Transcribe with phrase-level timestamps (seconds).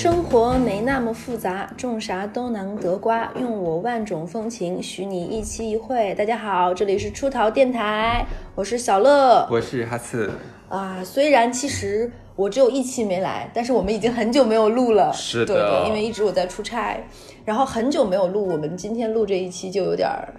[0.00, 3.28] 生活没那么复杂，种啥都能得瓜。
[3.40, 6.14] 用我万种风情，许你一期一会。
[6.14, 8.24] 大家好，这里是出逃电台，
[8.54, 9.44] 我是小乐。
[9.50, 10.30] 我是哈次。
[10.68, 15.12] 啊，虽然其实我只有一期没来，但是我们已经很久没有录了。
[15.12, 16.96] 是对对，因为一直我在出差，
[17.44, 20.32] 然后很久没有录，我们今天录这一期就有点儿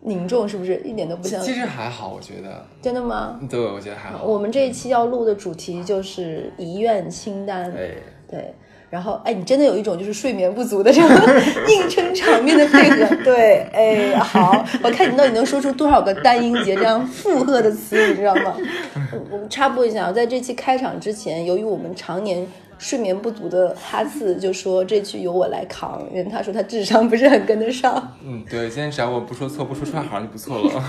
[0.00, 0.76] 凝重，是不是？
[0.78, 1.38] 一点都不像。
[1.42, 2.64] 其实还好，我觉得。
[2.80, 3.38] 真的吗？
[3.50, 4.24] 对，我觉得还好。
[4.24, 7.70] 我们这一期要录的主题就是遗愿清单。
[7.72, 7.90] 哎。
[8.28, 8.54] 对，
[8.88, 11.10] 然后哎，你真的有一种就是睡眠不足的这种
[11.68, 13.16] 硬撑场面的配合。
[13.24, 18.56] 对，哎，好，我看你到底能说出多少个单音节这样附和的词，你知道吗？
[19.30, 22.46] 我们插播一下，在这期开场之前，由于我们常年
[22.78, 28.16] 睡眠不足的哈次就说这句由我来扛，因为他说他智商不是很跟得上。
[28.24, 30.84] 嗯，对，今天只要我不说错，不说串行就不错了。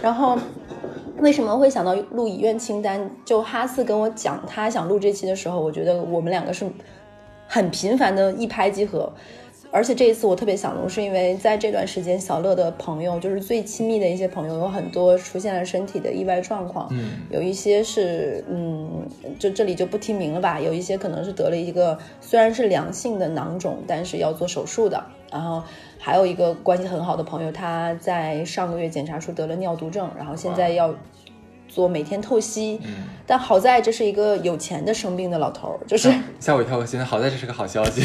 [0.00, 0.38] 然后。
[1.18, 3.08] 为什么会想到录遗愿清单？
[3.24, 6.68] 就哈斯跟我讲他想录这期的时候，我觉得我们两个是
[7.52, 9.12] 很频繁的一拍即合。
[9.70, 16.88] 而且这一次我特别想录，是因为在这段时间，小乐的朋友，就是最亲密的一些朋友，有很多出现了身体的意外状况。
[16.90, 19.06] 嗯，有一些是，嗯，
[19.38, 20.60] 就这里就不提名了吧。
[20.60, 25.02] 有一些可能是得了一个虽然是良性的囊肿，但是要做手术的。
[25.30, 25.62] 然后
[25.98, 30.94] 还有一个关系很好的朋友，他在上个月检查出得了尿毒症，然后现在要。
[31.72, 32.78] 做每天透析，
[33.26, 36.76] 但好在这是一个有钱的生病的老头儿，就是吓我一跳。
[36.76, 38.02] 我现在好在这是个好消息，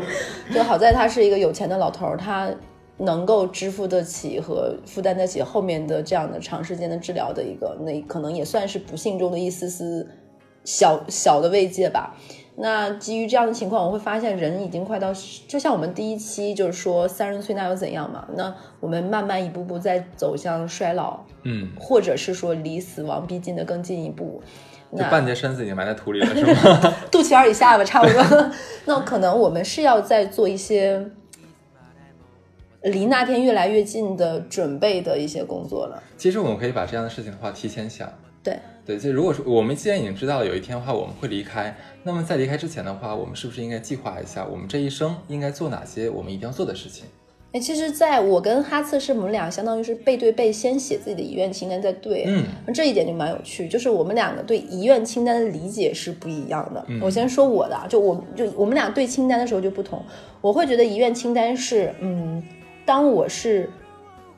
[0.52, 2.50] 就好在他是一个有钱的老头儿，他
[2.98, 10.06] 能够支付得起和负担得起后面的这样的长时间的治疗的一个，那可能也算是不幸中的一丝丝
[10.64, 12.14] 小小的慰藉吧。
[12.58, 15.12] 那基于这样的情况，我会发现人已经快到，
[15.46, 18.26] 就像我们第一期就是说三十岁那又怎样嘛？
[18.34, 24.42] 那我们慢慢一步步在走向衰老，嗯，或者是说离死亡逼近的更进一步，
[24.90, 26.94] 那半截身子已经埋在土里了，是吗？
[27.12, 28.50] 肚脐眼以下吧，差不多。
[28.86, 31.10] 那可能我们是要在做一些
[32.84, 36.02] 离那天越来越近的准备的一些工作了。
[36.16, 38.10] 其实我们可以把这样的事情的话提前想。
[38.42, 41.76] 对对，就如果说我们既然已经知道了有一天的话我们会离开，
[42.06, 47.04] 那么在离开之前的话，我们是不是应该计划一下我们这一生应该做哪些我们一定要做的事情？
[47.52, 56.84] 哎，其实，在我跟哈次是我们俩相当于是背对背先写自己的遗愿清单再对，嗯，这一点就蛮有趣，就是我们两个对遗愿清单的理解是不一样的。
[56.86, 60.00] 嗯，我先说我的，就我就我们俩对清单的时候就不同，
[60.40, 62.40] 我会觉得遗愿清单是，嗯，
[62.84, 63.68] 当我是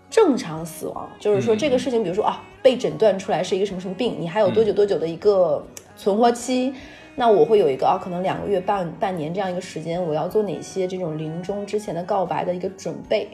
[0.08, 2.42] 正常死亡，就是说这个事情，比如说啊。
[2.60, 5.64] 被诊断出来是一个什么什么病，你还有多久多久的一个
[5.96, 6.74] 存活期？
[7.18, 13.28] 那我会有一个啊，可能两个月、半半年这样一个时间，我要做哪些这种临终之前的告白的一个准备？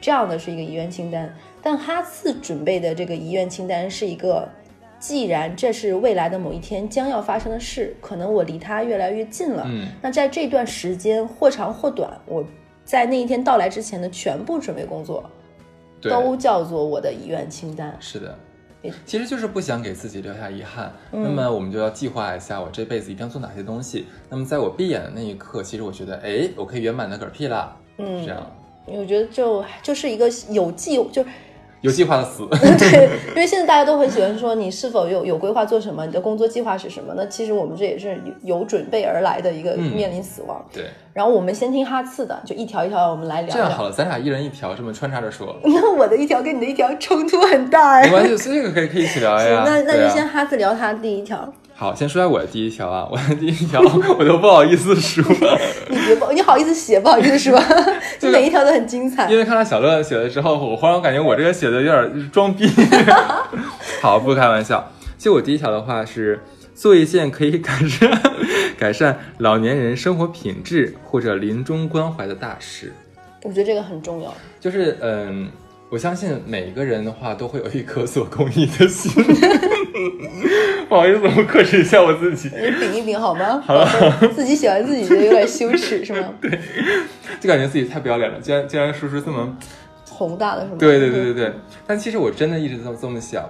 [0.00, 1.32] 这样的是一个遗愿清单。
[1.62, 4.48] 但哈次准备的这个遗愿清单是一个，
[4.98, 9.62] 既然这是未来的某一天将要发生的事，可能我离它越来越近了。
[9.68, 12.44] 嗯，那在这段时间或长或短，我
[12.84, 15.30] 在那一天到来之前的全部准备工作，
[16.02, 17.96] 都叫做我的遗愿清单。
[18.00, 18.36] 是的。
[19.04, 24.06] 其实就是不想给自己留下遗憾，那么我们就要计划一下，我这辈子一定要做哪些东西。
[24.30, 27.76] 那么在我闭眼的那一刻，其实我觉得，哎，我可以圆满的嗝屁了。
[27.96, 28.50] 嗯，这样，
[28.86, 31.24] 我觉得就就是一个有计就。
[31.80, 32.46] 有计划的死，
[32.78, 37.14] 对， 因为现在大家都很喜欢说你是否有有规划做什么，你的工作计划是什么？
[37.16, 40.64] 那其实我们这也是有准备而来的一个面临死亡。
[40.72, 43.54] 对，然后我们先听哈次的，就一条一条我们来聊。
[43.54, 45.56] 这样好了，咱俩一人一条，这么穿插着说。
[45.64, 48.04] 那我的一条跟你的一条冲突很大哎。
[48.04, 49.62] 没关系，这个可以可以一起聊呀。
[49.64, 51.52] 那那就先哈次聊他第一条。
[51.80, 53.80] 好，先说下我的第一条啊，我的第一条
[54.18, 55.24] 我都不好意思说。
[55.88, 57.56] 你别不，你好意思写，不好意思说，
[58.18, 59.30] 就每一条都很精彩。
[59.30, 62.68] 因为看到小乐写了之后，我忽然感觉我这个写的有点装逼。
[64.02, 64.90] 好，不开玩笑。
[65.16, 66.40] 其实我第一条的话是
[66.74, 68.22] 做一件可以改善
[68.76, 72.92] 改善老年人生活品质或者临终关怀的大事。
[73.44, 74.34] 我觉得这个很重要。
[74.58, 75.48] 就是嗯。
[75.90, 79.10] 我相信每一个人的话都会有一颗做公益的心。
[80.88, 82.50] 不好意思，我克制一下我自己。
[82.54, 83.60] 你顶一顶好吗？
[83.64, 83.86] 好了，
[84.34, 86.32] 自己喜欢自己觉得有点羞耻是吗？
[86.40, 86.50] 对，
[87.40, 89.56] 就感觉自己太不要脸了，竟然竟然说出这么
[90.10, 90.76] 宏大的，是吗？
[90.78, 91.52] 对对对对对。
[91.86, 93.48] 但其实我真的一直这么这么想。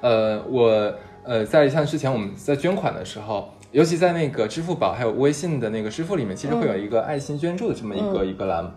[0.00, 0.94] 呃，我
[1.24, 8.70] 呃在像之前我们在捐款的时候，尤其在那个支付宝还有微信的那个支付里面，其实会有一个爱心捐助的这么一个一个栏目。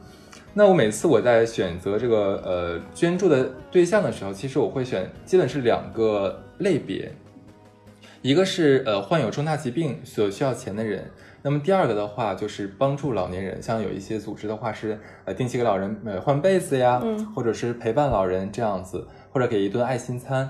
[0.53, 7.11] 那我每次我在选择这个呃捐助的对象的时候，其实我会选基本是两个类别，
[8.21, 11.09] 一个是呃患有重大疾病所需要钱的人，
[11.41, 20.49] 那么第二个的话就是帮助老年人，像有一些组织的话是呃定期给老人呃换被子呀，嗯或者是陪伴老人这样子，或者给一顿爱心餐。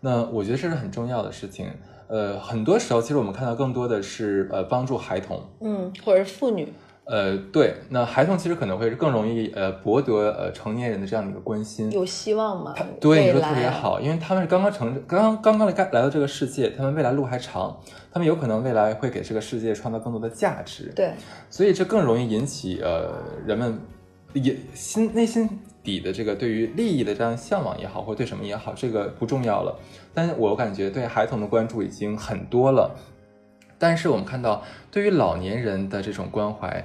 [0.00, 1.70] 那我觉得这是很重要的事情。
[2.08, 6.68] 呃，很多时候其实我们看到更多的是呃帮助孩童，嗯，或者是妇女，
[7.04, 11.90] 呃，对，那孩童其实可能会是更容易呃博得呃成年人的这样的一个关心。
[11.90, 12.72] 有希望吗？
[13.00, 17.76] 对，你说特别好，因为他们是刚刚成刚刚刚刚来来到这个世界，他们未来路还长，
[18.12, 21.12] 他们有可能未来会给这个世界创造更多的价值，对，
[21.50, 23.12] 所以这更容易引起呃
[23.44, 23.80] 人们
[24.34, 25.48] 也心内心
[25.82, 29.76] 底的这个对于利益的这样向往也好，或者对什么也好，这个不重要了。
[30.14, 32.94] 但是我感觉对孩童的关注已经很多了，
[33.82, 34.62] 但是我们看到
[34.92, 36.84] 对于老年人的这种关怀，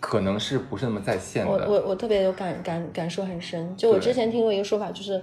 [0.00, 1.52] 可能是不是那么在线的。
[1.68, 3.76] 我我我特别有感感感受很深。
[3.76, 5.22] 就我之前听过一个说法，就是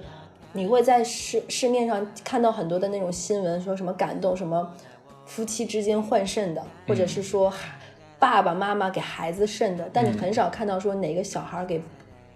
[0.54, 4.72] 你会在市市面上看到很多的那种新闻，说什么感动什么
[5.26, 7.74] 夫妻之间换肾的，或者是说孩
[8.20, 11.82] 爸爸妈妈给孩子肾的，但你很少看到说哪个小孩给。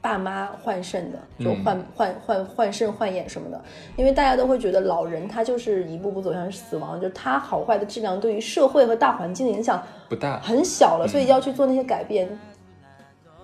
[0.01, 3.62] 爸妈换肾的，就换、换换换肾换眼什么的，
[3.98, 12.30] 因为大家都会觉得老人他就是一步步走向死亡，就是他好坏的质量对于社会和大环境的影响不大，很小了，所以要去做那些改变，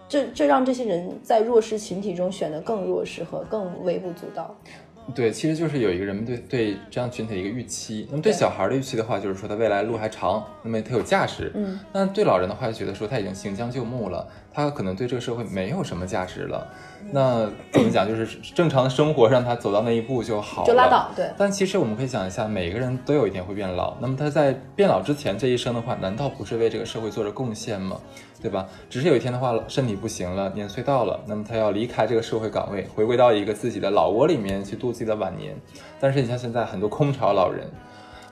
[0.08, 4.56] 这这让这些人在弱势群体中显得更弱势和更微不足道。
[5.14, 8.08] 对，其实就是有一个人们对对这样群体的一个预期。
[8.10, 11.52] 那么对小孩的预期的话，就是说他未来路还长，那么他有价值。
[11.54, 16.68] 嗯，那对老人的话，就觉得说他已经行将就木了，他可能对这个社会没有什么价值了。
[17.12, 18.26] 那怎么讲，就是
[18.56, 23.96] 正常的生活让他走到那一步就好了，就拉倒对但其实我们可以想一下，每个人都有一天会变老。
[24.02, 28.00] 那么他在变老之前这一生的话，难道不是为这个社会做着贡献吗？
[28.46, 28.70] 对吧？
[28.92, 35.56] 只是有一天的话，身体不行了，年岁到了，那么他要离开这个社会岗位，回归到一个自己的老窝里面去度自己的晚年。
[36.00, 37.66] 但是你像现在很多空巢老人，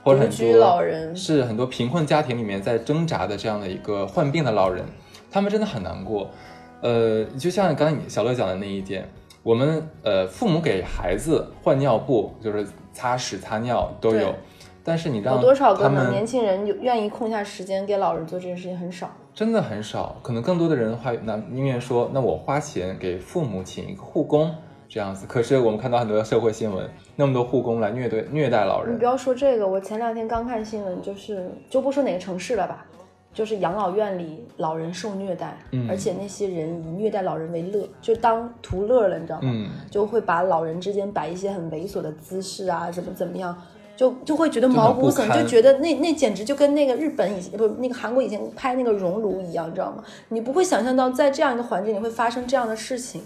[0.04, 4.84] 或者很多老人是很多贫困家庭里面在挣扎的这样的一个患病的老人，
[5.32, 6.30] 他们真的很难过。
[6.80, 9.10] 呃，就像刚才你小乐讲的那一点，
[9.42, 14.32] 我们呃父母给孩子换尿布，就是擦屎擦尿都有，
[14.84, 16.12] 但是你让有多少个他们？
[16.12, 19.10] 年轻人有愿意空下时间给老人做这件事情很少。
[19.34, 24.54] 真的很少，可能更多的人的话，那宁愿说，那我花钱给父母请一个护工
[24.88, 25.26] 这样子。
[25.26, 32.86] 可是我们看到很多社会新闻，那么多护工来虐待虐待老人你不，要说这个，我前两天刚看新闻，就是就不说哪个城市了吧，
[33.32, 39.50] 就是养老院里老人受虐待，嗯而且那些人以虐待老人为乐，就当图乐了，你知道吗？
[39.52, 43.56] 嗯，就会把老人之间摆一些很猥琐的姿势啊，怎么怎么样，
[43.96, 50.02] 就就会觉得毛骨悚，不堪就觉得那那简直就跟那个日本以前不是那个韩国以前拍那个熔炉一样，你知道吗？
[50.28, 53.22] 你不会想象到在这样一个环境里会发生这样的事情。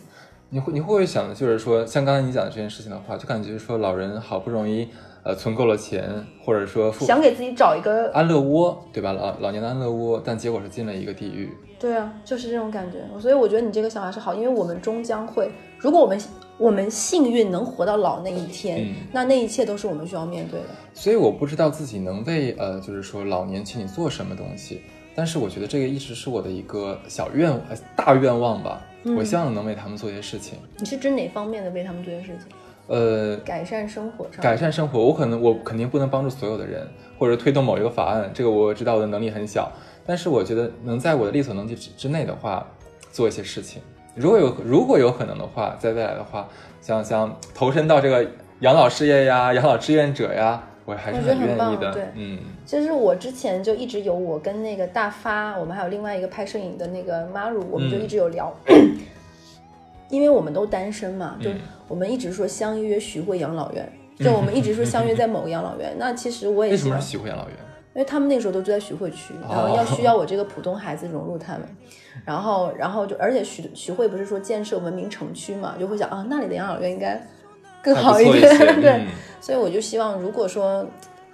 [0.50, 4.88] 你会你会不会想的就是说，像刚才你讲的这件事情的话，就感觉说老人好不容易
[5.24, 9.12] 呃存够了钱，或者说想给自己找一个，安乐窝，对吧？
[9.12, 11.50] 老老年的安乐窝，但结果是进了一个地狱。
[11.78, 12.98] 对啊，就是这种感觉。
[13.20, 16.20] 所以我觉得你这个想法是好，因为我们终将会，如果我们
[16.56, 20.66] 我们幸运能活到老那一天，嗯那那一切都是我们需要面对的。
[20.92, 24.80] 所以我不知道自己能为呃，就是说老年群体做什么东西，
[25.14, 28.82] 但是我觉得这个一直是我的一个小愿呃大愿望吧。
[29.16, 32.48] 我希望能为他们做些事情，你是指哪方面的为他们做些事情？
[32.88, 34.98] 呃，改善生活上，改善生活。
[34.98, 36.88] 我可能我肯定不能帮助所有的人，
[37.18, 39.70] 或者推动某一个法案，这个我知道我的能力很小，
[40.06, 42.66] 但是我觉得能在我的力所能及之之内的话，
[43.12, 43.80] 做一些事情。
[44.14, 46.48] 如果有如果有可能的话，在未来的话，
[46.80, 48.26] 想想投身到这个
[48.60, 51.92] 养老事业呀、养老志愿者呀，我还是很愿意的。
[51.92, 58.52] 对嗯其实我之前就一直有我跟那个大发，我们还有另外一个拍摄影的那个 Maru，我们就一直有聊，
[60.10, 65.94] 因为我们都单身嘛，就嗯我们一直说相约徐汇养老院，就我们一直说相约在某个养老院。
[65.98, 67.56] 那其实我也为什么是，徐汇养老院？
[67.94, 71.62] 因为他们那个时候都住在徐汇区，然后要需要我这个普通孩子融入他们，
[72.24, 77.20] 然后然后就而且徐徐汇不是说建设文明城区嘛，就会想啊那里的养老院应该
[77.82, 78.90] 更好一点， 对。
[78.90, 79.06] 嗯
[79.40, 80.84] 所以我就希望，如果说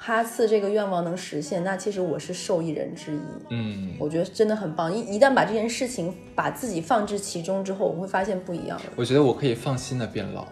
[0.07, 3.21] 哈次这个愿望能实现，那其实我是受益人之一。
[3.49, 4.93] 嗯，我觉得真的很棒。
[4.93, 8.85] 一一旦把这件事情把自己放置其中之后，我会发现不一样的。
[8.97, 10.47] 我觉得我可以放心的变老，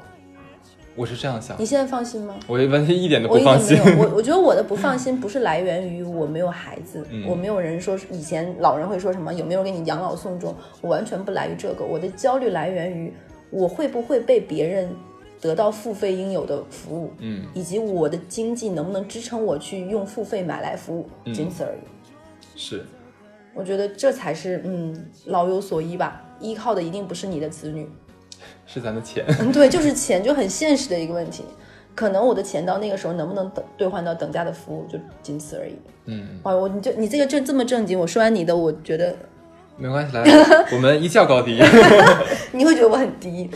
[0.96, 1.66] 我是这样想你。
[1.66, 2.34] 现在放心吗？
[2.46, 13.12] 我完全一点都不放心我我觉得我的不放心 不是来源于我没有孩子，嗯我没有人说以前老人会说什么有没有给你养老送终，我完全不来于这个，我的焦虑来源于
[13.50, 14.88] 我会不会被别人
[15.42, 21.80] 得到付费应有的服务，嗯，以及我的经济能不能支撑我去用付费买来服务，嗯仅此而已。
[22.54, 22.86] 是，
[23.52, 27.88] 我觉得这才是嗯老有所依吧，依靠的一定不是你的子女，
[28.66, 29.24] 是咱的钱。
[29.40, 31.42] 嗯，对，就是钱，就很现实的一个问题。
[31.94, 35.74] 可能我的钱到那个时候能不能等兑换到等价的服务，就仅此而已。
[36.06, 39.14] 嗯，哇，我你就你这个正这么正经，我说完你的，我觉得
[39.76, 40.22] 没关系，来，
[40.72, 41.60] 我们一较高低。
[42.52, 43.48] 你会觉得我很低。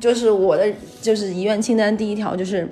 [0.00, 0.64] 就是我的
[1.00, 2.68] 就是遗愿清单第一条就是。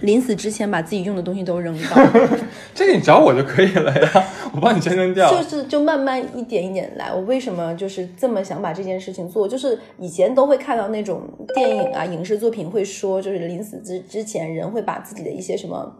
[0.00, 1.88] 临死之前把自己用的东西都扔掉，
[2.74, 5.30] 这个你找我就可以了呀，我帮你全扔掉。
[5.30, 7.14] 就是就慢慢一点一点来。
[7.14, 9.46] 我为什么就是这么想把这件事情做？
[9.46, 11.22] 就是以前都会看到那种
[11.54, 15.96] 电影啊、影视作品会说，就是临死之之前，人会把自己的一些什么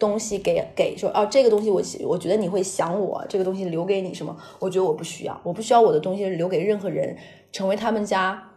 [0.00, 4.36] 东西给给说哦，这个东西我我觉得你会想我，这个东西留给你什么？
[4.58, 7.16] 我觉得我不需要，我不需要我的东西留给任何人，
[7.52, 8.48] 成为他们家。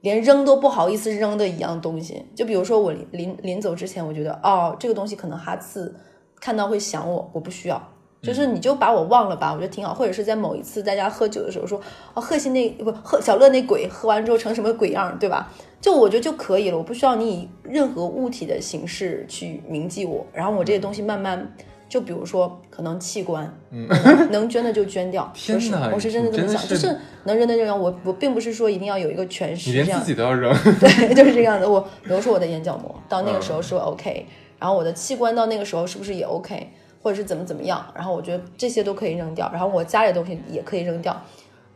[0.00, 5.92] 连扔都不好意思扔的一样东西，就比如说我临临走之前，我觉得哦，这个东西可能哈次
[6.40, 7.82] 看到会想我，我不需要，
[8.22, 9.94] 就是你就把我忘了吧，我觉得挺好。
[9.94, 11.80] 或者是在某一次大家喝酒的时候说，
[12.14, 15.50] 哦，贺鑫那不贺小乐那鬼喝完之后成什么鬼样，对吧？
[15.80, 21.54] 就我觉得就可以了，我不需要你以任何物体的形式去铭记我，然后我这些东西慢慢。
[21.88, 23.88] 就比如说，可能器官，嗯，
[24.30, 25.26] 能捐的就捐掉。
[25.34, 26.94] 天哪，我是真的这么想，就是
[27.24, 27.80] 能扔的就扔。
[27.80, 30.52] 我我并不是说一定要有一个全尸，你连自己都要扔。
[30.78, 31.66] 对，就是这个样子。
[31.66, 34.26] 我比如说我的眼角膜，到那个时候是 OK，
[34.58, 36.68] 然后我的器官到那个时候是不是也 OK，
[37.02, 37.84] 或者是怎么怎么样？
[37.94, 41.16] 然后我觉得这些都可以扔掉，然后我家里的东西也可以扔掉。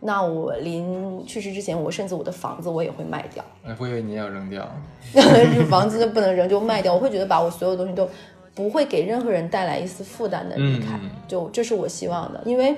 [0.01, 3.45] 那我临去世之前，我甚至我的房子我也会卖掉。
[3.65, 4.69] 哎，我以为你也要扔掉。
[5.71, 6.93] 房子就不能扔，就卖掉。
[6.93, 8.09] 我会觉得把我所有东西都。
[8.55, 12.43] 不会给任何人带来一丝负担的离开，就这是我希望的。
[12.45, 12.77] 因为，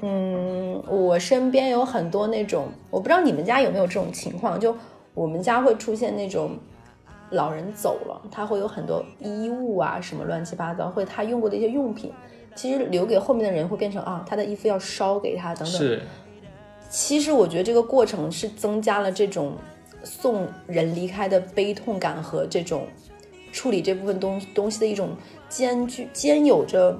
[0.00, 4.74] 嗯，我身边有很多那种，我不知道你们家有没有这种情况，就
[5.12, 6.52] 我们家会出现那种
[7.30, 12.12] 老人走了，他会有很多衣物啊，什么乱七八糟，或者他用过的一些用品，
[12.54, 15.78] 其实留给后面的人会变成啊，他的衣服要烧给他等等。
[15.78, 16.02] 是。
[16.88, 19.54] 其实我觉得这个过程是增加了这种
[20.02, 22.86] 送人离开的悲痛感和这种。
[23.52, 25.10] 处理这部分东东西的一种
[25.48, 26.96] 兼具兼有着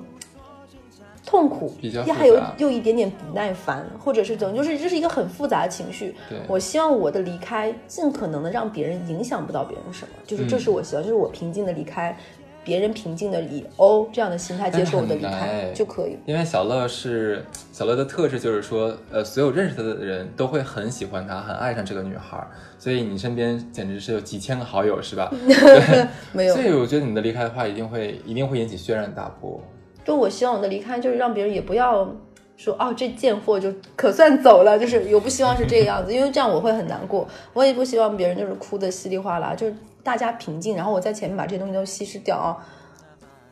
[1.24, 1.72] 痛苦，
[2.14, 6.14] 还有又一点点不耐烦，或者是怎么，就是这是一个很复杂的情绪。
[6.48, 12.16] 我希望我的离开尽可能的让别人影响不到别人什么，就是这是我希望，就是我平静的离开。
[12.62, 16.18] 别人平静的以哦这样的心态接受我的离开就可以。
[16.26, 22.46] 因为小乐是小乐的特质，就是说，呃，所有认识他的人都会很喜欢他，很爱上这个女孩，
[22.78, 25.32] 所以你身边简直是有几千个好友，是吧？
[25.32, 26.54] 对，没有。
[26.54, 29.58] 所以我觉得你的离开的话，一定会一定会引起轩然大波。
[30.04, 32.10] 就我希望我的离开，就是让别人也不要
[32.56, 37.26] 说哦，这贱货就可算走了，就是我不希望是这个样子，因为这样我会很难过。
[37.52, 39.74] 我也不希望别人就是哭的稀里哗啦，就是。
[40.02, 42.56] 大家平静，然后我在前面把这些东西都稀释掉啊。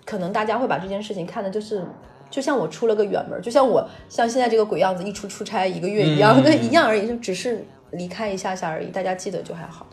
[0.06, 1.84] 可能大家会把这件事情看的就是，
[2.30, 8.86] 就像我出了个远门，就像我像现在这个鬼样子一出出差一个月一样，对，一样而已，就只是离开一下下而已。
[8.86, 9.86] 大家记得就还好，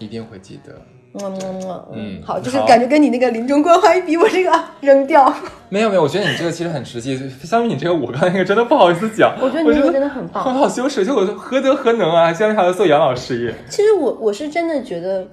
[0.00, 0.74] 一定会记得。
[1.22, 5.32] 嗯嗯嗯，好，就是感觉跟你那个临终关怀比，我这个扔掉。
[5.68, 7.16] 没有没有，我觉得你这个其实很实际。
[7.42, 9.34] 相比你这个，我刚才那个真的不好意思讲。
[9.40, 13.54] 我觉得你这个真的很棒，很好羞耻，就我何德何能啊，竟然还要做养老事业。
[13.68, 15.26] 其实我我是真的觉得。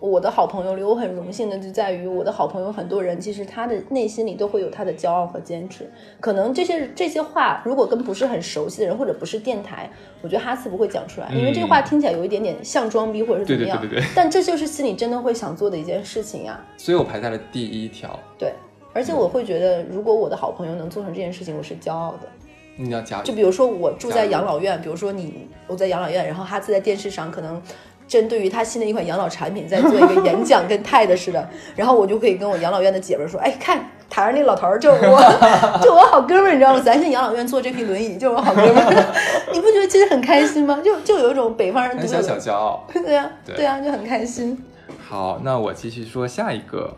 [0.00, 5.90] 我的好朋友里，我很荣幸的就在于我的好朋友很多人，其实他的内心里都会有他的骄傲和坚持。
[6.20, 9.90] 可能这些这些话，如果跟不是很熟悉的人，或者不是电台，
[10.22, 13.80] 我觉得哈斯不会讲出来，因为这个话听起来有一点点像装逼或者是怎么样。
[13.80, 14.12] 对对对对对。
[14.14, 16.64] 但这就是心里真的会想做的一件事情呀。
[16.76, 18.16] 所以我排在了第一条。
[18.38, 18.52] 对，
[18.92, 22.28] 而且我会觉得，如果我的好朋友能做成这件事情，我是骄傲的。
[22.76, 23.20] 你要加。
[23.22, 27.60] 就比如说我住在养老院，比如说你我在养老院，然后哈斯在电视上可能。
[28.08, 35.20] 针对于他新的一款养老产品，在做一个演讲，跟泰的似的， 然后我就可以跟我养老院的姐们说：“哎，看台上那老头儿，就是我，
[35.82, 36.80] 就我好哥们儿，你知道吗？
[36.80, 39.14] 咱进养老院坐这批轮椅，就是我好哥们儿，
[39.52, 40.80] 你不觉得其实很开心吗？
[40.82, 44.64] 就就有一种北方人小小骄傲，对呀，对呀，就很开心。
[45.06, 46.96] 好，那我继续说下一个，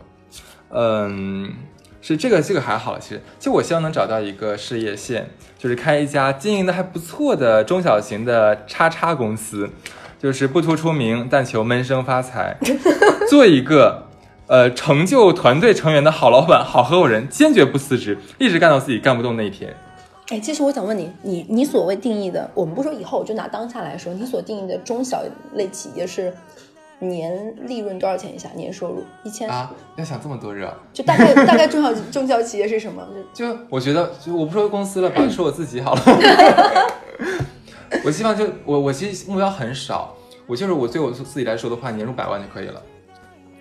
[0.69, 1.53] 嗯，
[2.01, 9.69] 是这个，这个还好，其实，就我希望能找到一个事业线，就是开一家经营的还不错的中小型的叉叉公司。
[10.21, 12.55] 就是不图出名，但求闷声发财，
[13.27, 14.07] 做一个
[14.45, 19.75] 呃成就团队成员的好老板、好合伙人，坚决不辞职，一直干到自己干不动那一天。
[20.29, 25.23] 哎，其实我想问你，你你所谓定义的，我们不说以后，就拿当下来说，你所定义的中小
[25.55, 26.31] 类企业是
[26.99, 28.47] 年利润多少钱以下？
[28.55, 29.71] 年收入一千啊？
[29.95, 30.71] 要想这么多热？
[30.93, 33.03] 就大概大概中小中小企业是什么？
[33.33, 36.01] 就我觉得，就我不说公司了吧，说我自己好了。
[38.03, 40.15] 我希望就我我其实目标很少，
[40.47, 42.81] 我就是我对我自己来说的话，年入百万就可以了。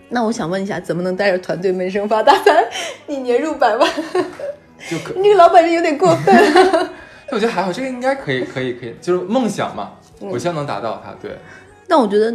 [0.08, 2.68] 那我想问一下，怎么能带着团队闷声发大财？
[3.06, 3.88] 你年入百万，
[4.90, 6.34] 就可你这个老板是有点过分。
[7.30, 11.14] 我觉得还好，这个应该可以，可以，可以，就是梦想嘛，我希望能达到它。
[11.22, 11.38] 对。
[11.86, 12.34] 那我觉得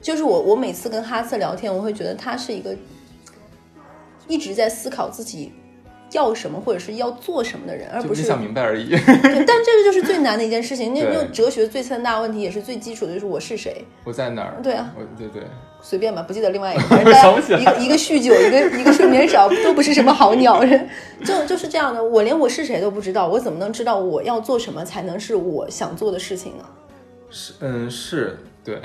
[0.00, 2.76] 就是我我每次跟哈次聊天，我会觉得他是一个
[4.28, 5.52] 一直在思考自己
[6.12, 8.88] 要什么或者是要做什么的人，而不是想明白而已。
[8.90, 8.98] 对，
[9.44, 10.92] 但这个就是最难的一件事情。
[10.94, 13.84] 那对那种哲学最三大问题也是最基础的，就是我是谁。
[14.04, 14.60] 我在哪儿？
[14.62, 15.42] 对啊，我对对，
[15.82, 20.88] 随便吧，不记得另外一个， 想不起来家一个一个酗酒，一个一个睡眠少，都不是什么好鸟人，
[21.24, 22.02] 就就是这样的。
[22.02, 26.64] 我连我是谁都不知道，我怎么能知道我要做什么才能是我想做的事情呢？
[27.30, 28.80] 是嗯是，对。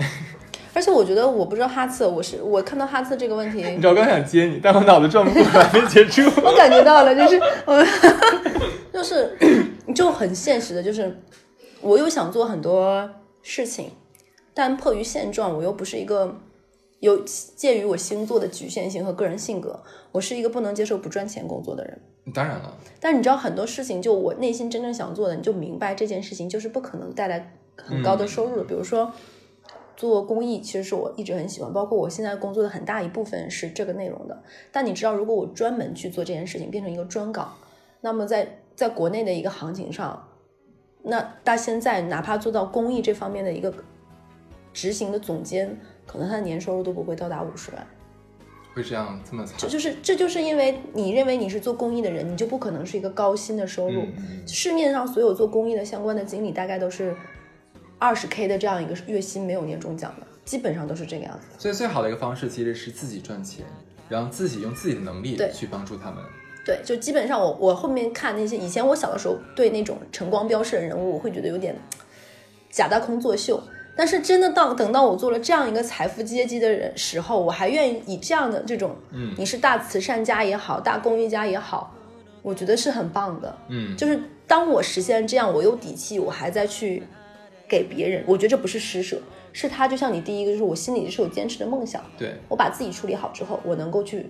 [0.74, 6.22] 而且我觉得我不知道哈次，我是我看到哈次这个问题，你知道我刚想接你，但我脑子转不过来，没接住。
[6.44, 7.86] 我感觉到了，就是我
[8.94, 9.38] 就是
[9.94, 11.20] 就很现实的，就是
[11.82, 13.10] 我又想做很多
[13.42, 13.92] 事情，
[14.54, 16.38] 但迫于现状，我又不是一个
[17.00, 22.00] 有介于我星座的局限性和个人性格，我是一个不能接受不赚钱工作的人。
[22.34, 28.63] 当然了，但你知道很多事情，就我内心真正想做的，你就明白这件事情就是不可能带来很高的收入的。
[28.63, 29.12] 比如说
[30.01, 34.41] 做公益，其实是我一直很喜欢，包括我现在工作的很大一部分是这个内容的。
[34.72, 37.53] 但你知道，如果我专门去做这件事情，变成一个专岗，
[38.01, 40.27] 那么在在国内的一个行情上，
[41.03, 43.72] 那到现在哪怕做到公益这方面的一个
[44.74, 47.88] 执行的总监，可能他的年收入都不会到达五十万。
[48.74, 49.67] 会这样这么惨这。
[49.67, 54.01] 就是这就是因为你认为你是做公益的人，你就不可能是一个高薪的收入。
[54.01, 57.15] 嗯市面上所有做公益的相关的经理，大概都是
[58.01, 61.46] 二十 K 的这样一个月薪，没有年终奖的，基本上都是这个样子。
[61.60, 63.63] 所以最好的一个方式其实是自己赚钱，
[64.10, 66.17] 然后自己用自己的能力对去帮助他们。
[66.65, 71.75] 对，就基本上我我后面看那些以前我小的时候对那种晨光标示的人物，我会觉得有点
[72.72, 73.62] 假大空作秀。
[73.96, 81.93] 但是真的到等到我做了这样一个财富阶级的人时候，我还愿意以这样的这种，嗯你是大慈善家也好，大公益家也好，
[82.41, 83.58] 我觉得是很棒的。
[83.67, 87.03] 嗯，就是当我实现这样，我有底气，我还在去
[87.72, 89.18] 给别人，我觉得这不是施舍，
[89.54, 94.25] 是他就像你第一个，就是我心里是有坚持的梦想，对我把自己处理好之后，我能够去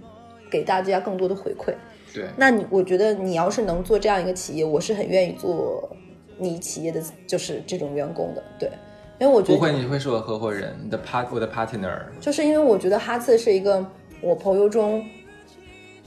[0.52, 1.74] 给大家更多的回馈。
[2.14, 5.90] 对，那你我觉得你要是能做这样一个企业，我是很愿意做
[6.38, 8.70] 你企业的就是这种员工的，对，
[9.18, 12.00] 因为我觉得不会，你会是我合伙人，你的 part 我的 partner。
[12.20, 13.84] 就是因为我觉得哈次是一个
[14.22, 15.04] 我朋友中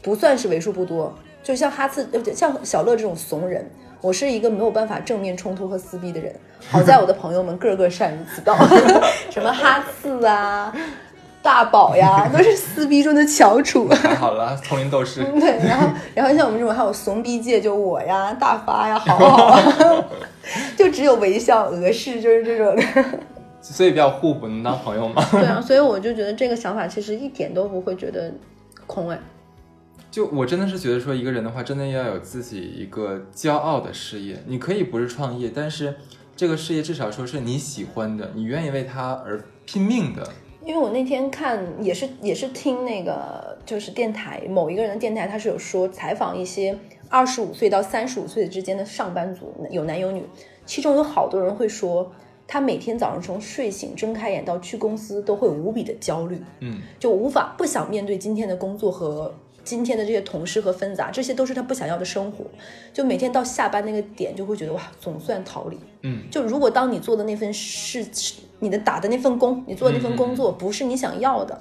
[0.00, 3.68] 不算是为数不多，就像哈次，呃像小乐这种怂人，
[4.04, 6.30] 我是一个没有办法正面冲突和撕逼的人。
[6.68, 8.54] 好在我的朋友们个个善于此道，
[9.32, 10.70] 什么哈刺啊、
[11.42, 13.88] 大宝呀，都是撕逼中的翘楚。
[13.96, 15.24] 太好了，丛林斗士。
[15.40, 20.04] 对，然后然后像我们这种还有怂逼界，就我呀、大发呀、好好啊，
[20.76, 22.82] 就只有微笑、俄式，就是这种的。
[23.62, 25.26] 所以比较互补，能当朋友吗？
[25.30, 28.30] 对啊，所以我就觉得这个想法其实一点都不会觉得
[28.86, 29.18] 空哎。
[30.14, 34.40] 就我真的是觉得说，一个人的话，真的要有自己一个骄傲的事业。
[34.46, 35.92] 你可以不是创业，但是
[36.36, 40.24] 这个事业至少说是你喜欢的，你愿意为它而拼命的。
[40.64, 50.22] 因为我那天看也是也是听那个就是电台某一个人的电台，他是有说采访一些二十五岁到三十五岁之间的上班族，有男有女，
[50.64, 52.12] 其中有好多人会说，
[52.46, 62.44] 他每天早上从睡醒睁开眼到去公司都会无比的焦虑，嗯，就无法不想面对今天的工作和今天的这些同事和纷杂，这些都是他不想要的生活。
[62.92, 65.78] 就每天到下班那个点，就会觉得哇，总算逃离。
[66.02, 68.06] 嗯，就如果当你做的那份事，
[68.60, 71.60] 你的打的那份工，你做的那份工作不是你想要的，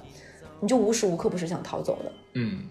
[0.59, 2.11] 你就无时无刻不是想逃走的。
[2.33, 2.63] 嗯，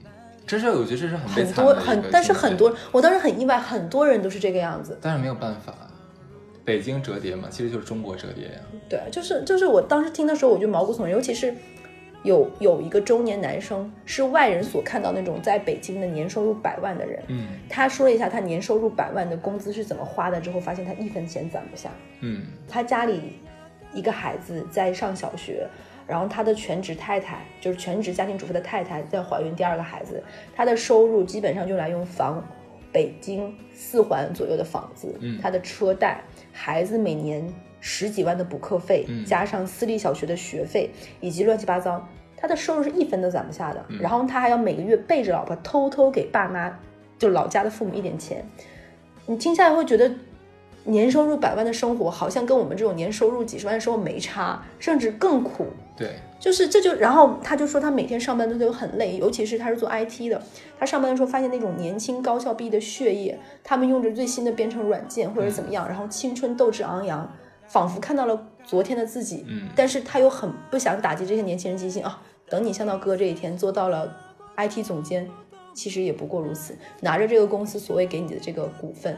[0.47, 4.99] 这是我觉得这是很悲很多很，但是很多，我当时很意外，很多人都是这个样子。
[5.01, 5.75] 但是没有办法，
[6.65, 8.61] 北京折叠嘛，其实就是中国折叠呀。
[8.89, 11.55] 对，就是就是我当时听的时候，我就毛骨悚然，尤其是
[12.23, 17.47] 有有一个中年男生，是外人所看到那种在北京的年收入百万的人，嗯。
[17.69, 21.91] 他说了一下他年收入百万的工资是怎么花的，之后发现他一分钱攒不下。
[22.21, 22.47] 嗯。
[22.69, 23.39] 他家里
[23.93, 25.67] 一个孩子在上小学，
[26.07, 30.23] 然后他的全职太太就是全职家庭主妇的太太在怀孕第二个孩子，
[30.55, 32.43] 他的收入基本上用来用房
[32.93, 35.41] 北京四环左右的房子，嗯。
[35.43, 37.47] 他的车贷，孩子每年
[37.83, 40.89] 十几万的补课费，嗯加上私立小学的学费
[41.21, 43.85] 以及乱七八糟，他的收入是一分都攒不下的。
[43.89, 46.73] 嗯然后他还要每个月背着老婆偷偷给爸妈，
[47.19, 48.43] 就老家的父母一点钱。
[49.27, 50.11] 你听下来会觉得，
[50.85, 55.67] 年收入百万的生活好像跟我们这种年收入几十万的生活没差，甚至更苦。
[55.97, 60.43] 对，就是这就，然后他就说他每天上班都都很累，尤其是他是做 IT 的，
[60.79, 67.31] 他上班的时候发现那种年轻高校毕业的血液，他们用着最新的编程软件或者怎么样，然后青春斗志昂扬，
[67.73, 72.23] 仿佛看到了昨天的自己，嗯但是他又很不想打击这些年轻人积极性啊。
[72.51, 74.15] 等你像到哥这一天做到了
[74.59, 75.27] IT 总监，
[75.73, 79.17] 其实也不过如此，拿着这个公司所谓给你的这个股份，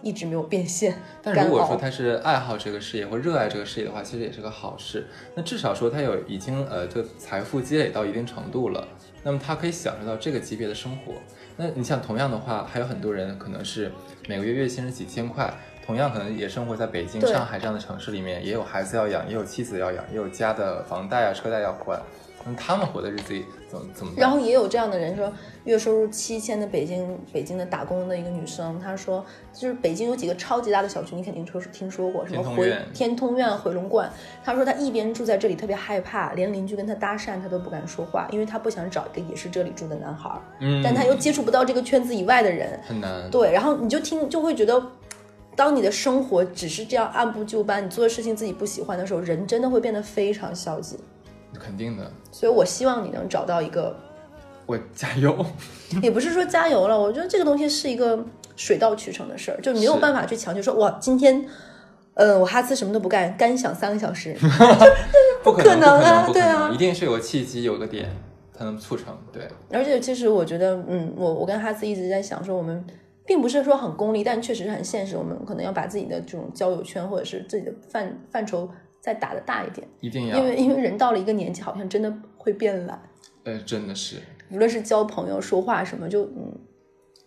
[0.00, 0.94] 一直没有变现。
[1.20, 5.08] 但如果说他是爱好这个事业或热爱这个事业的话，其实也是个好事。
[5.34, 8.86] 那至少说他有已经呃这个财富积累到一定程度了，
[9.24, 11.14] 那么他可以享受到这个级别的生活。
[11.56, 13.90] 那你像同样的话，还有很多人可能是
[14.28, 15.52] 每个月月薪是几千块，
[15.88, 21.98] 同样可能也生活在北京、上海这样的城市里面，也有孩子要养，也有妻子要养，也有家的房贷啊、车贷要还。
[22.44, 24.12] 那他们活的日子里怎么怎么？
[24.14, 25.32] 然后也有这样的人说，
[25.64, 34.12] 月收入七千的北京北京的打工的一个女生，她说，就是北京有几个超级大的小区，你肯定听说听说过，什么回天通苑回龙观。
[34.44, 42.78] 她说她一边住在这里特别害怕，连邻居跟她搭讪她都不敢说话，因为她不想找一个也是这里住的男孩儿，嗯，但她又接触不到这个圈子以外的人。
[42.86, 43.30] 很难。
[43.30, 44.80] 对，然后你就听就会觉得。
[45.58, 50.96] 当你的生活只是这样按部就班，你做的事情自己不喜欢的时候，人真的会变得非常消极。
[51.58, 53.96] 肯定的，所以我希望你能找到一个
[54.66, 55.44] 我加油。
[56.00, 61.44] 也不是说加油了，我觉得这个东西是一个水到渠成的事儿，就没有办法去强求说哇，今天，
[62.14, 64.36] 呃，我哈斯什么都不干，干想三个小时
[65.42, 68.08] 不可可能啊不可能对啊一定是有个契机，有个点
[68.56, 69.06] 才能促成。
[69.32, 72.84] 对，而且其实我觉得，嗯，我我跟哈斯一直在想说，我们
[73.28, 78.66] 并不是说很功利，但确实是很现实，我们可能要把自己的这种交友圈或者是自己的范范畴
[79.02, 82.98] 再打的大一点，一定要因，为因为人到了一个年纪，好像真的会变懒，
[83.44, 84.16] 呃，真的是，
[84.50, 86.58] 无论是交朋友、说话什么，就嗯。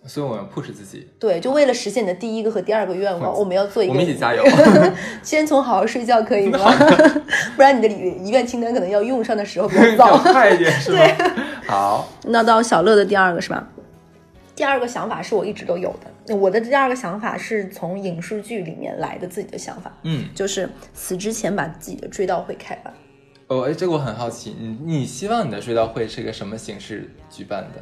[0.08, 3.94] 所以我要 push 自己，对，就为了实现你的第一个和第二个愿望，我们要做一个。
[3.94, 4.44] 我们一起加油。
[5.22, 6.58] 先从好好睡觉可以吗？
[7.56, 10.18] 不然你的遗遗愿清单可能要用上的时候比较要早。
[10.18, 11.00] 快一点是吗？
[11.70, 13.70] 好，那到小乐的第二个是吧？
[14.62, 22.94] 第二个想法是我一直都有的，我的第二个想法是从影视剧里面来的自己的想法，嗯，就是死之前把自己的追悼会开完。
[23.48, 27.82] 哦，哎，这个我很好奇，你你希望你的追悼会是一个什么形式举办的？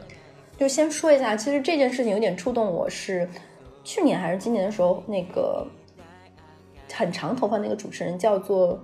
[0.58, 3.28] 就先说一下，其实这件事情有点触动我是
[3.84, 5.68] 去年还是今年的时候，那个
[6.94, 8.82] 很长头发那个主持人叫做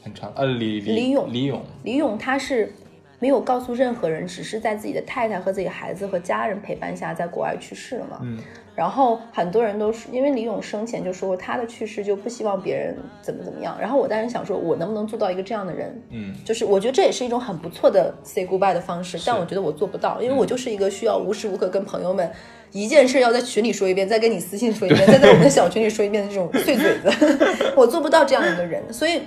[0.00, 2.72] 很长，呃，李李勇李勇，李勇他是
[3.22, 8.18] 没有告诉任何人，只是在自己的太太和自己孩子和家人陪伴下，在国外去世了嘛。
[8.20, 8.36] 嗯，
[8.74, 13.76] 然后很多人都是因为李咏生前就说过他的去世就不希望别人怎么怎么样。
[13.80, 16.02] 然后我当时想说，我能不能做到一个这样的人？
[16.10, 22.28] 嗯，就是我觉得这也是一种很不错的 say goodbye 的方式，但我觉得我做不到，因为我就是一个需要无时无刻跟朋友们
[22.72, 27.08] 一件事要在群里说一遍，再跟你私信说一遍，再在我们的小群里说一遍的这种碎嘴子，
[27.78, 29.22] 我做不到这样一个人，所以。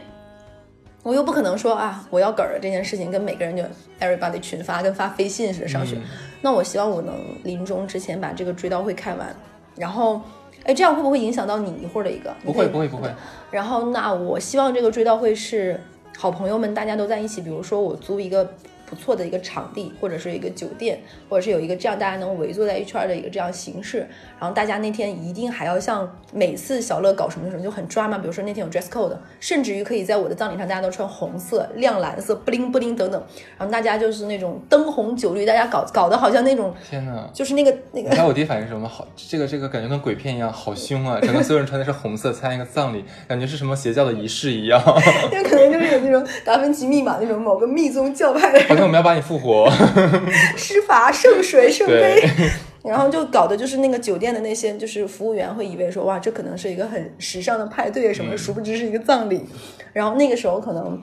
[1.06, 3.62] 我又不可能说啊，我要梗儿了这件事情跟每个人就
[4.00, 5.96] everybody 群发，跟发飞信似的上去。
[5.98, 6.02] 嗯
[6.42, 9.36] 那我希望我能临终之前把这个追悼会开完，
[9.76, 10.22] 然后，
[10.64, 12.32] 哎，这样会不会影响到你一会儿的一个？
[12.44, 13.10] 不会不会不会，
[13.50, 15.80] 然后，那我希望这个追悼会是
[16.18, 18.48] 好朋友们大家都在一起，比如说我租一个
[18.86, 24.08] 不错的一个场地，或者是一个酒店，或者是有一个这样大家能围坐在一圈儿的一个这样形式。
[24.40, 33.24] 然后大家那天一定还要像每次小乐搞什么什么就很抓嘛，比如说那天有 dress code，甚至于可以在我的葬礼上大家都穿红色、亮蓝色、布灵布灵等等，
[33.58, 37.30] 然后大家就是那种灯红酒绿，大家搞搞得好像那种天哪！
[37.34, 38.88] 就是那个那个你知道我第一反应是什么？
[38.88, 41.20] 好，这个这个感觉跟鬼片一样，好凶啊！
[41.22, 44.82] 整个所有人穿的是红色，参加一个葬礼，感觉是什么邪教的仪式一样，
[45.32, 49.72] 因为可能就是有那种达芬奇密码那种某个密宗教派的人像我们要把你复活。
[50.58, 52.50] 施法圣水圣杯 对，
[52.88, 59.46] 然后就搞的就是那个酒店的那些就是服务员会以为说哇这可能是一个很时尚的派对什么，嗯殊不知是一个葬礼。
[59.92, 61.02] 然后那个时候可能，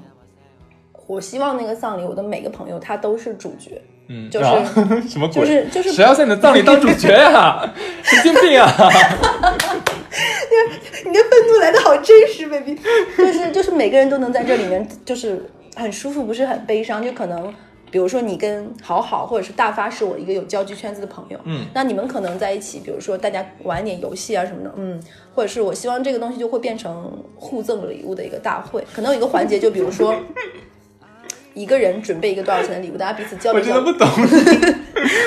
[1.07, 4.65] 我希望那个葬礼我的每个朋友他都是主角，嗯，就是啊
[5.09, 5.43] 什么鬼？
[5.43, 7.73] 就是就是谁要在你的葬礼当主角呀？
[8.03, 8.71] 神经病啊！
[10.51, 12.79] 你 你的愤怒来的好真实，baby，
[13.17, 17.53] 就是就是每个人都能在这里面就是很舒服，不是很悲伤，就可能。
[17.93, 24.99] 比如说你跟好好或者是大发是我一个有交际圈子的朋友，嗯，那你们可能在一起，比如说大家玩一点游戏啊什么的，嗯，
[25.35, 30.17] 或者是我希望这个东西就会变成互赠礼物的一个大会，可能有一个环节，就比如说
[31.53, 33.85] 一个人准备一个多少钱的礼物，大家彼此交流交流。
[33.85, 34.09] 真的不懂，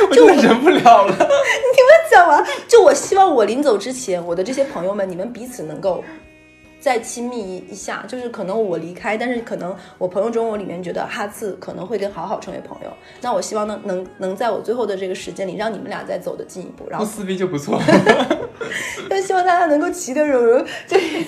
[0.09, 1.13] 我真的忍不了了。
[1.13, 6.03] 你们讲完，就我希望我临走之前，我的这些朋友们，你们彼此能够
[6.85, 8.05] 再亲密一一下。
[8.07, 12.89] 就是可能我离开，但是可能我朋友中我里面觉得哈次可能会跟好好成为朋友。
[13.21, 17.81] 那我希望能能能在我最后的这个时间里，让你们俩再走得进一步，然后不撕逼就不错。
[19.09, 21.25] 但希望大家能够其乐融融，就 是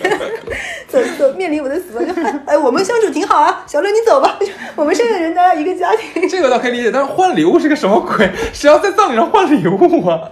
[0.88, 4.38] 走走面临我的死亡，就 哎哎，我们相处挺好啊，小乐你走吧，
[4.76, 6.28] 我们剩下的人大家一个家庭。
[6.30, 8.30] 这个倒可以理解，但是换礼物是个什么鬼？
[8.54, 10.32] 谁要在葬礼上换礼物啊？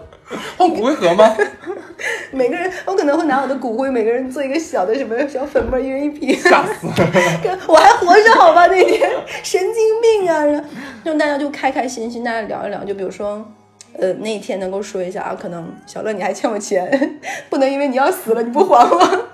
[0.58, 1.36] 换 骨灰盒吗？
[2.32, 6.36] 每个人，我可能会拿我的骨灰，每个人做一个小的什么小粉末，一人一瓶。
[6.38, 6.88] 吓死！
[7.68, 8.68] 我还活着好吧？
[8.68, 9.10] 那天
[9.44, 10.44] 神经病啊！
[10.44, 12.84] 然后大家就开开心心，大家聊一聊。
[12.84, 13.46] 就比如说，
[13.98, 19.26] 呃那一天能够说一下啊，可能小乐你还欠我钱，不能因为你要死了你不还我。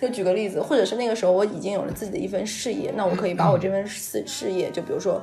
[0.00, 5.22] 就举个例子，或者是那个时候我已经有了自己的一份事业，那我可以把我这份事事业，就比如说。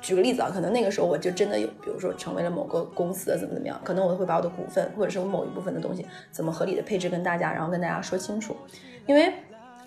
[0.00, 8.56] 举个例子啊，可能那个时候我就真的有，比如说成为了某个公司的怎么怎么样，可能我会把我的股份或者是我某一部分的东西怎么合理的配置跟大家，然后跟大家说清楚，
[9.06, 9.32] 因为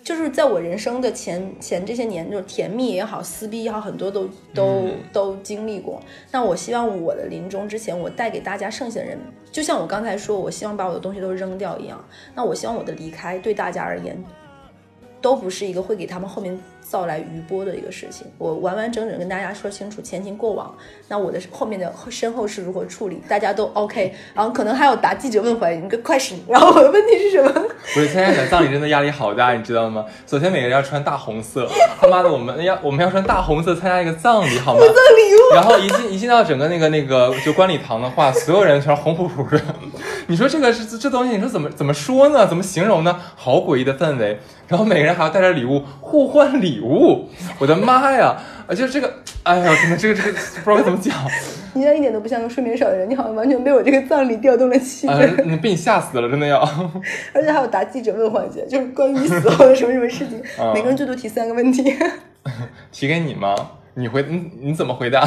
[0.02, 6.00] 就是在我人生的前前这些年，就是甜蜜也好，撕逼也好，很多都都都经历过。
[6.30, 9.18] 那我希望我的临终之前，我带给大家剩下的人，
[9.50, 12.04] 就像我刚才说，我希望把我的东西都扔掉一样。
[12.36, 14.16] 那我希望我的离开对大家而言，
[15.26, 16.56] 都不是一个会给他们后面。
[16.88, 20.72] 造来余波的一个事情，我完完整整跟大家说清楚前情过往，
[21.08, 26.36] 那我的后面的身后事如何处理，大家都 OK，然后可能还有答记者问回来，你个快使。
[26.48, 27.50] 然后我的问题是什么？
[27.96, 30.04] 我参加你葬礼真的压力好大，你知道吗？
[30.28, 31.68] 首先每个人要穿大红色，
[32.00, 34.80] 他妈的我们要我们要穿大红色参加一个葬礼，好吗？
[34.80, 35.54] 葬礼物。
[35.56, 39.60] 然后一进一进到整个那个那个就观礼堂的话，所有人全是红扑扑的。
[40.28, 42.46] 你说这个是这东西，你说怎么怎么说呢？
[42.46, 43.20] 怎么形容呢？
[43.34, 44.38] 好诡异的氛围。
[44.68, 48.36] 然后每个人还要带着礼物互换礼物， 我的妈呀！
[48.68, 49.12] 而且这个，
[49.44, 50.32] 哎呀，真的这个这个
[50.64, 51.14] 不知道该怎么讲。
[51.74, 55.44] 你现在一点都不像个睡眠少的人，你好像完全被我这个葬礼调动了气氛。
[55.44, 56.58] 你被你吓死了，真的要。
[57.32, 60.42] 而且还有答记者问环节，就是关于你死后的什么什么事情，
[60.74, 61.94] 每个人最多提三个问题。
[62.90, 63.54] 提给你吗？
[63.94, 65.26] 你回你你怎么回答？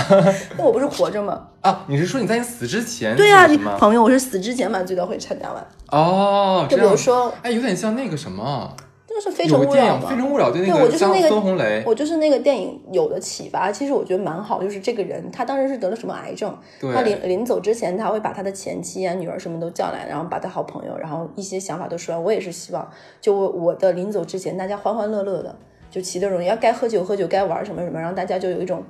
[0.57, 1.47] 那我不是活着吗？
[1.61, 3.15] 啊，你是说你在你死之前？
[3.15, 3.47] 对呀，
[3.77, 5.65] 朋友，我是死之前把最多会参加完。
[5.91, 8.75] 哦，就比如说，哎，有点像那个什么。
[9.19, 14.63] 就是《非诚勿扰》嘛，《非诚勿扰》对那个孙红雷，我就是那个电影有的启发，其实我觉得蛮好。
[14.63, 16.57] 就是这个人，他当时是得了什么癌症，
[16.93, 22.17] 他临临走之前，他会把他的前妻啊、女儿什么都叫来，然后把他好朋友，然后一些想法都说。
[22.17, 25.53] 我也是希望，就我的临走之前，大家欢欢乐乐的，
[25.91, 26.47] 就其乐融融。
[26.47, 28.81] 要该喝酒喝酒，该玩什么什么，然后大家就有一种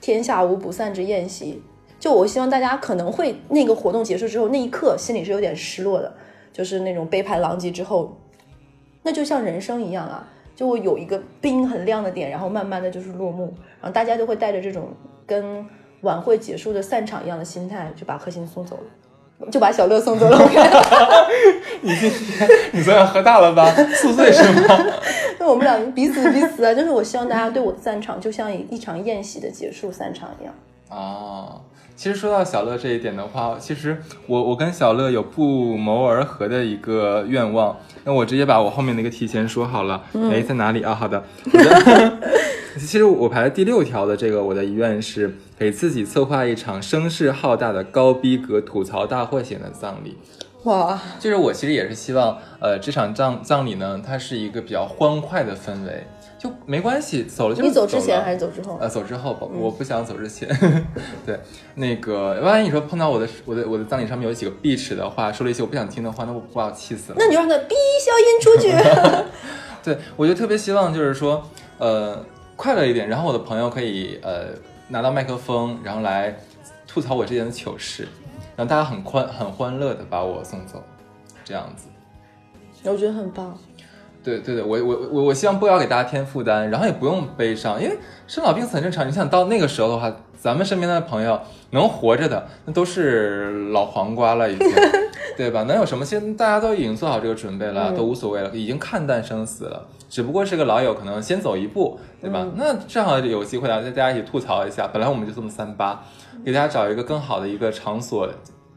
[0.00, 1.60] 天下无不散之宴席。
[1.98, 6.14] 就我希望大家可能会那个活动结束之后，那一刻心里是有点失落的，
[6.52, 8.16] 就是那种杯盘狼藉之后。
[9.02, 14.88] 那就像人生一样啊，就会有一个冰很亮的点，然后慢慢的就是落幕，然后大家都会带着这种
[15.26, 15.66] 跟
[16.02, 18.76] 晚会结束的散场一样的心态，就把贺鑫送走
[19.40, 20.38] 了，就把小乐送走了。
[21.82, 23.72] 你今天你昨晚喝大了吧？
[23.94, 24.84] 宿醉是吗？
[25.38, 30.54] 那我们俩彼此彼此啊，就是我希望大家对我的散场，就像一场宴席的结束散场一样。
[30.88, 31.60] 啊。
[32.02, 37.76] 其实说到小乐这一点的话，其实我我跟小乐有不谋而合的一个愿望。
[38.02, 40.02] 那我直接把我后面的一个提前说好了。
[40.32, 40.92] 哎，在哪里啊？
[40.92, 41.22] 好的。
[42.74, 50.18] 其实我排在第六条的这个，我的遗愿是给自己策划一场声势浩大的高逼格吐槽大会型的葬礼。
[50.64, 56.04] 哇，就是我其实也是希望，呃，这场葬葬礼呢，它是一个比较欢快的氛围。
[56.42, 58.76] 就没关系，走了就你走之前还是走之后？
[58.80, 60.48] 呃，走之后吧，我不想走之前。
[61.24, 61.38] 对，
[61.76, 67.16] 那个万一你说碰到我的我的我的葬礼上面有几个碧齿的话，说了一些我不想听的话，那我把我气死了。
[67.16, 68.74] 那你就让他逼消音出去。
[69.84, 72.24] 对，我就特别希望就是说，呃，
[72.56, 74.48] 快乐一点，然后我的朋友可以呃
[74.88, 76.36] 拿到麦克风，然后来
[76.88, 78.08] 吐槽我之前的糗事，
[78.56, 80.82] 让大家很欢很欢乐的把我送走，
[81.44, 81.86] 这样子。
[82.84, 83.56] 我觉得很棒。
[84.22, 89.06] 对对对，我我我我希望不要给大家添负担，然后也不用悲伤，因为生老病死很正常。
[89.06, 94.68] 你想到那个时候的话，咱们身边的朋友能活着的，那都是老黄瓜了，已经，
[95.36, 95.64] 对吧？
[95.64, 96.04] 能有什么？
[96.04, 99.88] 现在大家都已经做好这个准备了，都无所谓了，已经看淡生死了。
[100.08, 102.46] 只不过是个老友可能先走一步，对吧？
[102.56, 104.86] 那正好有机会啊，再大家一起吐槽一下。
[104.92, 106.00] 本来我们就这么三八，
[106.44, 108.28] 给大家找一个更好的一个场所。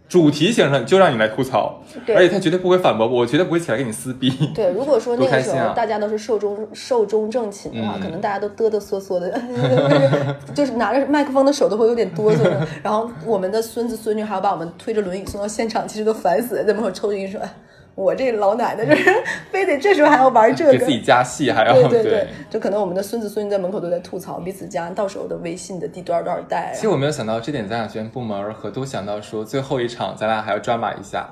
[0.07, 4.29] 主题形成就让你来吐槽，而且他绝对不会反驳我，绝对不会起来跟你撕逼。
[4.53, 9.41] 对，如果说那个时候大家都是寿终寿终正寝的话，可能大家都哆哆嗦嗦的，
[10.53, 12.39] 就是拿着麦克风的手都会有点哆嗦。
[12.83, 17.41] 然后我们的孙子孙女还要把我们推着轮椅送到现场，其实都烦死了，在门口抽筋说。
[17.95, 19.10] 我这老奶奶就是
[19.49, 26.73] 非得这时候还要玩这个，给自己加戏还要对对对，就可能我们的孙子孙女在门口都在吐槽彼此家到时候的微信的第多少多少代。
[26.75, 31.29] 其实我没有想到这点，咱俩居然不谋而合，都想到说最后一场咱俩还要抓马一下。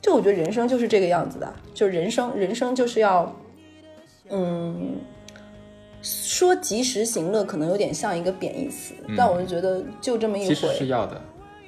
[0.00, 3.34] 就我觉得人生就是这个样子的，就人生人生就是要，
[4.30, 5.00] 嗯，
[6.00, 11.20] 说及时行乐可能有点像一个贬义词，但我就觉得就这么一回是要的，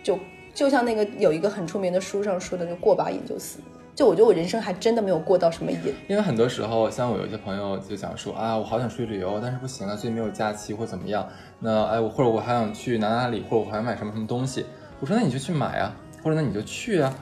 [0.05, 0.19] 就
[0.55, 3.59] 就像那个有一个很出名的书上说的，就过把瘾就死。
[3.95, 5.79] 就我觉得我人生还真的没有过到什么瘾，
[6.09, 11.29] 因为很多时候，像我有一些朋友就讲说啊，我好想出去旅游，但是不行啊，最近没有假期或怎么样。
[11.61, 14.67] 那哎，我或者我还想去哪哪里，或者我还想买什么什么东西。
[14.99, 17.15] 我说那你就去买啊，或者那你就去啊。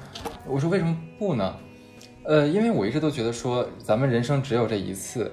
[0.46, 1.54] 我说为什么不呢？
[2.24, 5.30] 呃，因为我一直都觉得说咱们人生只有这一次。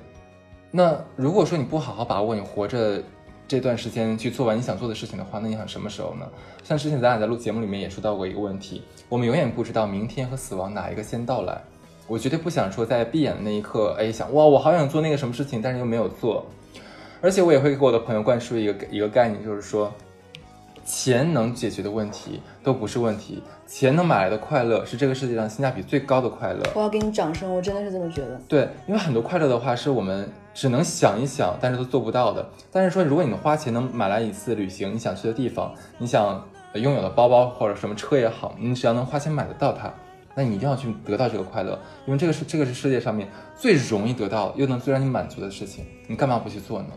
[0.72, 3.02] 那如果说你不好好把握你活着
[3.50, 6.26] 这段时间去做完你想做的事情的话，那你想什么时候呢？
[6.64, 11.60] 像之前咱俩在录节目里面也说到过一个问题，我们永远不知道明天和死亡哪一个先到来。
[12.08, 16.46] 我绝对不想说在闭眼的那一刻，哎，想哇，我好想做那个什么事情，但是又没有做。
[17.22, 19.92] 而且我也会给我的朋友灌输一个一个概念，就是说，
[20.86, 26.62] 钱能解决的问题都不是问题，钱能买来的快乐是这个世界上性价比最高的快乐。
[26.76, 28.40] 我要给你掌声，我真的是这么觉得。
[28.48, 32.46] 对，因为很多快乐的话是我们只能想一想，但是都做不到的。
[32.70, 39.90] 但是说，如果你能花钱能买来一次旅行，你想去的地方，你想拥有的包包或者什么车也好，你只要能花钱买得到它。
[40.36, 46.90] 那你一定要去得到这个快乐，因为这个是这个是世界上面最容易得到又能最让你满足的事情，你干嘛不去做呢？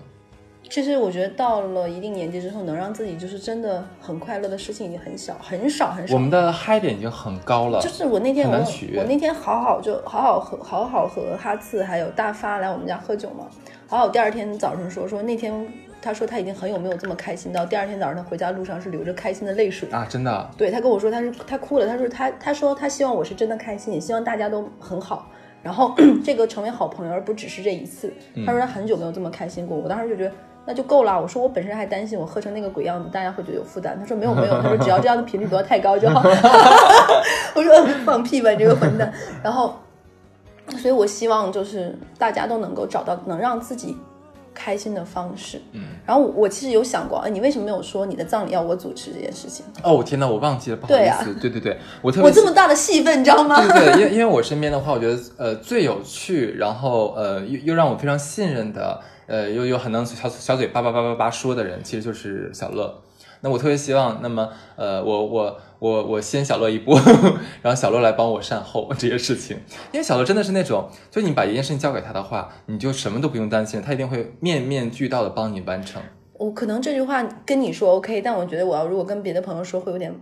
[0.72, 6.14] 其实我觉得到了一定年纪之后，能让自己就是真的很快乐的事情已经很小很少很少。
[6.14, 8.56] 我们的嗨点已经很高了，就是我那天我
[8.96, 13.46] 我那天好好就好好和好好和哈次还有大发来我们家喝酒嘛，
[13.86, 15.68] 好好第二天早上说说那天。
[16.04, 20.50] 他说他已经很久没有这么开心到第二天早上他回家路上是流着开心的泪水啊，真的。
[20.58, 25.30] 对他跟我说他是他哭了，他说他他说他希望我是真的开心，也希望大家都很好，
[25.62, 28.12] 然后 这个成为好朋友而不只是这一次。
[28.44, 30.32] 他说他很久没有这么开心过，我当时就觉得
[30.66, 31.20] 那就够了。
[31.20, 33.98] 我说我本身还担心我喝成那个鬼样子，大家会觉得有负担。
[33.98, 36.20] 他说没有没有，他说只要这样的频率不要太高就好。
[37.54, 39.12] 我说 放屁吧你这个混蛋。
[39.42, 39.74] 然后，
[40.78, 43.96] 所以我希望就是大家都能够找到能让自己。
[44.54, 49.64] 开心的方式，嗯，然后我其实有想过，哎，你为什么没有说你的葬礼要我主持这件事情？
[49.82, 53.56] 哦，我天哪，我忘记了，不好意思，对对对，我 特别我这么大的戏份，你知道吗？
[53.66, 63.02] 对对，因因为我身边的话，我觉得呃最有趣，然后呃又又让我非常信任的，呃又又很能小小嘴叭叭叭叭叭说的人，其实就是小乐。
[63.44, 65.60] 那我特别希望，那么呃我我。
[65.82, 66.94] 我我先小乐一步，
[67.60, 69.56] 然后小乐来帮我善后这些事情，
[69.90, 76.00] 因为小乐真的是那种，就你把一件事情交给他的话，你就什么都不用担心，他一定会面面俱到的帮你完成。
[76.34, 80.14] 我可能这句话跟你说 OK，但我觉得我要如果跟别的朋友说会有点，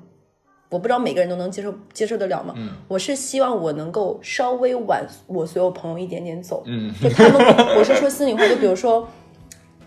[0.71, 2.55] 我不知道每个人都能接受接受得了吗？
[2.57, 9.07] 嗯，我是希望我能够稍微晚我所有朋友一点点走，嗯，就他们，我是说心里话，就比如说，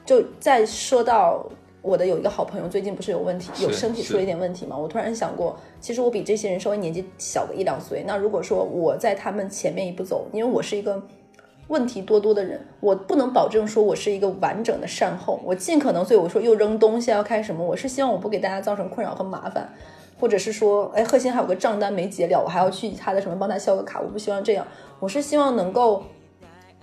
[0.06, 1.44] 就在说到。
[1.82, 4.78] 我的有一个好朋友，最近不是有问题，有身体出了一点问题嘛？
[4.78, 8.06] 我突然想过，其实我比这些人稍微年纪小个一两岁。
[8.08, 11.04] 那如果说我在他们前面一步走，因为我是一个
[11.68, 15.42] 问题多多的人，我不能保证说我是一个完整的善后。
[15.44, 17.62] 我尽可能，所以我说又扔东西要开什么？
[17.62, 19.68] 我是希望我不给大家造成困扰和麻烦，
[20.20, 24.66] 或者是说，哎，贺鑫还有个账单没结了，我还要去他的什么帮他消个卡，我不希望这样。
[25.00, 26.04] 我是希望能够。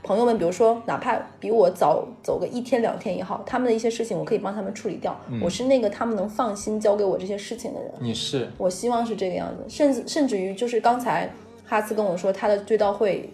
[0.03, 5.15] 朋友们，比如说，哪怕比我早走个一天两天也好，他们的一些事情我可以帮他们处理掉。
[5.43, 7.93] 我是那个他们能放心交给我这些事情的人。
[8.01, 8.49] 你是？
[8.57, 11.31] 我希望是这个样子，甚至甚至于就是刚才
[11.67, 13.29] 哈斯跟我说他的追悼会，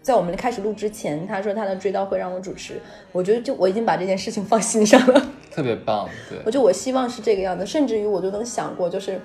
[0.00, 2.80] 在我们开始录之前，他说他的追悼会让我主持，
[3.12, 5.22] 我觉得就我已经把这件事情放心上了。
[5.50, 6.38] 特别棒，对。
[6.46, 9.20] 我就我希望是这个样子，甚至于我就能想过就是。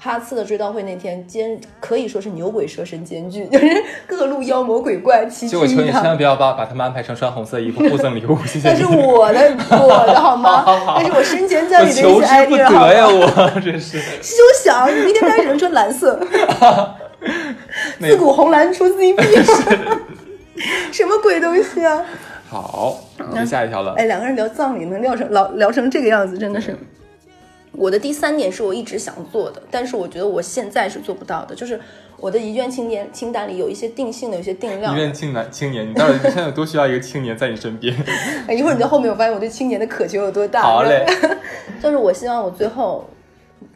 [0.00, 3.66] 哈次的追悼会那天，兼可以说是牛鬼蛇神兼具， 就是
[4.06, 5.52] 各路妖魔鬼怪齐聚。
[5.52, 8.68] 就我求你千万不要把把他们安排成穿红色衣服互赠礼物，谢谢。
[8.70, 10.64] 那 是我的，我的好吗？
[10.98, 13.98] 那是我生前在你的一些爱人，好呀，我真是。
[14.22, 14.88] 休想！
[14.88, 16.20] 你明天开始能穿蓝色。
[17.98, 19.16] 自古红蓝出 CP，
[20.92, 22.04] 什么鬼东西啊？
[22.48, 23.00] 好，
[23.34, 23.94] 那下一条了。
[23.96, 26.76] 哎，两个人聊葬礼能聊成老聊成这个样子，真的是。
[27.72, 31.78] 我的第三点是我一直想做的，但是我觉得我现在是做不到的，就是
[32.18, 34.94] 我的遗愿青年清单里有一些定性的，有些定量。
[34.94, 37.94] 遗愿青男青年，你到底现在有多需要一个青年在你身边？
[38.48, 40.62] 一会儿你在后面，我发现我对青年的渴求有多大。
[40.66, 41.06] 好嘞，
[41.82, 43.04] 就是我希望我最后，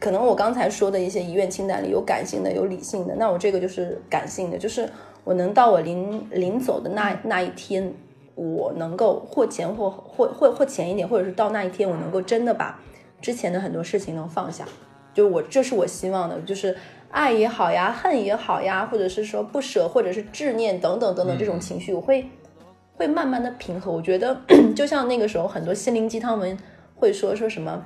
[0.00, 4.88] 可能我刚才说的一些遗愿清单里有感性的，有理性的，那我这个就是感性的，就是
[5.22, 7.92] 我能到我临临走的那那一天，
[8.34, 12.80] 我能够或前或或或或前一点，或者是到那一天，我能够真的把。
[13.22, 14.66] 之前的很多事情能放下，
[15.14, 16.76] 就我这是我希望的，就是
[17.10, 22.28] 爱也好呀，恨也好呀，或者是说不舍，或者是执念等等等等这种情绪，我会
[22.96, 23.90] 会慢慢的平和。
[23.90, 24.36] 我觉得
[24.76, 26.58] 就像那个时候很多心灵鸡汤文
[26.96, 27.82] 会说说什么。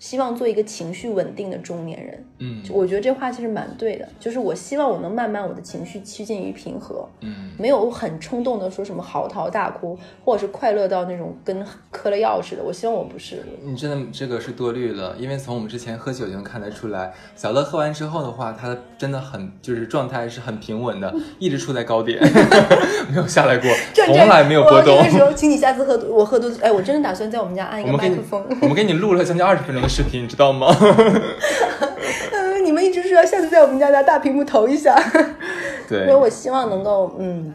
[0.00, 4.08] 希望做一个情绪稳定的中年人，嗯，我觉得这话其实蛮对的。
[4.18, 12.62] 就是我希望我能慢慢我的情绪趋近于平和，嗯，没有很冲动的说什么嚎啕大哭，或者是快乐到那种跟 嗑了药似的。
[12.64, 13.44] 我希望我不是。
[13.62, 22.18] 你真的这个是多虑了，因为从我们之前喝酒就能看得出来，小乐喝完之后的话，他真的很就是状态是很平稳的， 一直处在高点，
[23.12, 23.70] 没有下来过，
[24.06, 24.96] 从来没有波动。
[24.96, 28.42] 这个时候，请你下次喝我喝多，哎，我真的打算在我们家安一个麦克风。
[28.62, 29.89] 我们给你录了将近二十分钟的。
[29.90, 30.74] 视频你知道吗？
[32.32, 34.96] 嗯， 你们一直说要下次在我们家拿大屏幕投一下。
[35.88, 37.52] 对，因为我希望能够嗯，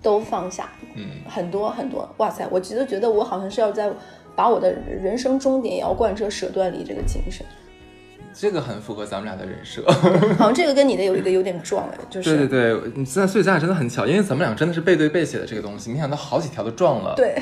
[0.00, 2.08] 都放下，嗯，很多很多。
[2.18, 3.90] 哇塞，我其实觉得我好像是要在。
[4.36, 7.44] 把我的人生终点也要贯彻舍断离这个精神。
[8.32, 9.84] 这个很符合咱们俩的人设。
[10.38, 17.12] 好像这个跟你的有一个有点撞哎，就是对对对，你现在所以咱俩真的很巧，因为咱们俩真的是背对背写的这个东西，没想到好几条都撞了。
[17.16, 17.34] 对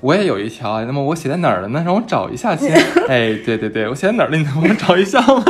[0.00, 1.82] 我也有一条啊，那么我写在哪儿了呢？
[1.84, 2.74] 让我找一下先。
[3.08, 4.36] 哎，对对对，我写在哪儿了？
[4.36, 5.44] 你能帮我找一下吗？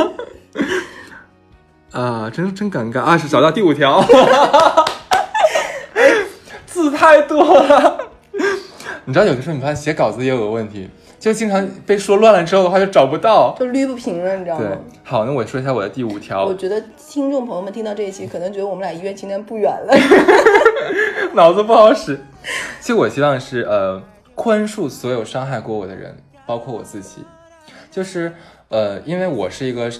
[1.91, 3.17] 啊，真真尴尬啊！
[3.17, 4.03] 是找到第五条，
[6.65, 7.97] 字太多了。
[9.05, 13.55] 你知道有的时候你发现写稿子也有个问题，就经常被说乱了之后的话就找不到。
[13.57, 19.97] 就捋不平了，你知道对吗？，好，那我说一下我的第五条我，觉得听众朋友们听到这一期，可能觉得我们俩一院清单不远了。
[21.33, 22.19] 脑子不好使。
[22.81, 24.01] 其实我希望是呃
[24.37, 26.15] 宽恕所有伤害过我的人，
[26.45, 27.23] 包括我自己。
[27.89, 28.31] 就是
[28.69, 29.91] 呃，因为我是一个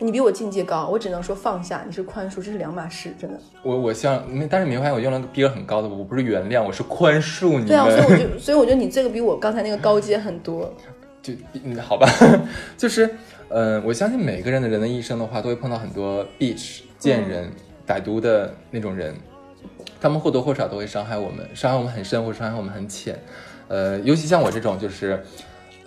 [0.00, 3.38] 你比我境界高，我只能说放下，你是宽恕，这是两码事，真的。
[3.62, 4.20] 我我希望，
[4.50, 7.66] 但是你没发现我用了个逼格很高的，我不是原谅，我是宽恕你们。
[7.68, 10.74] 对啊，所以我就，所以我觉得你这个比我刚才那个高阶很多。
[11.22, 12.08] 就嗯， 好吧，
[12.76, 13.08] 就是
[13.48, 17.48] 呃，我相信每个人的人的一生的话，都会碰到很多 bitch 贱人、
[17.86, 19.14] 歹毒的那种人，
[20.00, 23.16] 他们或多或少都会伤害我们，伤害我们很深，或者伤害我们很浅。
[23.68, 25.22] 呃，尤其像我这种就是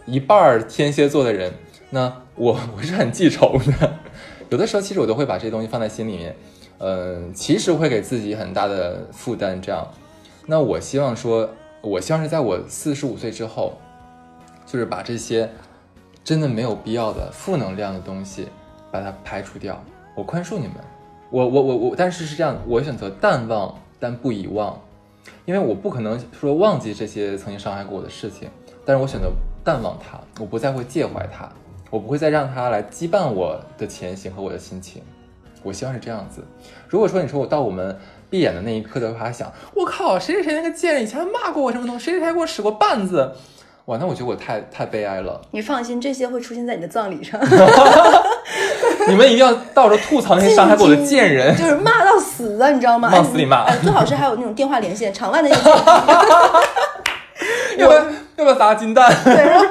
[0.05, 1.51] 一半天蝎座的人，
[1.89, 3.93] 那我我是很记仇的。
[4.49, 6.35] 有的时候，其实我都会把这些东西放在心里面，
[6.77, 9.61] 呃，其实会给自己很大的负担。
[9.61, 9.87] 这样，
[10.45, 11.49] 那我希望说，
[11.81, 13.77] 我希望是在我四十五岁之后，
[14.65, 15.49] 就是把这些
[16.23, 18.47] 真的没有必要的负能量的东西，
[18.91, 19.81] 把它排除掉。
[20.15, 20.75] 我宽恕你们，
[21.29, 24.77] 我我我我，但是是这样，我选择淡忘，但不遗忘，
[25.45, 28.49] 因为我不可能说忘记这些曾经伤害过我的事情，
[28.85, 29.31] 但是我选择
[29.63, 31.49] 淡忘它，我不再会介怀它，
[31.89, 35.01] 我不会再让它来羁绊我的前行和我的心情。
[35.63, 36.43] 我希望是这样子。
[36.87, 37.95] 如果说你说我到我们
[38.31, 43.31] 闭眼的那一刻的话，想我靠，谁谁谁那个贱人以前骂过我什么东西，谁谁谁还给我使过绊子，
[43.85, 45.39] 哇，那我觉得我太太悲哀了。
[45.51, 47.39] 你放心，这些会出现在你的葬礼上，
[49.07, 51.53] 你们一定要到时候吐槽那些伤害过我的贱人。
[51.57, 52.00] 就是骂到
[52.41, 53.09] 死啊，你知道吗？
[53.13, 55.71] 往死里骂哎，最好是还有那种电话连线，场外的那种。
[57.77, 57.99] 要不要
[58.37, 59.11] 要不要砸金蛋？
[59.23, 59.65] 对，然后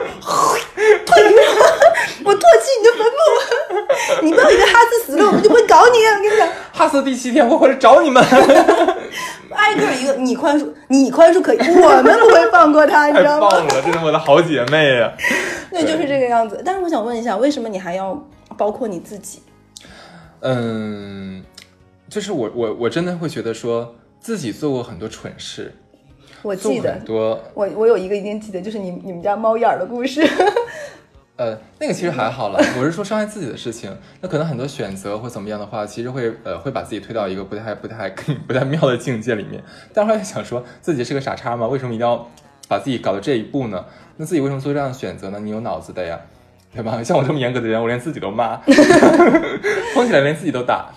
[2.25, 3.21] 我唾弃你的坟墓，
[4.23, 8.23] 你不要以为哈斯死了我们就不会搞你，我跟你讲，哈斯第七天会回来找你们，
[9.55, 13.49] 挨个一个你宽恕，你宽恕可以，我们不会放过他，你知道吗？
[13.55, 15.13] 棒了，这是我的好姐妹呀、
[15.71, 16.61] 对，就是这个样子。
[16.65, 18.19] 但是我想问一下，为什么你还要
[18.57, 19.43] 包括你自己？
[20.43, 21.43] 嗯，
[22.11, 25.73] 就是我我我真的会觉得说自己做过很多蠢事，
[26.43, 30.21] 我记得很，多我我有一个一定记得，就是你你们家猫眼儿的故事。
[31.37, 38.11] 呃，那个其实还好了，我是说伤害自己的事情，那可能很多选择或怎么样的话，其实会呃会把自己推到一个不太不太
[38.47, 39.63] 不太妙的境界里面。
[39.95, 41.67] 但后来想说自己是个傻叉吗？
[41.69, 42.29] 为什么一定要
[42.69, 43.87] 把自己搞到这一步呢？
[44.19, 45.39] 那自己为什么做这样的选择呢？
[45.41, 46.21] 你有脑子的呀，
[46.75, 47.01] 对吧？
[47.05, 48.61] 像我这么严格的人，我连自己都骂，
[49.95, 50.91] 疯起来连自己都打。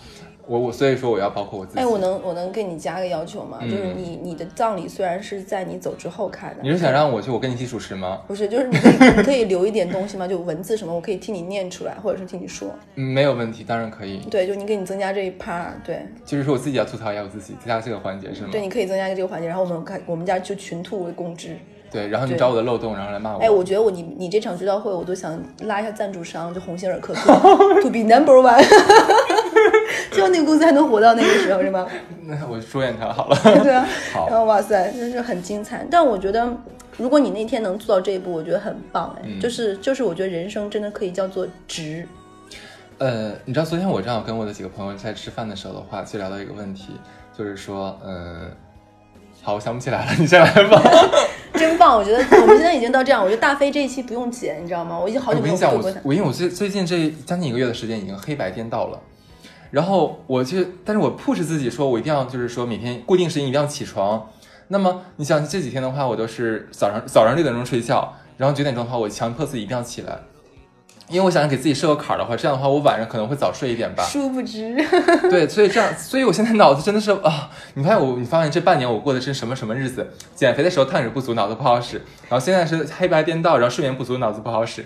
[0.46, 1.80] 我我所以说我要包括我自己。
[1.80, 3.60] 哎，我能我能给你加个要求吗？
[3.62, 8.22] 嗯就是你你的葬礼虽然是在你走之后开的，你是想让我去我跟你一起主持吗？
[8.28, 10.28] 不是，就是你可以 你可以留一点东西吗？
[10.28, 12.68] 就文字什么，我可以替你念出来，或者是替你说。
[12.96, 14.18] 嗯，没有问题，当然可以。
[14.30, 18.50] 对，就你给你增加这一 part，对就是说我自己要吐槽一下我自己，增加这个环节是吗？
[18.52, 21.58] 对，你可以增加一个这个环节，然后我们看我们家就群吐为公知。
[21.90, 23.40] 对，然后你找我的漏洞，然后来骂我。
[23.40, 27.14] 哎，我觉得我你你这场追悼会，我都想拉一下赞助商，就鸿星尔克
[27.82, 28.66] to be number one，
[30.12, 31.88] 希望那个公司还能活到那个时候，是吗？
[32.26, 33.38] 那我祝愿他好了。
[33.64, 35.86] 对啊，好然后哇塞，真是很精彩。
[35.90, 36.48] 但我觉得，
[36.98, 42.08] 如果你那天能做到这一步，我觉得很棒哎，嗯就是就是我觉得人生真的可以叫做值。
[43.00, 46.94] 呃，你知道昨天我正好跟我的几个朋友在吃饭的时候的话，就聊到一个问题，
[47.38, 48.50] 就是说，嗯、
[49.42, 50.82] 好，我想不起来了，你先来吧。
[51.56, 51.96] 真棒！
[51.98, 54.98] 我觉得我们现在已经到这样，我觉得大飞这一期不用剪，你知道吗？
[54.98, 59.00] 我已经好久没有做过我因为我最最近这将近一个月的时间已经黑白颠倒了，
[59.74, 64.30] 然后我就，但是我 push 自己说，我一定要就是说每天固定时间一定要起床。
[64.68, 70.20] 那么你想这几天的话，我都是早上早上六点钟睡觉，然后九点钟的话，我强迫自己一定要起来，
[71.10, 74.04] 因为我想给自己设个坎儿的话，这样的话我晚上可能会早睡一点吧。
[74.04, 74.76] 殊不知，
[75.32, 80.08] 对，所以这样，所以我现在脑子真的是啊，你发现我，你发现这半年我过的是什么什么日子？
[80.36, 81.98] 减肥的时候碳水不足，脑子不好使，
[82.30, 84.86] 然后现在是黑白颠倒，然后睡眠不足，脑子不好使，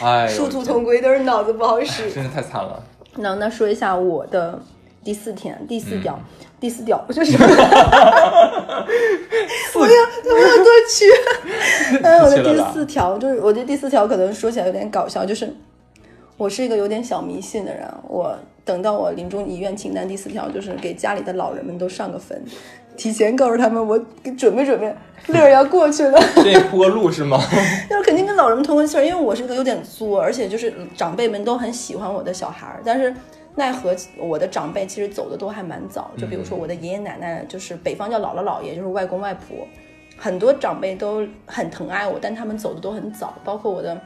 [0.00, 2.08] 哎，殊途同归，都是脑子不好使。
[2.12, 2.80] 真是太惨了。
[3.18, 4.60] 那那说一下我的
[5.04, 6.24] 第四天，第四条，嗯
[6.60, 7.46] 第四条 就是，我
[9.86, 9.92] 要
[10.24, 11.06] 我要多去。
[12.02, 15.54] 哎，我的第四条就是，我觉得第四条可能说起来有点搞笑，就是
[16.36, 17.86] 我是一个有点小迷信的人。
[18.08, 22.42] 我等到我临终遗愿清单第四条就是给家里的老人们都上个坟。
[22.98, 24.94] 提前告诉他们，我给准备准备，
[25.28, 26.20] 乐儿要过去了。
[26.42, 27.38] 这铺个路是吗？
[27.88, 33.14] 就是肯定跟老人们通个气儿，因为我是个有点作，而且就是长辈们都很喜欢我的小孩儿，但是
[33.54, 39.66] 奈何我的长辈其实走的都还蛮早，就比如说我的爷爷奶奶，就是北方叫姥姥姥爷，就是外公外婆，
[40.16, 43.96] 很多长辈都很疼爱我，但他们走的都很早，包括我的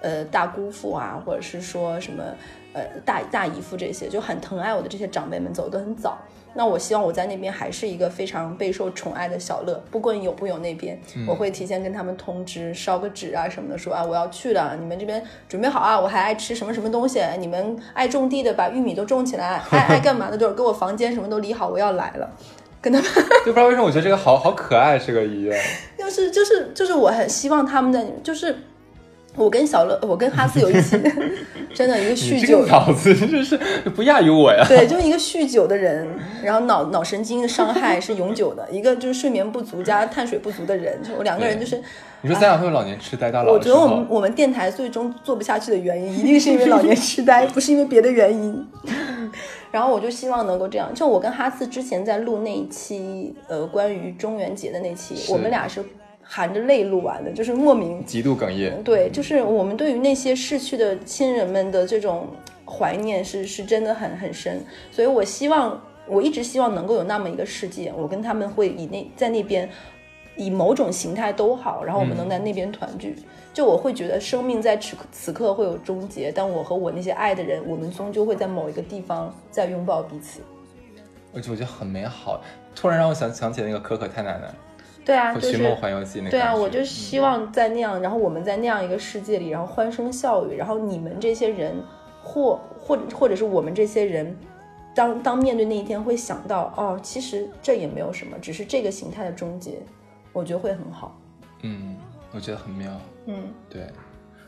[0.00, 2.24] 呃大姑父啊，或者是说什么
[2.72, 6.18] 呃大大姨夫这些，就很疼爱我的这些长辈们走得很早。
[6.56, 10.98] 那我希望我在那边还是一个非常备受宠爱的小乐，不管有不有那边，
[11.28, 22.30] 我会提前跟他们通知，烧个纸啊什么的，说啊我要去了，你们这边准备好啊，我还爱吃什么什么东西，你们爱种地的把玉米都种起来，爱 爱干嘛的就是给我房间什么都理好，我要来了，
[22.80, 23.08] 跟他们。
[23.44, 25.56] 就不知道为什么我觉得这个好好可爱，这个医院。
[25.98, 28.56] 就是就是就是我很希望他们的就是。
[29.36, 30.98] 我跟小乐，我跟哈斯有一起，
[31.74, 33.56] 真的一个酗酒这个，脑子真是
[33.94, 34.64] 不亚于我呀。
[34.66, 36.08] 对，就是一个酗酒的人，
[36.42, 41.80] 然后脑脑神经的伤害是永久的，一个就是睡眠不足加碳水不足的人，就我两个人就是，
[42.22, 48.66] 你说咱俩会有老年痴呆到老我觉得我们我们电台最终做不下去的原因，一定是因为老年痴呆，不是因为别的原因。
[49.70, 55.84] 然后我就希望能够这样，就我跟哈斯之前在录那一期，呃，关于中元节的那期，我们俩是
[56.28, 58.82] 含着泪录完的，就是莫名极度哽咽。
[58.82, 62.26] 对，就是我们对于那些逝去的亲人们的这种
[62.64, 64.60] 怀念是是真的很很深，
[64.90, 69.68] 所以我希望我一直希望能够有那么一个世界，我跟他们会以那在那边
[70.36, 73.16] 以某种形态都好，然后我们能在那边团聚。
[73.54, 80.40] 就我会觉得生命在此刻此刻会有终结，但我和我那些爱的人，我们终究会在某一个地方再拥抱彼此。
[81.32, 82.42] 而且我觉得很美好，
[82.74, 84.52] 突然让我想想起那个可可太奶奶
[85.06, 91.76] 对啊，和《就是寻梦环游记》那个对啊，我就希望在那样，然后我们在那样一个世界里，然后欢声笑语，然后你们这些人，
[92.20, 94.36] 或或者或者是我们这些人，
[94.96, 99.78] 当当面对那一天会想到，哦，其实这也没有什么，只是这个形态的终结，
[100.32, 101.16] 我觉得会很好。
[101.62, 101.94] 嗯，
[102.32, 102.90] 我觉得很妙。
[103.26, 103.36] 嗯，
[103.70, 103.86] 对，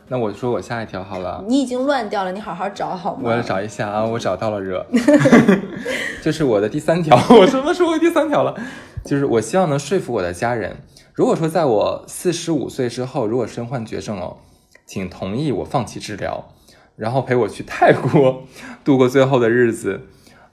[0.09, 1.41] 那我说我下一条好了。
[1.47, 3.21] 你已经乱掉了，你好好找好吗？
[3.23, 4.85] 我要找一下啊，我找到了热，
[6.21, 8.53] 就是我的第三条，我什么时候第三条了？
[9.05, 10.77] 就是我希望能说服我的家人，
[11.13, 14.37] 如果说在我四十五岁之后，如果身患绝症哦，
[14.85, 16.49] 请同意我放弃治疗，
[16.95, 18.43] 然后陪我去泰国
[18.83, 20.01] 度过最后的日子。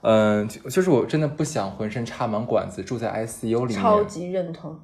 [0.01, 4.79] 嗯，就就是我真的不想浑身插满管子住在 ICU 里面，超级认同。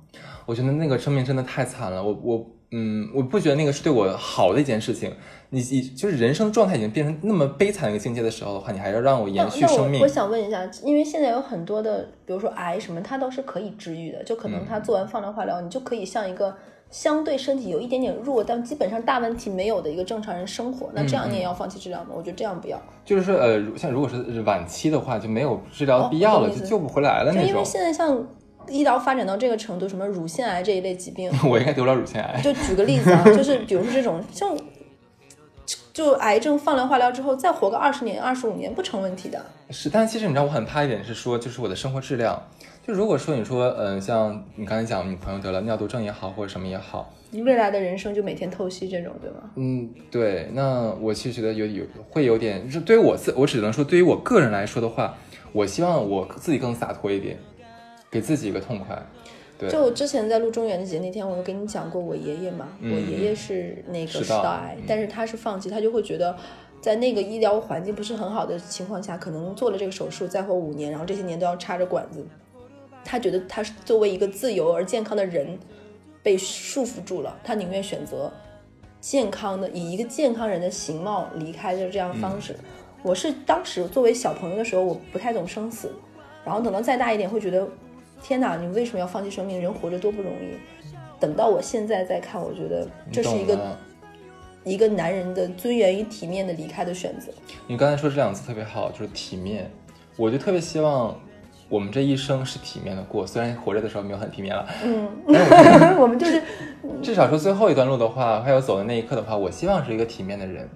[0.46, 2.46] 我觉得那个生命真的太惨了，我我
[2.76, 5.14] 嗯，我不觉得那个是对我好的一件事情。
[5.52, 16.56] 你你就是人生状态已经变成那么悲惨的一个境界的时候的话，你还要让我延续那生命我我想问一下，因为现在有很多的，比如说癌什么，它都是可以治愈的，就可嗯能它做完放疗化疗，你就可以像一个
[16.90, 20.90] 相对身体有一点点弱，但基本上大问题没有的一个正常人生活。
[20.96, 22.10] 那这样你也要放弃治疗吗？
[22.16, 27.44] 我觉得这样不要，就是说呃，如像如果是晚期的话，就没有治疗必要了，就救不回来了那种。
[27.44, 28.26] 就因为现在像
[28.68, 32.42] 医疗发展到这个程度，什么乳腺癌这一类疾病， 我应该得不了乳腺癌。
[32.42, 34.58] 就举个例子啊，就是比如说这种像。
[35.94, 39.40] 就癌症放疗化疗之后，再活个二十年、二十五年不成问题的。
[39.70, 42.42] 是，但其实你知道，我很怕一点是说，就是我的生活质量。
[42.86, 49.52] 就如果说你说，嗯、像你刚才讲，你朋友得了尿毒症也好，或者什么也好，你未来的人生就每天透析这种，对吗？
[49.56, 55.16] 嗯，对，那我其实觉得有有会有点，就对于我自，我只能说对于我个人来说的话，
[55.52, 57.38] 我希望我自己更洒脱一点，
[58.14, 59.02] 给自己一个痛快。
[59.58, 62.94] 对，就我之前在录中元节那天，我有跟你讲过我爷爷嘛，嗯。
[62.94, 66.36] 我爷爷是那个食道癌，但是他是放弃，他就会觉得
[66.80, 72.24] 在那个医疗环境不是很好的情况下，可能做了这个手术再活五年，然后这些年都要插着管子，
[73.04, 75.58] 他觉得他是作为一个自由而健康的人
[76.22, 78.32] 被束缚住了，他宁愿选择
[79.02, 82.56] 健康的以一个健康人的形貌离开的这样的方式。
[83.02, 85.92] 我是当时作为小朋友的时候，我不太懂生死，
[86.46, 87.68] 然后等到再大一点，会觉得
[88.24, 89.62] 天哪，你为什么要放弃生命？
[89.62, 90.58] 人活着多不容易。
[91.20, 93.78] 等到我现在再看，我觉得这是一个
[94.64, 97.32] 一个男人的尊严与体面的离开的选择。
[97.68, 99.70] 你刚才说这两个字特别好，就是体面。
[100.16, 101.20] 我就特别希望
[101.70, 106.42] 我们这一生是体面的过，虽然活着的时候没有很体面了，嗯，我 我们就是
[107.02, 110.70] 至少说最后一段路的话，还有走的那一刻的话，我希望是一个体面的人，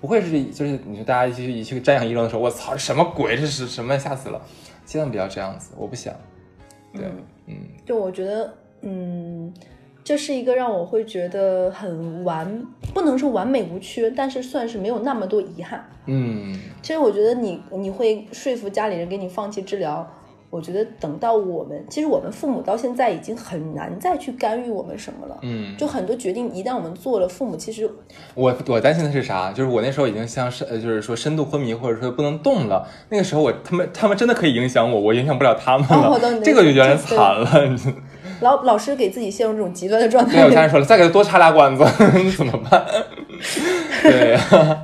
[0.00, 3.36] 不会是就是你说大家一起一起瞻仰遗容的时候，我操，什么鬼？
[3.36, 3.98] 这是什么？
[3.98, 4.40] 吓死了！
[4.84, 6.14] 千万不要这样子，我不想。
[6.92, 7.06] 对，
[7.46, 9.52] 嗯就我觉得，嗯，
[10.04, 15.88] 这是一个让我会觉得很完，不能说完美无缺，但是算是没有那么多遗憾。
[16.06, 20.08] 嗯，其实我觉得你你会说服家里人给你放弃治疗，
[20.52, 25.38] 我觉得等到我们，其实我们父母到现在已经很难再去干预我们什么了。
[25.40, 27.90] 嗯，就很多决定一旦我们做了，父母其实
[28.34, 29.50] 我我担心的是啥？
[29.50, 32.86] 就是我那时候已经像是呃，就是说深度昏迷或者说不能动了。
[33.08, 36.20] 那个时候我他们他们真的可以影响我，我影响不了他们了。
[36.44, 37.48] 这个就有点惨了。
[38.42, 41.82] 老老师给自己陷入这种极端的状态对，我家人说了，再给他多插俩管子，
[42.36, 42.84] 怎么办？
[44.02, 44.38] 对呀、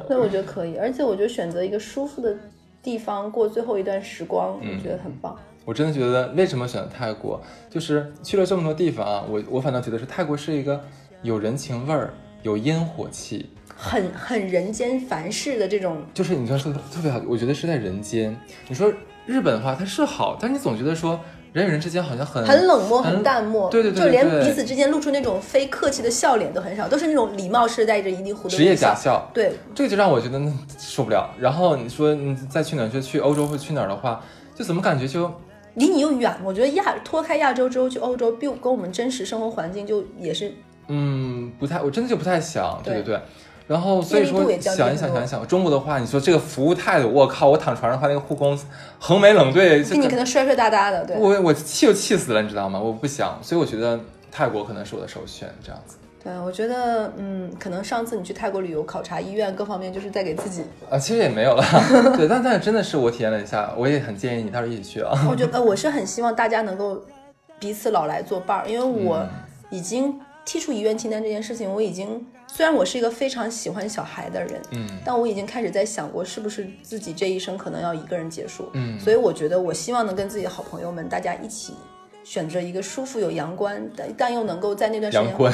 [0.06, 2.34] 所以我觉得可以，而且我觉得选择一个舒服的
[2.82, 5.36] 地方过最后一段时光，嗯我觉得很棒。
[5.68, 7.38] 我真的觉得为什么选泰国，
[7.68, 10.82] 就是去了这么多地方啊，我我反倒觉得是泰国是一个
[11.20, 18.34] 有人情味儿、有烟火气，很很人间凡事的这种，就是你说说的特别好，我觉得是在人间。
[18.66, 18.90] 你说
[19.26, 21.20] 日本的话，它是好，但是你总觉得说
[21.52, 29.30] 人与人之间好像很很冷漠、很很淡漠，对对对就连彼此之间露出那种非客气的笑脸都很少，都是那种礼貌是带着一定弧度的职业假笑。
[29.34, 31.28] 对，这个就让我觉得那受不了。
[31.38, 35.30] 然后你说你再去哪儿，就去欧洲或去哪儿的话，就怎么感觉就
[35.78, 36.34] 离你又远。
[36.44, 40.52] 我觉得亚脱开亚洲之后去欧洲，并跟我们真实生活环境就也是
[40.88, 43.20] 嗯不太，我真的就不太想，对对对对。
[43.66, 48.58] 然后所以说想一想想一想，中国的话，你说这个服务态度，我靠，我躺床上的话，那个护工
[48.98, 51.16] 横眉冷对，这你可能摔摔哒哒的，对。
[51.18, 52.80] 我我气就气死了，你知道吗？
[52.80, 54.00] 我不想，所以我觉得
[54.32, 55.98] 泰国可能是我的首选，这样子。
[56.28, 60.62] 对，我觉得，嗯，可能上次你去泰国旅游考察医院各方面，就是在给自己。
[60.90, 61.64] 啊，其实也没有了，
[62.16, 65.26] 对，但但是真的是我体验了一下，我也很建议你到时候一起去啊。
[65.30, 67.02] 我觉 得，呃我是很希望大家能够
[67.58, 69.26] 彼此老来作伴儿，因为我
[69.70, 78.68] 已经剔除遗愿清单这件事情，我已经虽然我是一个非常喜欢小孩的人，嗯但我已经开始在想过，是不是自己这一生可能要一个人结束。
[78.74, 81.74] 嗯所以我觉得，我希望能跟自己的好朋友们，大家一起。
[82.28, 85.50] 选择一个舒服、有阳光，但但又能够在那段时间阳光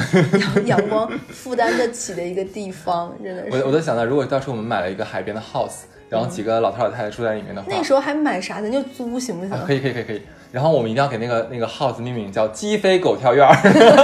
[0.65, 3.57] 阳 阳光负担得起的一个地方，真的是。
[3.57, 8.59] 我我在想到，如果到时候我们买了一个海边的 house，然后几个老头老太太住在里面的话，那时候还买啥？
[8.61, 9.51] 咱就租行不行？
[9.55, 10.21] 啊可以可以可以可以。
[10.51, 13.55] 然后我们一定要给那个那个 house 命名叫鸡飞狗跳院儿，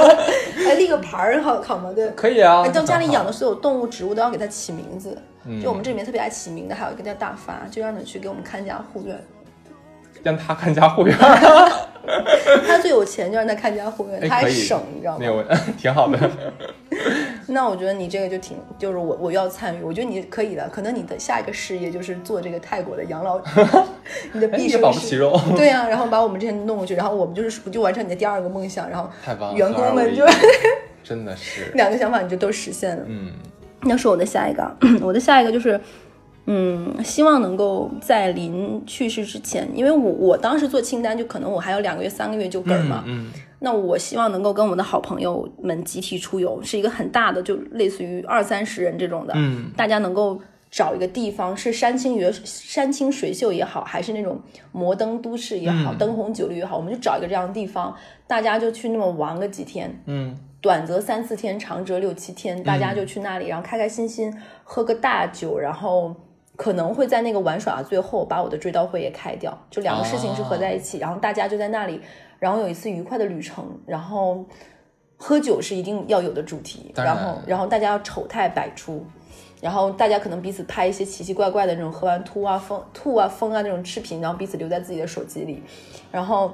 [0.66, 1.92] 还立个牌儿好好吗？
[1.94, 2.08] 对。
[2.12, 2.64] 可以啊。
[2.66, 5.18] 哎，到家里养的所有动物、植物都要给它起名字。
[5.44, 9.20] 嗯就我们这里面特别爱起名的，还有一个叫大发，就让你去给我们看家护院。
[10.24, 11.16] 让他看家护院，
[12.68, 15.20] 他最有钱，就让他看家护院，他还省，你知道吗？
[15.22, 15.44] 那个我
[15.78, 16.18] 挺好的。
[17.48, 20.70] 那我觉得你这个就挺，就是我我要参与，我觉得你可以的。
[20.70, 23.40] 可能你的下一个事业就是做这个泰国的养老，
[24.32, 24.92] 你的哎，毕也保。
[24.92, 30.26] 不齐肉，对呀、然后把我们这些弄过去，然后我们就是就完成你的第二个梦想，然后太棒了，员工们就
[31.04, 33.04] 真的是，两个想法你就都实现了。
[33.08, 33.32] 嗯
[33.84, 35.80] 那是我的下一个啊， 我的下一个就是，
[36.54, 43.04] 嗯，希望能够在临去世之前，因为我我当时做清单，就可能我还有两个月、三个月就嗝儿嘛。
[43.08, 43.32] 嗯
[43.64, 49.72] 那我希望能够跟我的好朋友们集体出游，是一个很大的，就类似于二三十人这种的，嗯。
[49.78, 50.42] 大家能够
[50.72, 54.42] 找一个地方，是山清月山清水秀也好，还是那种
[54.72, 55.98] 摩登都市也好，嗯。
[56.00, 57.96] 灯红酒绿也好，我们就找一个这样的地方，
[58.26, 60.36] 大家就去那么玩个几天，嗯。
[60.60, 66.16] 短则三四天，长则六七天，大家就去那里，然后开开心心喝个大酒，然后
[66.56, 72.02] 可能会在那个玩耍的最后把我的追悼会也开掉，就两个事情是合在一起，然后大家就在那里，
[72.40, 74.46] 然后有一次愉快的旅程，然后
[75.18, 79.06] 喝酒是一定要有的主题，然然后然后大家要丑态百出。
[79.62, 85.62] 然后大家可能彼此拍一些奇奇怪怪的那种喝完吐啊疯吐啊疯啊那种视频，然后彼此留在自己的手机里，
[86.12, 86.52] 然后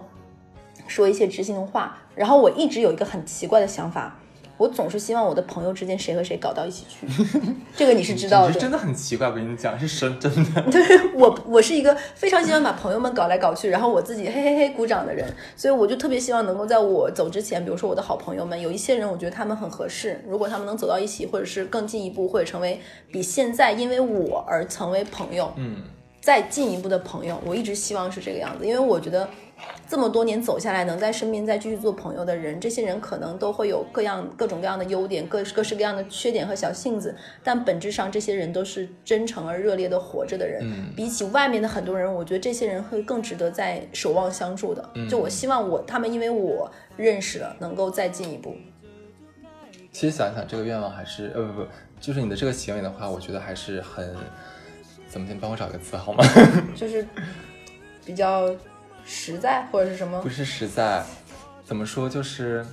[0.88, 1.98] 说一些知心的话。
[2.16, 4.20] 然后我一直有一个很奇怪的想法，
[4.58, 7.08] 我总是希望我的朋友之间谁和谁搞到一起去，
[7.76, 8.48] 这个你是知道的。
[8.48, 10.62] 你是真的很奇怪，我跟你讲，是真真的。
[10.72, 10.82] 对
[11.14, 22.82] 我，我是一个非常喜欢把朋友们搞来搞去，然后我自己嘿嘿嘿鼓掌的人，所以我就特别希望能够在我走之前，比如说我的好朋友们，有一些人我觉得他们很合适，如果他们能走到一起，或者是更进一步，或者成为
[23.12, 25.84] 比现在因为我而成为朋友，嗯
[26.20, 29.30] 再进一步的朋友，我一直希望是这个样子，因为我觉得
[29.88, 40.62] 这么多年走下来，能在身边再继续做朋友的人，这些人可能都会有各样各种各样的优点，各各式各样的缺点和小性子，但本质上这些人都是真诚而热烈的活着的人。
[40.64, 44.90] 嗯比起外面的很多人，我觉得这些人会更值得在守望相助的。
[45.10, 48.56] 就我希望我他们因为我认识了，能够再进一步。
[49.92, 51.68] 其实想一想，这个愿望还是呃不不，
[52.00, 54.14] 就是你的这个行为的话，我觉得还是很
[55.08, 55.34] 怎么的？
[55.34, 56.24] 你帮我找个词好吗？
[56.76, 57.08] 就是
[58.06, 58.54] 比较
[59.08, 60.20] 实在或者是什么？
[60.22, 61.04] 不是实在，
[61.66, 62.66] 怎么说就是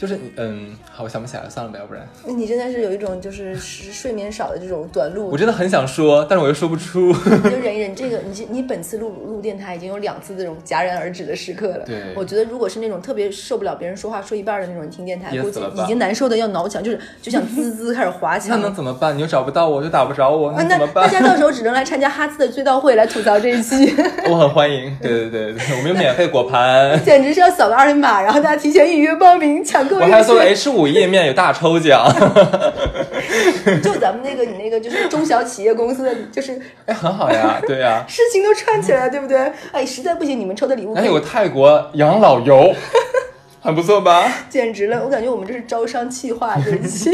[0.00, 7.12] 就是你嗯，好，我想不起来了，算了吧，要不然你真的是有一种就是睡睡眠少的这种短路我，真的很想说，但是我又说不出。
[7.12, 7.94] 你就忍一忍。
[7.94, 11.84] 这个你你本次录录电台已经有两次这种戛然而止的时刻了。
[11.84, 18.60] 对我觉得如果是那种特别受不了别人说话说一半的那种你听电台，估计已经难受的要挠墙，就是就想滋滋开始滑 那墙。
[18.62, 19.14] 能怎么办？
[19.14, 21.06] 你又找不到我，就打不着我，那怎么办？
[21.06, 23.94] 大家到时候只能来参加哈兹的追悼会来吐槽这一期，
[24.30, 24.96] 我很欢迎。
[25.02, 30.44] 对对对对，我们有免费果盘， 简直是要扫个二维码，然后大家提前预约报名抢我还做了。
[30.44, 32.06] H 五页面有大抽奖，
[33.82, 38.04] 就咱们那个你那个就是中小企业公司的，就是哎，很好呀，对呀。
[38.08, 39.52] 事情都串起来了，对不对？
[39.72, 42.74] 哎，实在不行你们抽的礼物还有个泰国养老游，
[43.60, 44.30] 很不错吧？
[44.48, 45.02] 简直了！
[45.04, 47.10] 我感觉我们这是招商企划这一期。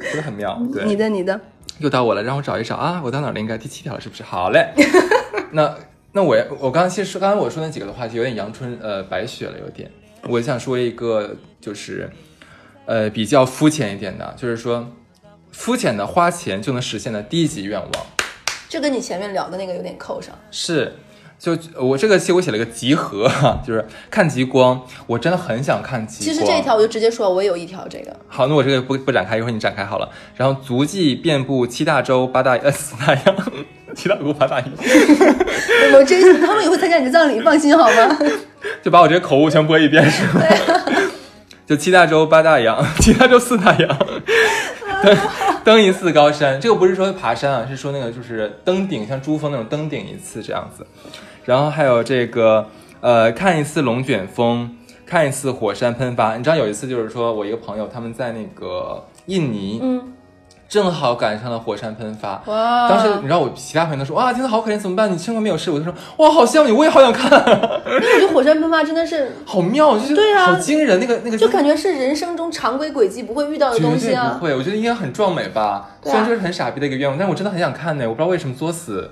[0.00, 0.60] 真的很妙。
[0.72, 1.40] 对，你的你的，
[1.78, 3.40] 又到我了，让我找一找啊，我到哪了？
[3.40, 4.22] 应该第七条了，是不是？
[4.22, 4.68] 好嘞，
[5.52, 5.74] 那
[6.12, 9.90] 那我我刚刚其实说刚才我说那几个的话题有点阳春呃白雪了，有点。
[10.28, 12.10] 我想说一个就是
[12.86, 14.90] 呃比较肤浅一点的，就是说
[15.52, 17.90] 肤浅的花钱就能实现的低级愿望
[18.68, 20.36] 这跟你前面聊的那个有点扣上。
[20.50, 20.96] 是。
[21.36, 23.28] 就我这个期我写了个集合，
[23.66, 26.32] 就是看极光，我真的很想看极光。
[26.32, 28.16] 其实这一条我就直接说，我也有一条这个。
[28.28, 30.08] 好，那我这个不不展开，一会儿你展开好了。
[30.36, 33.36] 然后足迹遍布七大洲八大 呃四大洋，
[33.94, 34.68] 七大洲八大洋，
[35.94, 38.18] 我真心，他们也会参加你的葬礼，放心好吗？
[38.82, 40.42] 就把我这些口误全播一遍是吗？
[41.66, 43.98] 就七大洲八大洋，七大洲四大洋，
[45.02, 45.16] 登
[45.64, 46.60] 登一次高山。
[46.60, 50.86] 这个不是说爬山啊，是说那个就是登顶，像珠峰那种登顶一次这样子。
[51.44, 52.66] 然后还有这个
[53.00, 54.76] 呃，看一次龙卷风，
[55.06, 56.36] 看一次火山喷发。
[56.36, 60.13] 你知道有一次就是说我一个朋友他们在那个印尼，嗯，
[60.74, 62.42] 正好赶上了火山喷发。
[62.46, 65.12] 哇当时你知道我其他朋友都说哇天呐好可怜怎么办？
[65.12, 67.30] 你生活没有事，我就说哇好羡慕你，我也好想看，
[67.86, 74.46] 因为我觉得火山喷发真的是， 好妙，就是对啊好惊人，那个那个就感觉是人生中常规轨迹不会遇到的东西啊不。
[74.46, 75.62] 会，我觉得应该很壮美吧。
[75.62, 79.08] 啊虽然这是很傻逼的一个愿望，但我真的很想看呢，我不知道为什么作死。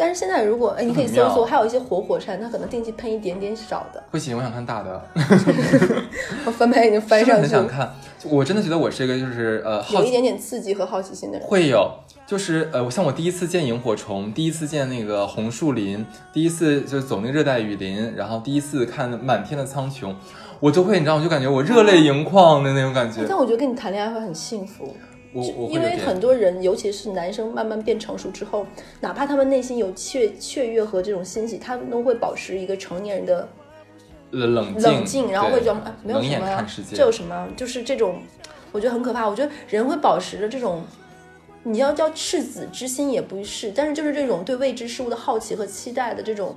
[0.00, 4.02] 但是现在如果哎，你可以搜很妙搜，还有一些活火山，它可能定期喷一点点少的。
[4.10, 5.02] 不行，我想看大的，
[6.46, 7.94] 我翻拍已经翻上去了，很想看。
[8.24, 11.46] 我真的觉得我是一个就是呃好有一点点刺激和好奇心的人。
[11.46, 11.90] 会有，
[12.26, 20.14] 就是呃，我像我第一次见萤火虫，第一次见那个红树林，第一次就是走那个热带雨林，然后第一次看满天的苍穹，
[20.60, 23.22] 我就会你知道，我就感觉我热泪盈眶的那种感觉。
[23.28, 24.94] 但我觉得跟你谈恋爱会很幸福，
[25.32, 28.66] 我我因为很多人，尤其是男生，慢慢变成熟之后，
[29.00, 33.48] 哪怕他们内心有雀雀跃和这种欣喜，他们都会保持一个成年人的
[34.32, 37.48] 冷冷静，冷静，然后会对装、哎、没有什么呀这有什么？
[37.56, 38.20] 就是这种，
[38.72, 39.28] 我觉得很可怕。
[39.28, 40.82] 我觉得人会保持着这种，
[41.62, 46.56] 你要叫赤子之心也不是，但是就是这种对未知事物的好奇和期待的这种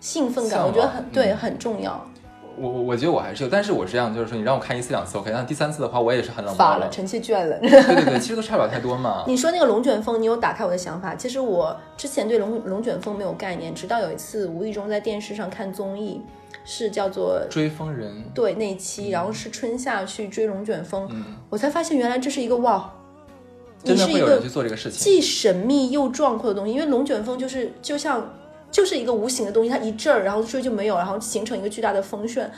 [0.00, 2.10] 兴奋感，我觉得很对，嗯很重要。
[2.58, 7.58] 我我我觉得我还是有，但是我是这样，就是说你让我看一次两次 OK，但第三次的话我也是很冷漠发了，臣妾倦了。
[7.60, 9.24] 对对对，其实都差不了太多嘛。
[9.26, 11.14] 你说那个龙卷风，你有打开我的想法。
[11.14, 16.22] 其实我之前对龙龙卷风没有概念，直到有一次无意中在电视上看综艺，
[16.64, 22.90] 是叫做追风人，对那一期，然后是春夏去追龙卷风，嗯，我才发现原来这是一个哇，
[23.82, 24.98] 你是一个真的会有人去做这个事情。
[24.98, 26.72] 既神秘又壮阔的东西。
[26.72, 28.32] 因为龙卷风就是就像
[28.70, 32.50] 就是一个无形的东西，它一阵儿，然后说就没有，然后形成一个巨大的风旋。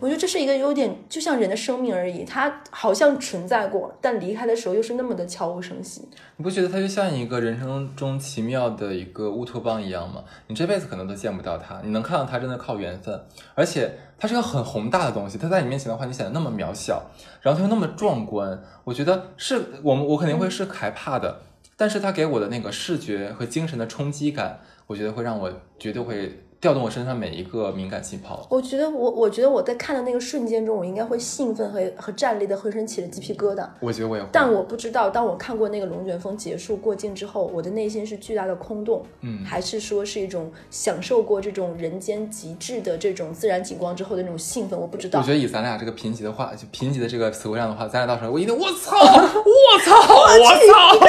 [0.00, 6.02] 我觉得这是一个有点就像人的生命而已，它好像存在过，但离开的时候又是那么的悄无声息。
[6.36, 10.24] 你不觉得它就像一个人生中奇妙的一个乌托邦一样吗？
[10.48, 17.00] 你这辈子可能都见不到它，你能看到它真的靠缘分，而且它是个很宏大的东西，它在你面前的话，你显得那么渺小，
[17.40, 21.42] 然后它又那么壮观，我觉得是我们我肯定会是害怕的，
[21.82, 28.46] 但是它给我的那个视觉和精神的冲击感，我觉得会让我绝对会调动我身上每一个敏感细胞。
[28.48, 33.66] 我觉得我，我觉得我在看的那个瞬间中，我应该会兴奋和和站立的浑身起了鸡皮疙瘩。
[33.80, 44.78] 我觉得我也会，但我不知道，当我看过那个龙卷风结束过境之后，我的内心是巨大的空洞，嗯，还是说是一种享受过这种人间极致的这种自然景观之后的那种兴奋？
[44.78, 45.32] 我不知道我觉。
[45.32, 49.96] 得以咱俩这个贫瘠的话，就贫瘠的这个词汇量的话，咱俩到时候我一定 我操，我操，
[50.38, 51.00] 我操，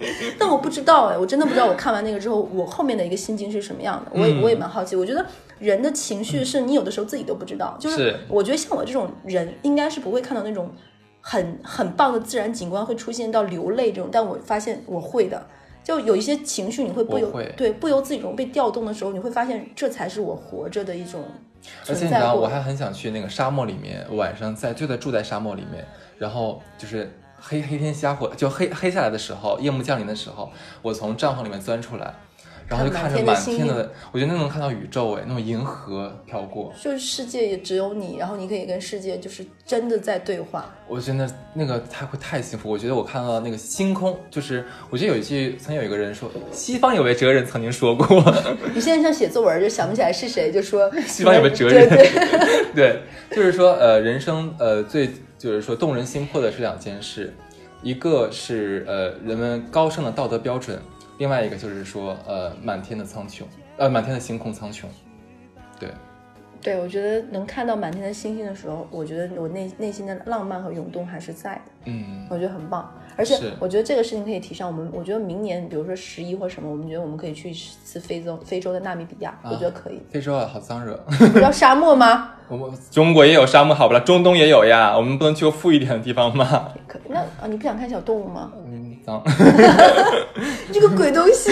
[0.38, 4.10] 但我不知道哎，我真的不知道我看完那个之后，我后面的一个心境是什么样的。
[4.14, 4.96] 我也嗯我也蛮好奇。
[4.96, 5.24] 我觉得
[5.58, 10.70] 人的情绪是你有的时候自己都不知道，就是是我觉得像我这种人，应该是不会看到那种
[11.20, 15.46] 很很棒的自然景观会出现到流泪这种，但我发现我会的。
[15.82, 21.24] 就有一些情绪，你会不由会对不由自主中被调动的时候，你会发现这才是我活着的一种
[21.88, 25.82] 而且你知道，我还很想去那个沙漠里面，晚上在就在住在沙漠里面，
[26.18, 27.10] 然后就是
[27.40, 30.50] 黑黑天瞎火，就黑黑下来的时候，夜幕降临的时候，
[30.82, 32.14] 我从帐篷里面钻出来，
[32.68, 40.72] 然后就看看着满满天的我觉得那能看到宇宙哎，那种银河飘过，就是世界也只有你，然后你可以跟世界就是真的在对话。
[40.86, 42.68] 我真的那个太会太幸福。
[42.68, 48.06] 我觉得我看到那个星空，就是我觉得有一句曾有一个人说，西方有位哲人曾经说过，
[48.74, 52.10] 你现在像写作文就想不起来是谁，就说西方有位哲人对
[52.72, 53.02] 对， 对，
[53.36, 55.10] 就是说呃，人生呃最
[55.40, 57.32] 就是说动人心魄的是两件事，
[57.82, 60.78] 一个是呃人们高尚的道德标准，
[61.16, 63.44] 另外一个就是说呃满天的苍穹，
[63.78, 64.84] 呃满天的星空苍穹，
[65.78, 65.88] 对。
[66.62, 72.92] 对，我觉得能看到满天的星星的时候，我觉得我内内心的浪漫和涌动还是在的，嗯，我觉得很棒。
[73.20, 77.54] 而且我觉得这个事情可以提上我们，我觉得明年比如说十一或什么，我们觉得我们可以去一
[77.84, 80.00] 次非洲非洲的纳米比亚，我觉得可以。
[80.10, 80.98] 非洲啊，好脏热。
[81.42, 82.32] 要沙漠吗？
[82.48, 84.00] 我们中国也有沙漠，好不啦？
[84.00, 86.68] 中东也有呀，我们不能去个富一点的地方吗？
[86.88, 88.50] 可那啊，你不想看小动物吗？
[88.66, 89.22] 嗯，脏。
[90.68, 91.50] 你 这个鬼东西！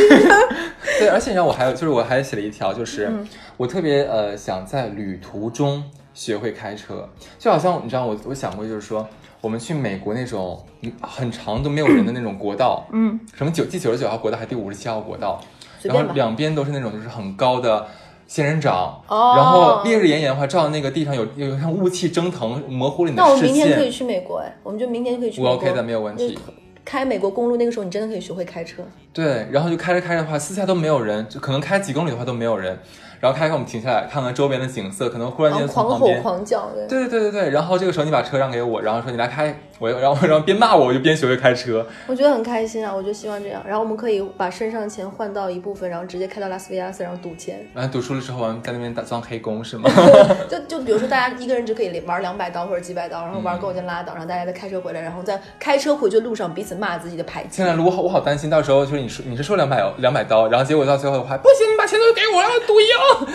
[0.99, 5.83] 对，而且你知道我还有，就是我还写了一条，就是、嗯我特别呃想在旅途中
[6.15, 7.09] 学会开车，
[7.41, 9.05] 就好像你知道我我想过，就是说
[9.41, 15.41] 我们去美国那种嗯很长都没有人的那种国道，嗯，什么九第九十九号国道还是第五十七号国道。
[15.83, 17.87] 然后两边都是那种就是很高的
[18.27, 23.91] 仙人掌，哦然后烈日炎炎的话，照到那个地上有有像雾气蒸腾，模糊了你的视线那我视明天可以。
[23.91, 25.55] 去美国哎，我们就明天就可以去美我。
[25.55, 26.37] OK 的，没有问题。
[26.85, 28.83] 开美国公路那个时候，你真的可以学会开车。
[29.13, 32.77] 对，然后就开着开着的话，四下都没有人，就可能开几公里的话都没有人。
[33.21, 37.51] 然后开开我们停下来看看周边的景色，可能忽然间从狂吼旁边，狂叫对对对对。
[37.51, 41.87] 然后这个时候你把车让给我，然后说你来开，我然后然后边骂我，我就边学会开车。
[42.07, 43.63] 我觉得很开心啊，我就希望这样。
[43.67, 47.65] 然后我们可以把身上的钱换到一部分，然后直接开到拉斯维加斯，然后赌钱。
[47.73, 49.89] 然后赌输了之后，我们在那边打装黑工是吗？
[50.51, 57.67] 就就比如说大家一个人只可以玩两百刀或者几百刀，然后玩够就拉倒，然后大家再开车回来，然后在开车回去的路上彼此骂自己的排气现。
[57.67, 62.89] 在我好我好担心，到时候就是你说你是说两百两百刀，然后结果到最后的话，不行，你把钱都给我，要赌赢，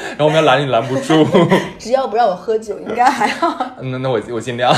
[0.09, 1.25] 然后我们要拦你拦不住。
[1.79, 3.71] 只要不让我喝酒，应该还好。
[3.81, 4.73] 那 那我我尽量。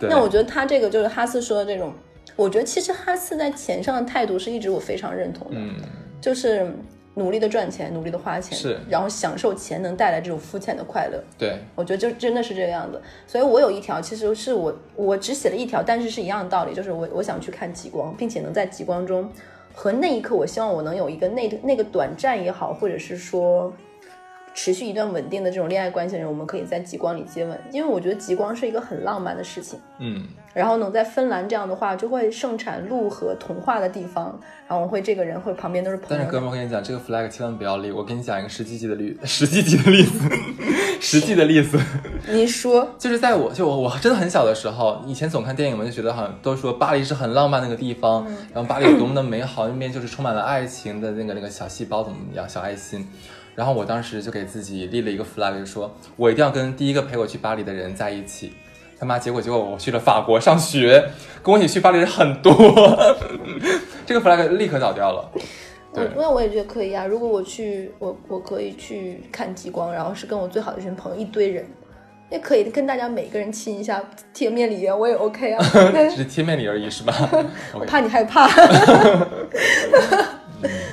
[0.00, 1.92] 对，那我觉得他这个就是哈斯说的这种，
[2.36, 5.74] 我觉得其实哈斯在钱上的态度是一直我非常认同的，嗯。
[6.20, 6.68] 就是
[7.14, 8.78] 努力的赚钱，努力的花钱，是。
[8.88, 11.22] 然后享受钱能带来这种肤浅的快乐。
[11.38, 19.30] 对，我觉得就真的是这个样子，所以我有一条，其实是我我只写了一条，但是是一样的道理，就是我我想去看极光，并且能在极光中
[19.74, 23.72] 和那一刻，我希望我能有一个那那个短暂也好，或者是说
[24.60, 29.78] 持续一段稳定的这种恋爱关系的人，我们可以在极光里接吻，因为我觉得极光是一个很浪漫的事情。
[30.00, 30.26] 嗯。
[30.52, 34.36] 然后能在芬兰这样的话，就会盛产鹿和童话的地方，
[34.66, 37.92] 然后我会这个人会旁边都是朋友但是哥们儿，我跟你讲，这个 flag 千万不要立。
[37.92, 40.28] 我跟你讲一个实际级的例，实际级的例子，
[41.00, 41.78] 实际的例子，
[42.26, 53.06] 你说就是在我就我我真的很小的时候，以前总看电影嘛，就觉得好像都说巴黎是很浪漫那个地方，然后巴黎有多么的美好，那边就是充满了爱情的那个那个小细胞怎么样，小爱心。
[53.58, 58.52] 然后我当时就给自己立了一个 flag，就说我一定要跟第一个陪我去巴黎的人在一起。
[59.00, 61.10] 他妈，结果结果我去了法国上学，
[61.42, 62.54] 跟我一起去巴黎的人很多，
[64.06, 65.28] 这个 flag 立刻倒掉了。
[66.14, 67.04] 那我也觉得可以啊。
[67.04, 71.66] 如果我去，我我可以去看极光，然后是跟我最好的一群朋友，一堆人，
[72.30, 74.00] 也可以跟大家每个人亲一下
[74.32, 75.64] 贴面礼啊，我也 OK 啊。
[76.10, 77.12] 只是贴面礼而已是吧
[77.74, 78.48] 我怕你害怕，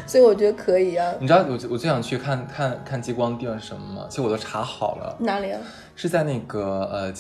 [0.06, 1.14] 所以我觉得可以啊。
[1.20, 4.08] 你知道我我最想去看看看极光的地方是什么吗？
[4.10, 5.60] 其实我都查好了，哪里啊？
[5.96, 7.14] 是在那个呃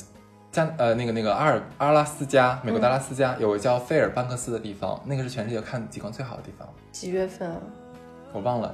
[0.52, 7.58] 加呃那个那个阿尔阿拉斯加，美国的阿拉斯加、有个叫费尔班克斯的地方，那个是全世界看极光最好的地方，几月份啊？
[8.32, 8.74] 我忘了。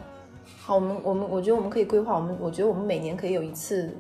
[0.60, 3.96] 好，我们我们我觉得我们可以规划，我们我觉得我们每年可以有一次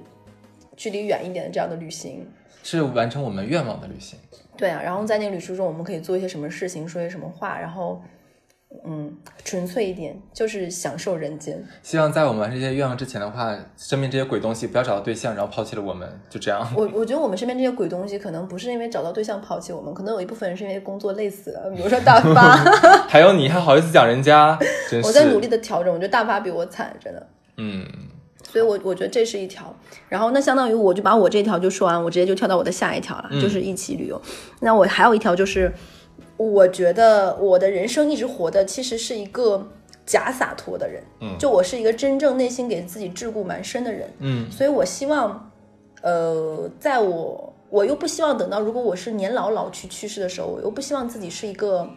[0.75, 2.27] 距离远一点的这样的旅行。
[2.63, 4.19] 是完成我们愿望的旅行。
[4.55, 7.99] 对啊，然后在那个旅途中，我们可以做一些什么事情，说些什么话，然后
[8.83, 9.15] 嗯，
[9.45, 11.63] 纯粹一点，就是享受人间。
[11.83, 16.67] 希望在我们完成这些愿望之前的话，身边这些鬼东西不要找到对象，然后抛弃了我们，就这样。
[16.75, 22.55] 我我觉得我们身边这些鬼东西，可能不是因为找到对象抛弃我们，可能有一部分人是因为工作累死了，比如说大发，
[23.07, 24.57] 还有你还好意思讲人家，
[24.89, 25.07] 真是。
[25.07, 25.51] 我在努力。
[25.51, 27.27] 的调整，我觉得大发比我惨，真的。
[27.57, 27.85] 嗯，
[28.41, 29.75] 所以我，我觉得这是一条。
[30.07, 34.21] 然后，那相当于我就把我这条就说完，我直接就跳到我的下一条了，就是一起旅游。
[34.61, 35.73] 那我还有一条就是，
[36.41, 39.67] 我觉得我的人生一直活的其实是一个
[40.05, 45.51] 假洒脱的人，嗯就我是一个真正内心给自己桎梏蛮深的人，嗯所以我希望，
[46.01, 51.87] 呃，在我我又不希望等到如果我是年老老去去世的时候，我又不希望自己是一个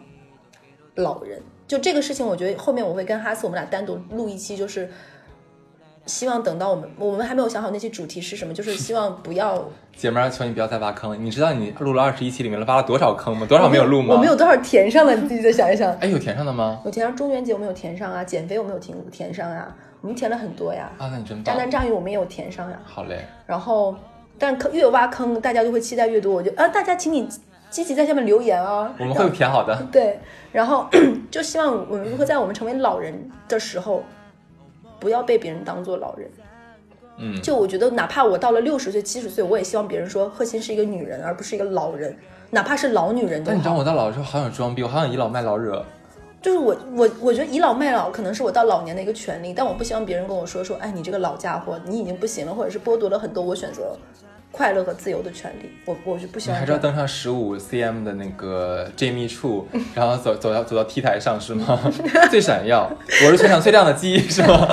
[0.95, 1.41] 老人。
[1.67, 4.87] 就这个事情，我觉得后面我会跟哈斯我们俩单独录一期，就是
[6.05, 9.63] 希望等到我们我们还没有想好那期主题是什么，就是 希望不要
[9.95, 11.15] 姐妹儿，求你不要再挖坑了。
[11.17, 13.45] 你知道你录了二十一期里面了挖了多少坑吗？
[13.47, 14.13] 多少没有录吗？
[14.13, 15.15] 我们有多少填上了？
[15.15, 15.91] 你自己再想一想。
[15.99, 16.79] 哎，有填上的吗？
[16.85, 20.91] 有填上中元节，我们有填上啊；减肥我们有填填上啊，我们填了很多呀。
[20.97, 21.53] 啊，那你真棒渣。
[21.61, 22.77] 男渣女我们也有填上呀。
[22.85, 23.95] 好嘞，然后，
[24.37, 26.33] 但坑越挖坑，大家就会期待越多。
[26.33, 27.27] 我就啊，大家请你
[27.69, 28.93] 积极在下面留言啊。
[28.99, 29.75] 我们会填好的。
[29.91, 30.19] 对，
[30.51, 30.87] 然后
[31.31, 34.03] 就希望我们如何在我们成为老人的时候，
[35.05, 36.27] 不要被别人当做老人。
[37.19, 42.17] 嗯，就我觉得，哪怕我到了六十岁、七十岁，我也希望别人说贺欣是一个女人，而不是一个老人，
[42.49, 43.51] 哪怕是老女人都好。
[43.51, 45.85] 但你知道我到老的时候好想装逼，我好想倚老卖老惹。
[46.41, 53.95] 就是我我我觉得倚老卖老可能是我到老年的一个权利，但我不希望别人跟我说说，哎，你这个老家伙，你已经不行了，或者是剥夺了很多我选择
[54.55, 55.69] 快乐和自由的权利。
[55.83, 56.59] 我我是不希你望这样。
[56.61, 61.77] 还是要登上十五 cm 的那个 Jamie 处，然后走走到走到 T 台上是吗？
[62.31, 62.89] 最闪耀，
[63.25, 64.65] 我是全场最亮的鸡是吗？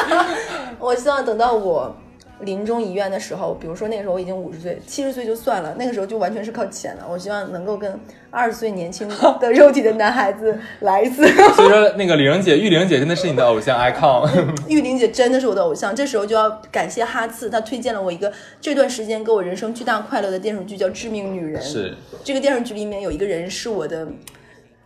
[0.80, 1.94] 我希望等到我
[2.42, 7.06] 临终遗愿的时候，比如说那个时候我已经五十岁、七十岁就算了，那个时候就完全是靠钱了。
[7.10, 7.98] 我希望能够跟
[8.30, 9.08] 二十岁年轻
[9.40, 11.26] 的肉体的男孩子 来一次。
[11.54, 14.28] 所以说那个李玲姐，玉玲姐真的是你的偶像 icon。
[14.68, 21.62] 玉玲姐真的是我的偶像，这时候就要感谢哈次，她推荐了我一个这段时间给我人生巨大快乐的电视剧，叫《致命女人》。
[21.64, 24.06] 是，这个电视剧里面有一个人是我的，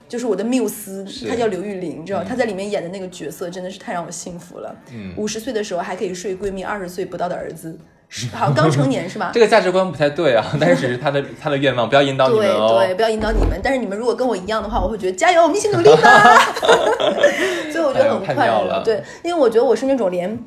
[0.09, 4.75] 就是我的缪斯，是她叫刘玉玲，你知道，她在里面演的那个角色真的是太让我幸福了。
[4.93, 7.77] 嗯五十岁的时候还可以睡闺蜜二十岁不到的儿子，
[8.09, 9.31] 是 好像刚成年是吧？
[9.33, 12.85] 这个价值观不太对啊， 但是只是她的她的愿望，不要引导你们对哦。
[12.85, 13.59] 对，不要引导你们。
[13.63, 16.55] 但是你们如果跟我一样的话，我会觉得加油，我们一起努力吧。
[17.73, 18.83] 所以我觉得很快乐。
[18.85, 20.39] 对，因为我觉得我是那种连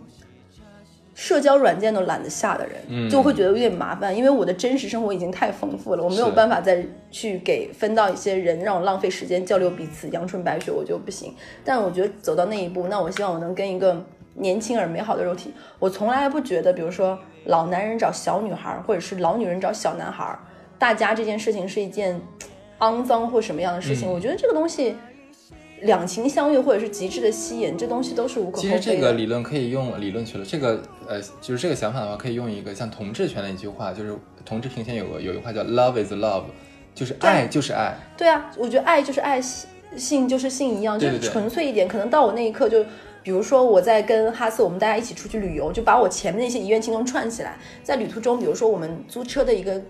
[1.18, 11.34] 社交软件都懒得下的人，嗯就会觉得有点麻烦，因为我的真实生活已经太丰富了，我没有办法再去给分到一些人让我浪费时间交流彼此，阳春白雪我就不行。
[11.66, 14.06] 但我觉得走到那一步，那我希望我能跟一个
[14.36, 20.38] 年轻而美好的肉体，我从来不觉得，比如说老男人找小女孩，或者是老女人找小男孩，
[20.78, 22.22] 大家这件事情是一件
[22.78, 24.08] 肮脏或什么样的事情。
[24.08, 24.96] 嗯我觉得这个东西。
[25.82, 28.80] 两情相悦，或者是极致的吸引，这东西都是无可厚非的。
[28.80, 34.16] 其实这个理论可以用理论去了，这个呃，就是这个想法的话，可以用一个像同志权的一句话，就是
[34.46, 36.44] 同志平权有个有一句话叫 “love is love”，
[36.94, 37.96] 就是爱就是爱。
[38.18, 39.42] 对啊，我觉得爱就是爱，
[39.96, 41.88] 性就是性一样，就是纯粹一点。
[41.88, 42.84] 可能到我那一刻就。
[43.24, 47.58] 比如说我在跟哈斯，我们大家一起出去旅游，就把我前面那些遗愿清东串起来。
[47.84, 49.82] 在旅途中，比如说我们租车的一个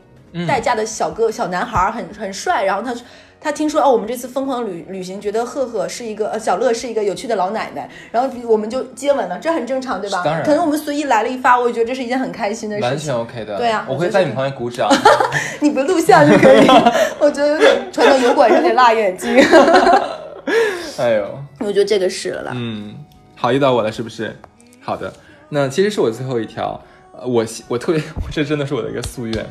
[0.47, 2.99] 代驾的小哥、小男孩儿很很帅，然后他
[3.39, 10.21] 他听说哦，我们这次疯狂旅旅行，觉得赫赫是一个呃小乐是一个有趣的老奶奶，然后我们就接吻了，这很正常对吧？
[10.25, 12.89] 当然可能我们随意来了一发，我也觉得这是一件很开心的事情。
[12.89, 14.89] 完全 OK 的，对啊我会在你旁边鼓掌。
[15.61, 16.67] 你不录像就可以，
[17.19, 19.35] 我觉得有点传到油管上有点辣眼睛。
[20.97, 22.51] 哎呦，我觉得这个是了啦。
[22.55, 22.95] 嗯，
[23.35, 24.35] 好，遇到我了是不是？
[24.81, 25.13] 好的，
[25.49, 26.79] 那其实是我最后一条，
[27.11, 29.45] 呃我我特别，这真的是我的一个夙愿，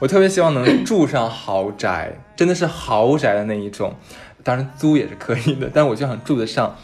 [0.00, 3.94] 我特别希望能住上豪宅，真的是豪宅的那一种，
[4.42, 6.74] 当然租也是可以的，但我就想住得上，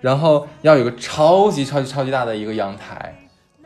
[0.00, 3.14] 然后要有个超级超级超级大的一个阳台。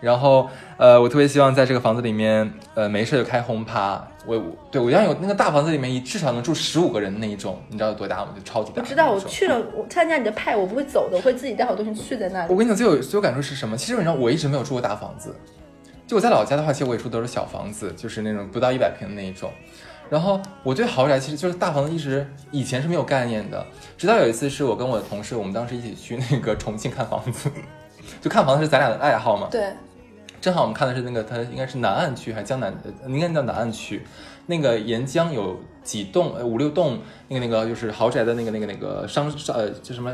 [0.00, 4.00] 然后，呃，我特别希望在这个房子里面，呃，没事就开轰趴。
[4.26, 8.28] 我我对我要有那个大房子里面，至少能住十五个人的那一种，你知道有多大吗？
[8.36, 8.80] 就超级大。
[8.80, 12.52] 我知道，我去了，我参加你的派，我不会走的，我会自己带好东西去在那里。
[12.52, 13.76] 我跟你讲，最有最有感触是什么？
[13.76, 15.34] 其实你知道，我一直没有住过大房子。
[16.08, 19.52] 就我在老家的话，其实我也住都是小房子，就是那种不到一百平的那一种。
[20.08, 23.62] 然后我对豪宅其实就是大房子，一直以前是没有概念的。
[23.98, 27.50] 直到有一次是我跟我的同事，我们当时一起去那个重庆看房子，
[28.22, 29.48] 就看房子是咱俩的爱好嘛。
[29.50, 29.70] 对，
[30.40, 34.02] 正好我们看的是那个，它应该是南岸区还是江南，呃应该叫南岸区。
[34.46, 40.10] 那个沿江有几栋，呃五六栋，那个那个就是豪宅的那个那个那个商商呃叫什么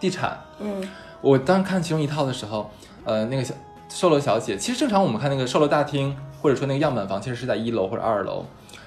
[0.00, 0.40] 地产。
[0.58, 0.82] 嗯，
[1.20, 2.70] 我当时看其中一套的时候，
[3.04, 3.54] 呃，那个小
[3.94, 8.44] 售楼小姐，其实正常我们看那个售楼大厅或者说那个样板房，其实是在一楼或者二楼。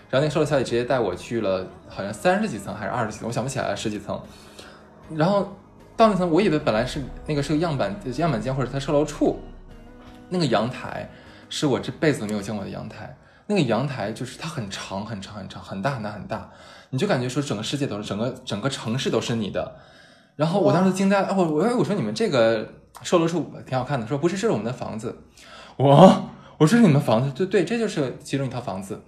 [0.10, 4.22] 然后那个售楼小姐直接带我去了，好像三十几层还是二十几层，我想不起来了，十几层。
[5.16, 5.56] 然后
[5.96, 9.40] 到那层，我以为本来是那个是个样板样板间或者它售楼处，
[10.28, 11.10] 那个阳台
[11.48, 13.16] 是我这辈子都没有见过的阳台。
[13.46, 16.50] 那个阳台就是它很长很长很长，很大很大很大，
[16.90, 19.78] 你就感觉说整个世界都是整个整个城市都是你的。
[20.36, 22.68] 然后我当时惊呆了，我我我说你们这个
[23.04, 25.18] 售楼处挺好看的，说不是，这是我们的房子。
[25.78, 29.02] 我我说是你们房子，对对，这就是其中一套房子。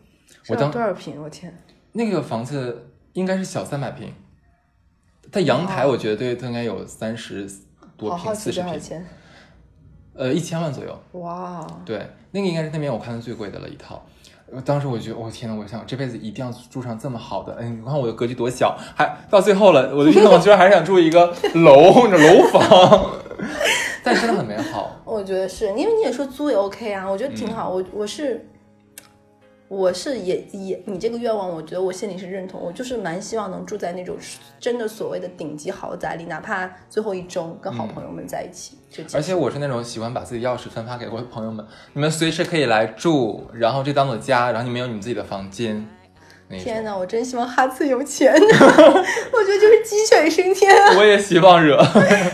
[0.48, 1.22] 我当多少平？
[1.22, 1.56] 我天，
[1.94, 4.14] 那个房子应该是小三百平，
[5.32, 7.50] 它阳台我觉得对，它应该有三十
[7.98, 9.06] 多平、四十平？
[10.14, 11.00] 呃，一千万左右。
[11.14, 14.06] 哇，对，那个应该是那边我看的最贵的了一套。
[14.52, 17.54] 呃当时我觉得，我、天呐，我想这辈子一定要住上这么好的。
[17.56, 23.12] 哎，你看我的格局多小，还到最后了，我的愿望居然还是想住一个 楼或者楼房。
[24.04, 25.00] 但真的很美好。
[25.06, 27.70] 我觉得是因为你也说租也 OK 啊，我觉得挺好。
[27.70, 28.45] 我我是
[29.68, 32.60] 我是也也你这个愿望，我觉得我心里是认同。
[32.60, 34.18] 我就是蛮希望能住在那种
[34.60, 38.78] 真的所谓的顶级豪宅里，哪怕最后一周跟好朋友们在一起。
[38.89, 45.88] 就而且我是那种喜欢把自己钥匙分发给我的朋友们，你们随时可以来住，然后这当做家，然后你们有你们自己的房间。
[46.58, 50.76] 天哪，我真希望哈次有钱， 我觉得就是鸡犬升天。
[50.97, 51.78] 我也希望惹，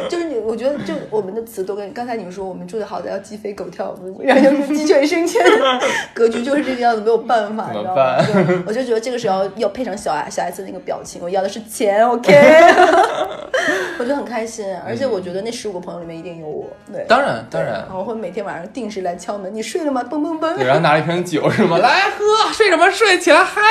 [0.09, 3.93] 就是你，我觉得就我们的词都跟刚才你们说，我们住的好的要鸡飞狗跳，
[4.23, 5.43] 然后就是鸡犬升天，
[6.15, 8.63] 格局就是这个样子，没有办法，你知道吗？
[8.65, 12.31] 我就觉得这个时候要配上小孩小孩子那个表情，我要的是钱，OK。
[13.97, 16.67] 我觉得很开心，而且我觉得那十五个朋友里面一定有我。
[16.91, 20.03] 对，当然当然，我会每天晚上定时来敲门，你睡了吗？
[20.09, 20.55] 嘣嘣嘣。
[20.55, 21.77] 对，然后拿了一瓶酒是吗？
[21.79, 23.17] 来喝，睡什么睡？
[23.25, 23.61] 起来嗨！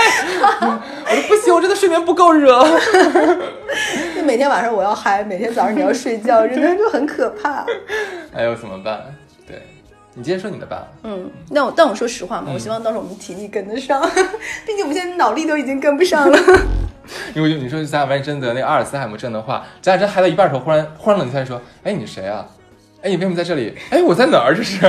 [1.06, 2.62] 我说不行，我真的睡眠不够热。
[4.14, 7.64] 就每天晚上我要嗨，每天早上你要睡觉，真的就很可怕。
[8.34, 9.02] 哎呦，怎么办？
[9.46, 9.62] 对
[10.14, 10.86] 你接着说你的吧。
[11.02, 14.00] 嗯，那我但我说实话嘛，我希望到时候我们体力跟得上，
[14.66, 16.38] 毕竟我们现在脑力都已经跟不上了。
[17.34, 22.46] 因为你说咱俩万一真得那阿尔茨海默症的话，咱俩真嗨到一半的时候，忽然忽然冷静下来说：“哎，你谁啊？”
[23.04, 23.70] 哎，你为什么在这里？
[23.90, 24.56] 哎，我在哪儿？
[24.56, 24.80] 这是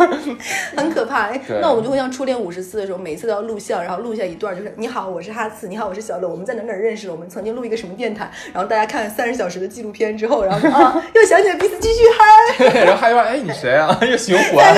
[0.74, 1.26] 很可怕。
[1.26, 7.12] 哎，那我们就会像初恋五十次的时候，每次都要录像，然后录下一段，就是你好，我是哈次，你好，我是小乐，我们在哪哪认识的？
[7.12, 8.30] 我们曾经录一个什么电台？
[8.54, 12.70] 然后大家看三十小时的纪录片之后，然后 啊，又想起来彼此继续嗨。
[12.72, 13.98] 对，然后嗨一半，哎，你谁啊？
[14.00, 14.74] 又循环，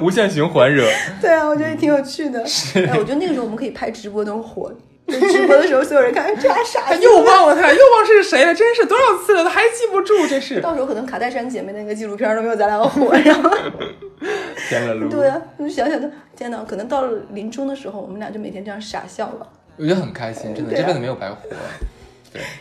[0.00, 0.88] 无限循环惹。
[1.20, 2.38] 对啊，我觉得挺有趣的。
[2.74, 4.72] 哎，我觉得那个时候我们可以拍直播，能火。
[5.32, 10.60] 直播的时候，所有人看这俩傻子，又忘了他，又忘是谁了，真是多少次了，他还记不住，真是。
[10.60, 13.50] 到时候可能卡戴珊姐妹那个纪录片都没有咱俩火，然后。
[14.68, 15.08] 天了噜。
[15.10, 16.00] 对啊，你想想，
[16.36, 19.48] 天哪，可能到了临终的时候，我们俩就每天这样傻笑了。
[19.76, 21.36] 我觉得很开心，真的，这辈子没有白活。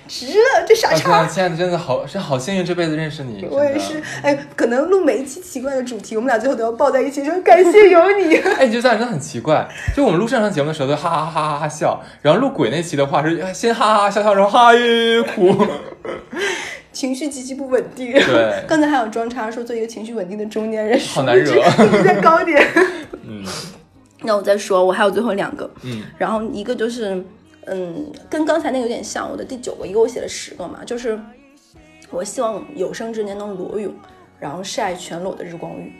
[0.07, 1.25] 值了，这傻叉！
[1.25, 3.45] 亲爱的，真的好，真好幸运，这辈子认识你。
[3.49, 8.35] 我也是，哎，可能录每一期奇怪的主题，我们俩最后都要抱在一起说感谢有你。
[8.59, 9.67] 哎，你觉得咱俩真的很奇怪？
[9.95, 15.55] 就我们录正常节目的时候都哈哈哈哈哈笑，然后录鬼那期的话是先哈哈哈笑笑，然后哈耶哭，
[16.91, 18.11] 情绪极其不稳定。
[18.11, 22.61] 对， 刚才还有装叉说做一个情绪稳定的中年人，好难惹，你在高点。
[23.23, 23.43] 嗯，
[24.23, 27.23] 那我再说，我还有最后两个，嗯，然后一个就是。
[27.67, 29.29] 嗯，跟刚才那个有点像。
[29.29, 31.19] 我的第九个，一个我写了十个嘛，就是
[32.09, 33.93] 我希望有生之年能裸泳，
[34.39, 35.93] 然后晒全裸的日光浴。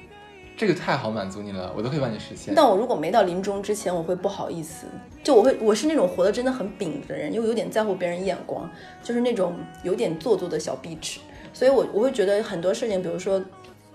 [0.57, 2.53] 这个太好满足你了，我都可以帮你实现。
[2.55, 4.85] 但我如果没到临终之前，我会不好意思。
[5.23, 8.69] 就我会，我是那种活得真的很秉的人，又有点在乎别人眼光，
[9.03, 11.19] 就是那种有点做作的小壁纸。
[11.53, 13.41] 所以我我会觉得很多事情，比如说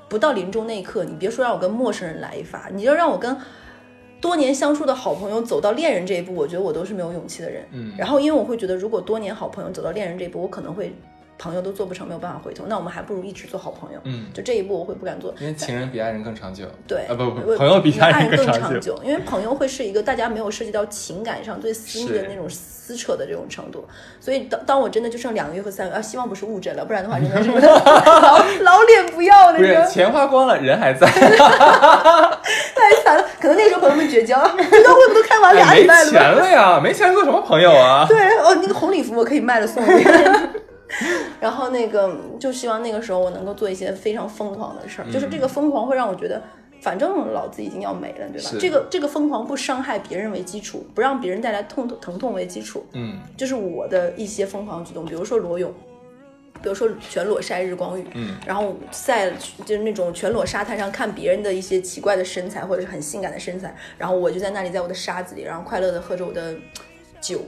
[0.08, 3.36] 不到临终那一刻，你别说让我跟陌生人来一发，你就让我跟。
[4.20, 7.64] 多年相处的好朋友走到恋人这一步，我觉得我都是没有勇气的人。
[7.72, 10.94] 嗯，然后因为我会觉得，如果多年好朋友走到恋人这一步，我可能会
[11.38, 12.64] 朋友都做不成，没有办法回头。
[12.66, 14.00] 那我们还不如一直做好朋友。
[14.04, 16.64] 嗯，就这一步我会不敢做，因为情人比爱人更长久。
[16.86, 18.98] 对，啊不不，朋友比爱人更长久。
[19.04, 23.86] 因为朋友会是一个大家没有涉及到情感上最私密的那种撕扯的这种程度。
[24.20, 29.58] 所以当当我真的就剩两个月和三个月，啊，希望不是误诊了，不然的话真的是 老 老脸不要了。
[29.58, 31.06] 不是钱花光了，人还在。
[31.06, 36.04] 太 惨了，可能那时候朋友们绝交，知道会不都开完俩礼拜了？
[36.04, 38.06] 没钱了呀，没钱做什么朋友啊？
[38.08, 40.04] 对哦，那个红礼服我可以卖了送你。
[41.40, 46.42] 然后那个就希望那个时候我能够做一些非常疯狂的事儿，就是这个疯狂会让我觉得，
[46.80, 48.50] 反正老子已经要没了，对吧？
[48.60, 55.72] 这个这个疯狂不伤害别人为基础，不让别人带来痛疼痛为基础，嗯，就是我的一些疯狂举动，比如说裸泳。
[56.62, 59.30] 比如说全裸晒日光浴，嗯，然后晒
[59.66, 66.54] 就是那种全裸沙滩上看别人的一些奇怪的身材或者是很性感的身材，然后我就在那里在我的沙子里，然后快乐的喝着我的
[67.20, 67.42] 酒，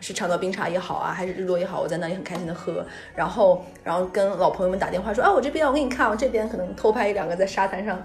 [0.00, 2.84] 是长岛冰茶也好啊，还是日落也好，我在那里很开心的喝，
[3.14, 8.00] 然后然后跟老朋友们打电话说啊，我这边我给你看，我这边可能偷拍一两个在沙滩上。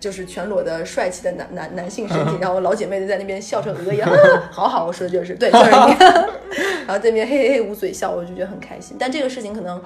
[0.00, 4.10] 就是全裸的帅气的男男男性身体，然后老姐妹就在那边笑成鹅一样，
[4.50, 5.96] 好好，我说的就是对，就是你，
[6.84, 8.98] 然后这边嘿嘿嘿捂嘴笑，我就觉得很开心。
[9.00, 9.80] 但这个事情可能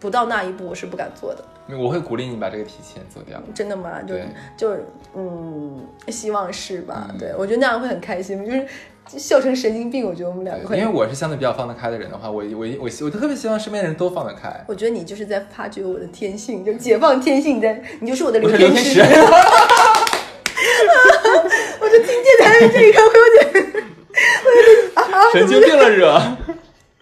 [0.00, 1.44] 不到那一步，我是不敢做的。
[1.78, 3.40] 我会鼓励你把这个提前做掉。
[3.54, 4.00] 真的吗？
[4.02, 4.16] 就
[4.56, 4.76] 就
[5.14, 7.08] 嗯，希望是吧？
[7.16, 8.66] 对我觉得那样会很开心，就是。
[9.18, 10.76] 笑成神经病，我觉得我们两个。
[10.76, 14.64] 因为我是相对比较放得开的人的话，我我我我特别希望身边的人都放得开。
[14.68, 19.00] 我觉得你就是在发掘我的天性，就解放天性，在你就是我的刘天使。
[21.80, 23.72] 我就听见他的这一刻，我有点，
[24.44, 25.00] 我有点啊
[25.32, 26.20] 神经病了惹。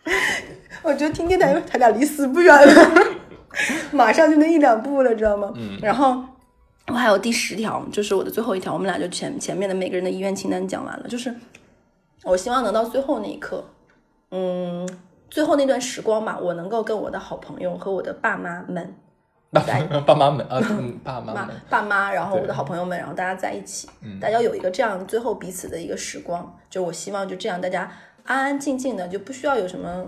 [0.82, 2.90] 我觉得听见他他俩离死不远了，
[3.92, 5.52] 马上就那一两步了，知道吗？
[5.56, 5.78] 嗯。
[5.82, 6.22] 然后
[6.86, 11.34] 我还有第十条，就是我的最后一条，我们俩就前前面的每个人的遗愿清单讲完了，就是。
[12.28, 13.64] 我希望能到最后那一刻，
[14.30, 14.88] 嗯，
[15.30, 18.94] 最后那段时光吧，我能够跟我的好朋友和我的爸妈们
[19.66, 27.90] 在爸妈们啊， 嗯，爸妈妈们，爸妈，然后我的好朋友们，然后大家在一起，嗯大家有一个这样最后彼此的一个时光，就我希望就这样，大家
[28.24, 30.04] 安安静静的，就不需要有什么，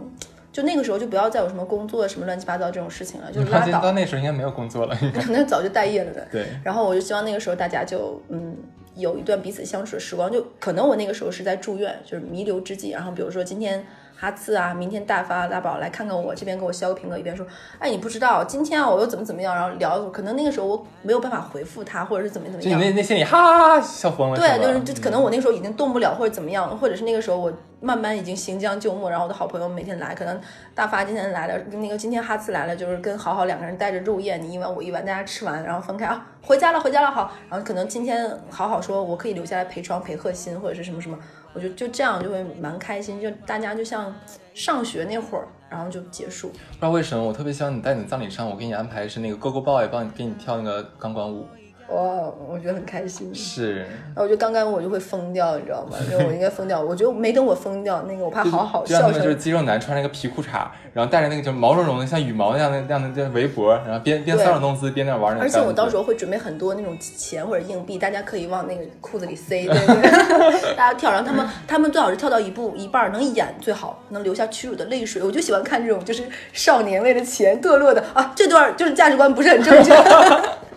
[0.53, 6.29] 就那个时候就不要再有什么工作什么乱七八糟这种事情了，就拉倒他到，那时候应该没有工作了，应该 那早就待业了的。
[6.31, 8.55] 对，然后我就希望那个时候大家就嗯
[8.95, 12.91] 有一段彼此相处的时光，就可能我那个时候是在住院，就是弥留之际。
[12.91, 13.87] 然后比如说今天
[14.21, 17.47] 哈次啊，明天大发大宝来看看我，这边给我削个苹果，一边说
[17.79, 22.79] 哎你不知道今天啊我又怎么怎么样，然后聊，可能那个时候我没有办法回复他，或者是怎么怎么样。
[22.79, 30.39] 就你那那些你哈哈哈笑疯了，对，就是就可能我那个时候已经动不了，或者怎么样，或者是那个时候我慢慢已经行将就木，然后我的好朋友每天来，可能
[30.75, 41.19] 大发今天来了，那个今天哈次来了，就是跟好好两个人带着肉宴，你一碗我一碗，大家吃完然后分开啊，回家了回家了好，然后可能今天好好说我可以留下来陪床陪贺新或者是什么什么，
[41.53, 44.15] 我就就这样就会蛮开心，就大家就像
[44.55, 46.49] 上学那会儿，然后就结束。
[46.49, 51.47] 不知道为什么，我特别希望你在你的葬礼上，我给你安排是那个 Go Go Boy 帮你给你跳那个钢管舞，
[51.91, 53.35] 哇，我觉得很开心。
[53.35, 55.97] 是，然后我觉得刚刚我就会疯掉，你知道吗？
[56.11, 65.37] 因为我应该疯掉，我觉得没等我疯掉，那个我怕好好笑声就是肌肉男穿了一个皮裤衩，然后戴着那个就是毛茸茸的像羽毛那样的那样的就是围脖，然后边边搔首弄姿边那玩。
[65.39, 75.23] 而且我到时候会准备很多那种钱或者硬币，大家可以往那个 裤子里塞，对对，大家跳，然后他们他们最好是跳到一步一半能演最好，能留下屈辱的泪水。
[75.23, 76.23] 我就喜欢看这种就是
[76.53, 79.93] 少年为了钱堕落的啊，这段就是价值观不是很正确，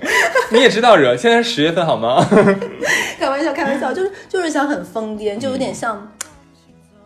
[0.51, 2.23] 你也知道惹，现在是十月份好吗？
[3.19, 6.11] 开玩笑开玩笑，就是就是想很疯癫，就有点像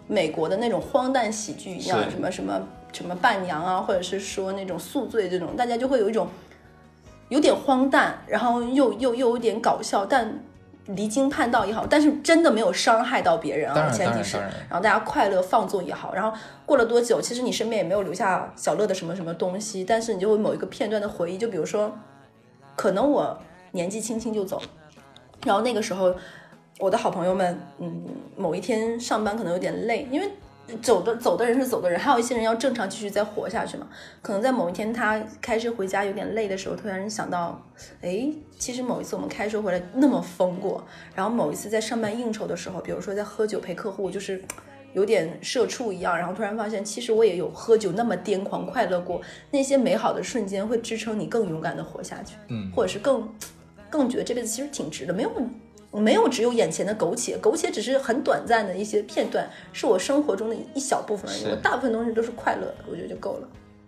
[0.07, 2.61] 美国的那种荒诞喜剧一样，什么什么
[2.91, 6.27] 什么伴娘啊，或者是说那种宿醉这种，大家就会有一种
[7.29, 10.39] 有点荒诞，然后又又又有点搞笑，但
[10.87, 16.31] 离经叛道也好，但是真的没有伤害到别人啊，前提是，然后大家快乐放纵也好，然后
[16.65, 21.93] 过了多久，其实你身边也没有留下小乐的什么什么东西，但是你就会某一个片段的回忆，就比如说，
[22.77, 23.35] 可能我
[23.71, 24.61] 年纪轻轻就走，
[25.43, 26.15] 然后那个时候，
[26.79, 28.05] 我的好朋友们，嗯，
[28.37, 30.31] 某一天上班可能有点累，因为
[30.81, 33.87] 走的走的人是走的人，还有一些人要正常继续再活下去嘛。
[34.21, 37.59] 可能在某一天他开车回家有点累的时候，突然想到，
[38.01, 40.85] 哎，其实某一次我们开车回来那么疯过，
[41.15, 44.41] 然后某一次在上班应酬的时候，比如说在喝酒陪客户，就是。
[44.97, 49.21] 有点社畜一样，然后突然发现，其实我也有喝酒那么癫狂快乐过，
[49.51, 53.31] 那些美好的瞬间会支撑你更勇敢的活下去，嗯或者是更
[53.91, 55.31] 更觉得这辈子其实挺值的，没有
[55.91, 61.51] 没有只有眼前的苟且，苟且只是很短暂的一些片段，是我生活中的一小部分而已。
[61.51, 63.47] 我大部分东西都是快乐的，我觉得就够了。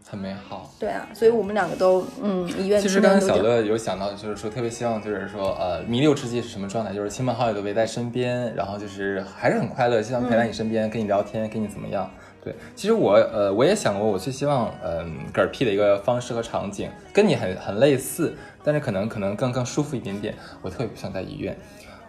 [0.10, 0.72] 很美好。
[0.80, 12.10] 对啊，所以我们两个都嗯医院其实刚才小乐有想到，就是说特别希望，就是说呃弥留之际是什么状态，就是亲朋好友都围在身边，然后就是还是很快乐，希望陪在你身边，跟你聊天，跟你怎么样。
[12.41, 18.34] 对，其实我呃我也想过，我最希望嗯、嗝屁的一个方式和场景跟你很很类似，
[18.64, 20.34] 但是可能可能更更舒服一点点。
[20.61, 21.57] 我特别不想在医院，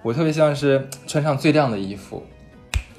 [0.02, 2.22] 我特别希望是穿上最亮的衣服，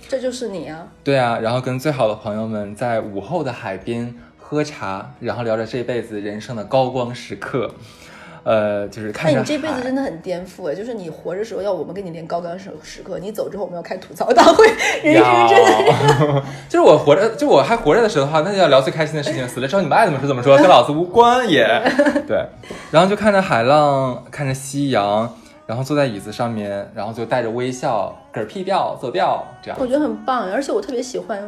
[0.10, 0.86] 这就是你啊。
[1.06, 4.14] 对啊，然后跟最好的朋友们在午后的海边
[4.52, 7.72] 喝茶，然后聊着这辈子人生的高光时刻，
[8.44, 10.76] 呃，就是看着你这辈子真的很颠覆哎！
[10.76, 14.68] 就是你活着时候要我们跟你连高光时时刻，你走之后我们要开吐槽大会，
[15.02, 19.48] 人生真的是 就是我活着，就我还活着的时候的话，那就要聊最开心的事情。
[19.48, 21.66] 死了之后你们爱怎么说怎么说， 跟老子无关也。
[22.28, 22.46] 对，
[22.92, 25.34] 然后就看着海浪，看着夕阳，
[25.66, 29.88] 然后坐在椅子上面，然后就带着微笑，嗝屁掉走掉，这样我。
[29.88, 31.42] 觉得很棒，而且我特别喜欢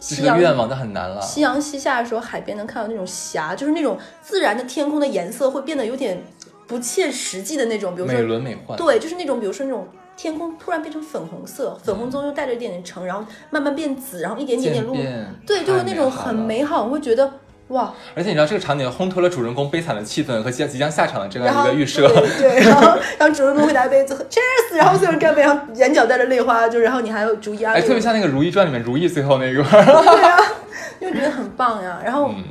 [0.00, 1.20] 夕阳愿望，就很难了。
[1.20, 6.20] 夕阳西下的时候，海边能看到那种霞，就是那种自然的天空的颜色会变得有点
[6.66, 8.76] 不切实际的那种，比如美说轮美奂。
[8.76, 9.86] 对，就是那种比如说那种
[10.16, 14.96] 天空突然变成粉红色，粉红中又带着一点点橙，然后慢慢变紫，然后一点点点落，
[15.46, 17.30] 对，就是那种很美好，我会觉得
[17.70, 22.08] 哇，而且你知道这个场景烘托了主人公悲惨的气氛和即即将下场的这样一个预设。
[22.08, 29.64] 对对，然后 然后主人公会拿杯子喝 cheers，然后所有人干杯，然后眼角带着泪花，就然后你还有逐一安哎，慰哎，特别像那个《如懿传》里面如懿最后那一段。
[29.70, 30.38] 对啊，
[31.00, 32.00] 就觉得很棒呀。
[32.04, 32.44] 然后嗯，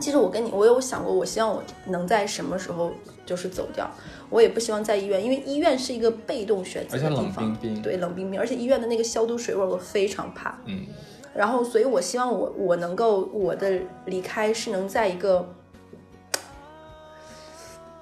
[0.00, 2.92] 其实我跟你，我有想过，我希望我能在什么时候
[3.26, 3.90] 就是走掉。
[4.30, 10.56] 我也不希望在医院，因为医院是一个被动选择而且冷冰冰对，冷冰冰，而且医院的那个消毒水味儿我非常怕。
[10.66, 10.86] 嗯，
[11.34, 15.48] 然后，所以我希望我我能够我的离开是能在一个，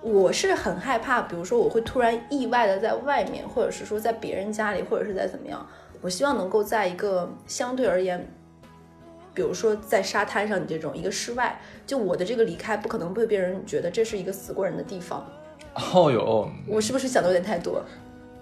[0.01, 5.67] 我是很害怕，比如说我会突然意外的在外面，或者是说在别人家里，或者是在怎么样，
[6.01, 8.27] 我希望能够在一个相对而言。
[9.35, 15.25] 比如说在沙滩上，你这种一个室外，就我的这个离开不可能被别人觉得这是一个死过人的地方，
[15.75, 17.81] 哦哟，我是不是想的有点太多？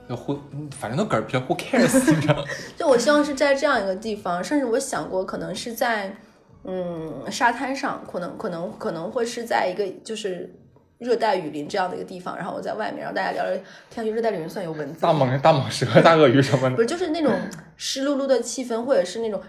[0.09, 0.39] 就互
[0.79, 2.15] 反正都嗝屁了，Who cares？
[2.15, 2.45] 你知道？
[2.77, 6.17] 就我希望是在这样一个地方，甚至我想过可能是在
[6.65, 10.53] 嗯沙滩上，可能可能可能会是在一个就是
[10.99, 13.55] 热带雨林这样的一个地方，然后我在外面，然后大家聊聊，
[13.91, 17.33] 听上去热带雨林算有蚊子，大蟒、大蟒蛇、大鳄鱼什么的，不是就是那种
[17.77, 19.41] 湿漉漉的气氛，或者是那种。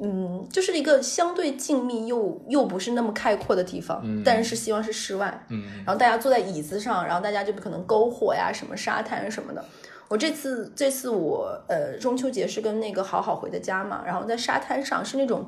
[0.00, 5.46] 嗯，就是一个相对静谧又又不是那么开阔的地方，但是希望是室外。
[5.50, 9.64] 嗯，然后大家坐在椅子上，然后大家就可能篝火呀，什么沙滩什么的。
[10.08, 15.44] 我这次这次我呃中秋节是跟那个好好回的家嘛，然后在沙滩上是那种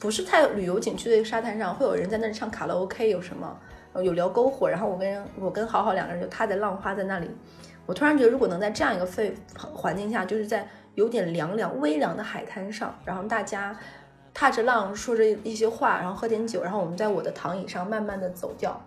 [0.00, 3.56] 不是太旅游景区的一个沙滩上，会有人在那里唱卡拉 OK，有什么
[4.02, 7.30] 有聊篝火，然后我跟我跟好好两个人就踏着浪花在那里。
[7.86, 9.32] 我突然觉得，如果能在这样一个氛
[9.72, 10.68] 环境下，就是在。
[10.96, 13.78] 有点凉凉、微凉的海滩上，然后大家
[14.32, 18.82] 踏着浪，说着一些话，然后喝点酒，然后我们在我的躺椅上慢慢的走掉，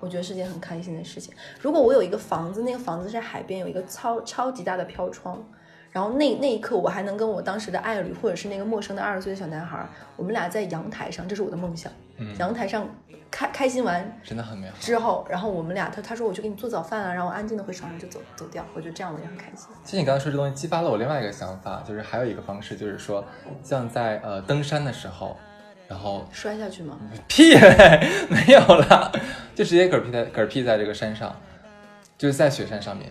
[0.00, 1.34] 我觉得是件很开心的事情。
[1.60, 5.42] 如果我有一个房子，那个房子在海边，有一个超超级大的飘窗，
[5.90, 11.92] 然后那那一刻我还能跟我当时的爱侣，或者是那个陌生的二十岁的小男孩，我们俩在阳台上，这是我的梦想。
[12.18, 12.88] 嗯阳台上。
[13.30, 14.74] 开开心完真的很美好。
[14.80, 18.64] 之后，然后我们俩他他说我去给你做早饭啊，然后我安静的回床上就走走掉。
[18.74, 19.68] 我觉得这样我也很开心。
[19.84, 23.22] 其实你刚才说这东西激发了我另外一个想法，就是还有一个方式，就是说
[23.62, 25.36] 像在呃登山的时候，
[25.88, 26.98] 然后摔下去吗？
[27.26, 27.54] 屁，
[28.28, 29.10] 没有了，
[29.54, 31.34] 就直接嗝屁在嗝屁在这个山上，
[32.18, 33.10] 就是在雪山上面，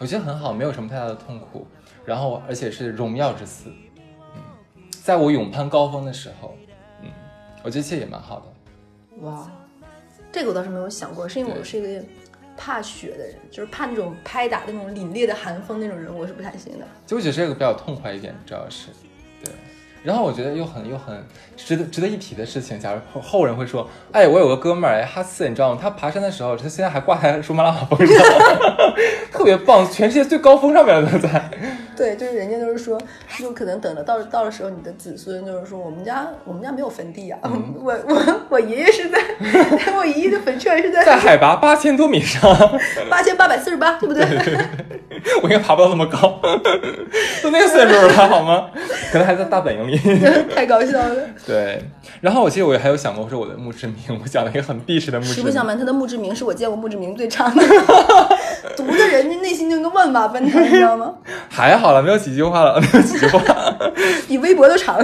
[0.00, 1.64] 我觉得很好，没有什么太大的痛苦，
[2.04, 3.70] 然后而且是荣耀之死。
[4.34, 4.42] 嗯，
[5.02, 6.56] 在我勇攀高峰的时候，
[7.02, 7.08] 嗯，
[7.62, 9.22] 我觉得其实也蛮好的。
[9.22, 9.48] 哇，
[10.32, 12.04] 这个我倒是没有想过，是因为我是一个
[12.56, 16.86] 怕雪的人，就是怕那种拍打那种凛冽的寒风那种人，我是不太行的。
[17.06, 19.07] 就我觉得这个比较痛快一点，主要是，对。
[20.02, 21.22] 然后我觉得又很又很
[21.56, 25.78] 值得值得一提的事情，假如后后人会说，哎，我有个哥们儿哎，哈斯，你知道吗？
[25.80, 28.16] 他爬山的时候，他现在还挂在珠穆朗玛峰上，
[29.32, 31.50] 特别棒，全世界最高峰上面都在。
[31.96, 32.96] 对，就是人家都是说，
[33.40, 39.18] 就可能等到到到了时候，你的子孙就是说，我们家我们家没有坟地啊，我我我爷爷是在，
[39.96, 42.40] 我爷爷的坟圈是在在海拔八千多米上，
[43.10, 44.24] 八千八百四十八，对不对？
[45.42, 46.40] 我应该爬不到那么高，
[47.42, 48.70] 都那个岁数了好吗？
[49.10, 49.98] 可能还在大本营里，
[50.54, 51.16] 太搞笑了。
[51.44, 51.82] 对，
[52.20, 55.34] 然后我其实我还有想过说我的墓志铭，我讲了一个很避世 的墓志铭。
[55.36, 57.62] 实不相瞒，他的墓志铭是我见过墓志铭最长的，
[58.76, 61.12] 读的人家内心就跟万马奔腾，你知道吗？
[61.48, 61.88] 还好。
[61.88, 63.40] 好了，没有几句话了，没有几句话，
[64.28, 65.02] 比微博都长。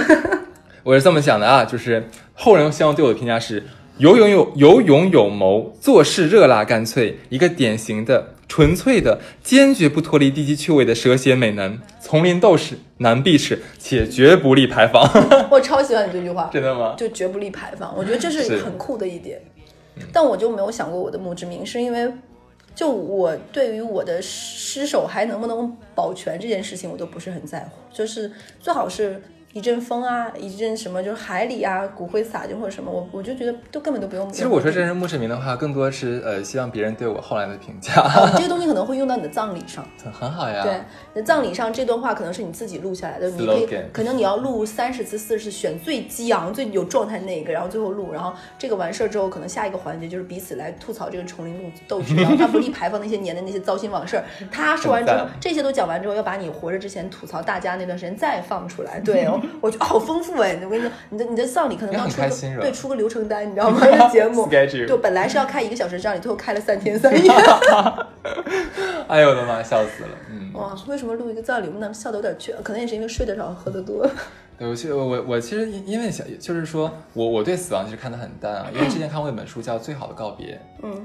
[0.82, 3.65] 我是这么想的啊，就是后人希望对我的评价是：
[3.97, 15.03] 有勇有有勇有谋，做事热辣干脆，一个典型的、纯粹的、坚决不脱离低级趣味的蛇蝎美男，丛林斗士，难避斥，且绝不立牌坊。
[15.51, 16.95] 我超喜欢你这句话，真的吗？
[16.97, 19.43] 就绝不立牌坊，我觉得这是很酷的一点。
[20.13, 22.09] 但我就没有想过我的墓志铭，是因为。
[22.77, 29.21] 就我对于我的尸首还能不能保全这件事情，我都不是很在乎，就是最好是。
[29.55, 34.29] 一阵风啊，一阵什么，就是海里啊，骨灰撒进或者什么，我我就觉得都根本都不用。
[34.33, 37.93] 其实我说这是墓志铭的话，更多是呃希望别人对我后来的评价。
[38.37, 40.65] 这个东西可能会用到你的葬礼上，很好呀。
[40.65, 40.81] 对，
[41.15, 54.21] 那葬礼上这段话可能是你自己录下来的，你可以可能你要录三十次、四十次，选最激昂、最有状态那一个，然后最后录，然后这个完事儿之后，可能下一个环节就是彼此来吐槽这个丛林斗斗士，然后他不立牌坊那些年的那些糟心往事。
[54.51, 58.99] 他说完之后， 这些都讲完之后，要把你活着之前吐槽大家那段时间再放出来。
[58.99, 59.41] 对哦。
[59.61, 60.59] 我觉得好丰富哎！
[60.65, 63.81] 我跟你讲，你的你的葬礼可能要出个对出个流程单，你知道吗？
[64.11, 64.49] 节目
[64.87, 67.31] 就本来是要开一个小时葬礼，最后开了三天三夜。
[69.07, 70.11] 哎呦我的妈，笑死了！
[70.31, 72.55] 嗯，哇，为什么录一个葬礼，我们那笑的有点缺？
[72.62, 74.09] 可能也是因为睡得少，喝的多。
[74.57, 81.05] 对，我其实我我其实因为想就是说我我对死亡其实看得很淡啊，因为之前看过一本书叫《最好的告别》， 嗯，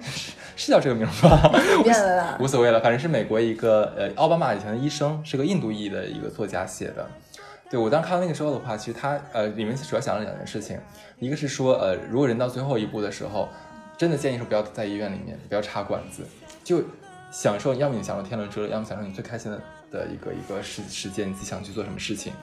[0.56, 1.52] 是叫这个名吧？
[1.84, 7.06] 变了啦，无所谓了，反正是美国一个呃奥巴马以前的医生，是个印度裔的一个作家写的。
[7.70, 10.80] 对我当时看到那个时候的话，其实他呃里面主要讲了两件事情，
[11.20, 13.48] 一个是说呃如果人到最后一步的时候，
[13.96, 16.24] 真的建议说不要在医院里面，不要插管子，
[16.64, 16.82] 就
[17.30, 22.34] 享受，要么你享受天伦之乐，要么享受你最开心的的一个一个时时间，你自己想去做什么事情。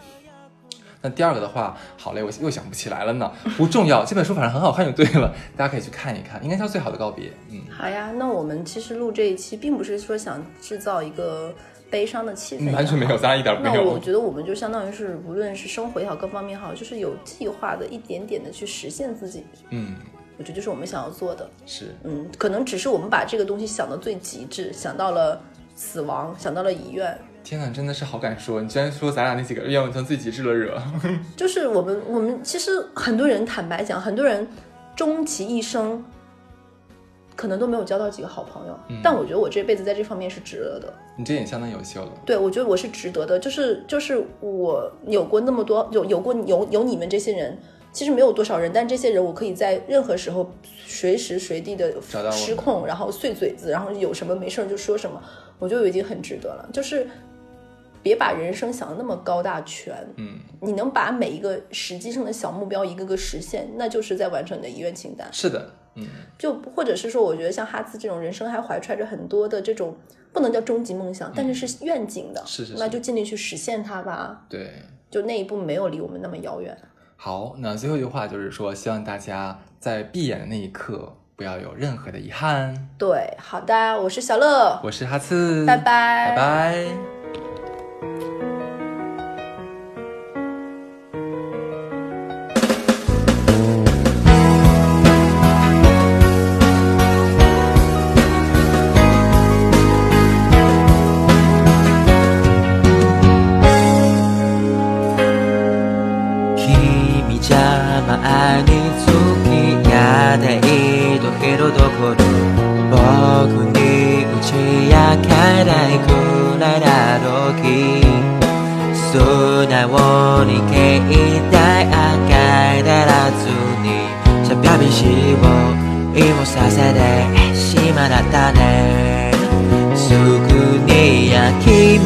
[1.02, 7.32] 那第二个的话，好嘞，我又想不起来了呢，不重要，这本书反正很好看就对了，大家可以去看一看，应该叫最好的告别。
[7.50, 11.52] 嗯，好呀，那我们其实录这一期并不是说想制造一个。
[11.90, 13.74] 悲伤的气氛完全没有，咱俩一点没有。
[13.76, 19.44] 那我觉得我们就相当于是，无论是生活也好，各方面好，就是有计划的，一点点的去实现自己。
[19.70, 19.94] 嗯，
[20.36, 21.48] 我觉得就是我们想要做的。
[21.64, 25.40] 是，嗯，可能只是我们把这个东西想到最极致，想到了
[25.74, 27.16] 死亡，想到了遗愿。
[27.44, 28.60] 天呐，真的是好敢说！
[28.60, 30.82] 你居然说咱俩那几个愿望成最极致了，惹。
[31.36, 34.48] 就是我们，我们其实很多人坦白讲，很多人
[34.96, 36.04] 终其一生。
[37.36, 40.92] 可能都没有交到几个好朋友，但我觉得我这辈子在这方面是值得的。
[41.16, 42.10] 你这也相当优秀了。
[42.24, 43.38] 对，我觉得我是值得的。
[43.38, 47.58] 就是就是我有过那么多有有过有有你们这些人，
[47.92, 50.50] 其实没有多少人，但这些人我可以在任何时候
[50.86, 51.94] 随时随地的
[52.32, 55.22] 失控，然后碎嘴子，然后有什么没事就说什么，
[55.58, 56.68] 我觉得已经很值得了。
[56.72, 57.06] 就是
[58.02, 65.28] 别把人生想的那么高大全，嗯，你能把每一个实际上的小目标一个个实现，那就是在完成你的遗愿清单。
[65.32, 66.06] 是的，嗯，
[66.38, 69.96] 就或者是说，我觉得像哈兹这种人生还怀揣着很多的这种
[70.32, 74.44] 不能叫终极梦想，但是是愿景的，是是是那就尽力去实现它吧。
[74.48, 74.70] 对。
[75.08, 76.76] 就那一步没有离我们那么遥远。
[77.16, 82.88] 好，那最后一句话就是说，希望大家在闭眼的那一刻不要有任何的遗憾。
[82.98, 85.84] 对，好的，我是小乐，我是哈茨，拜拜
[86.30, 87.15] 拜拜。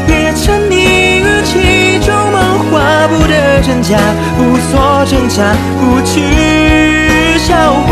[3.07, 3.97] 不得真假，
[4.39, 7.55] 无所挣扎，不去笑
[7.87, 7.89] 话。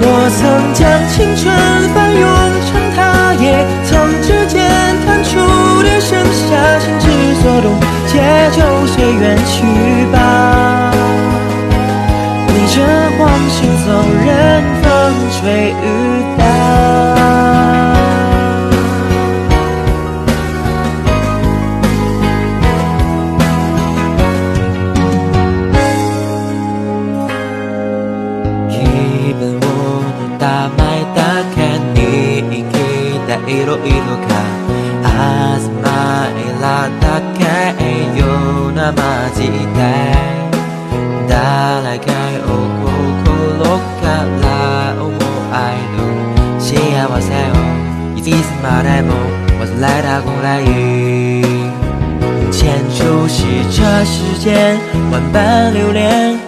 [0.00, 0.04] 我
[0.38, 0.40] 曾
[0.72, 1.44] 将青春
[1.94, 2.22] 翻涌
[2.66, 3.44] 成她，也
[3.84, 3.90] 曾
[4.22, 4.56] 指尖
[5.06, 5.28] 弹出
[5.82, 7.04] 的盛夏，心之
[7.42, 7.66] 所动，
[8.06, 8.12] 且
[8.52, 9.56] 就随缘去
[10.12, 10.16] 吧。
[12.48, 12.76] 逆着
[13.18, 13.86] 光行走，
[14.24, 14.28] 任
[14.82, 14.86] 风
[15.40, 15.84] 吹雨
[16.38, 17.07] 打。
[55.10, 56.38] 万般流连，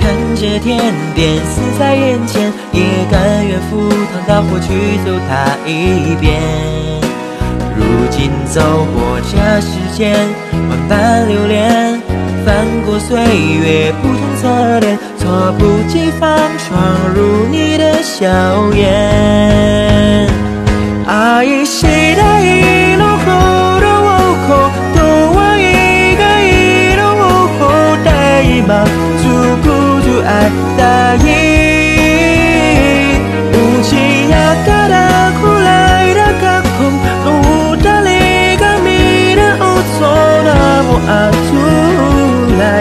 [0.00, 6.69] 看着天边死在眼前，也甘愿赴汤蹈火去走它一遍。
[8.19, 8.59] 如今走
[8.93, 10.13] 过这世间
[10.69, 12.01] 万般流连，
[12.45, 15.23] 翻过岁月不同侧脸，猝
[15.57, 16.27] 不及防
[16.59, 16.67] 闯
[17.15, 18.19] 入你的笑
[18.73, 20.27] 颜。
[21.07, 21.81] 愛し
[22.15, 23.25] た色ほ
[23.79, 24.11] どを
[24.45, 25.63] 断り
[26.17, 27.23] が色を
[28.03, 28.05] 大
[28.57, 29.08] 今つく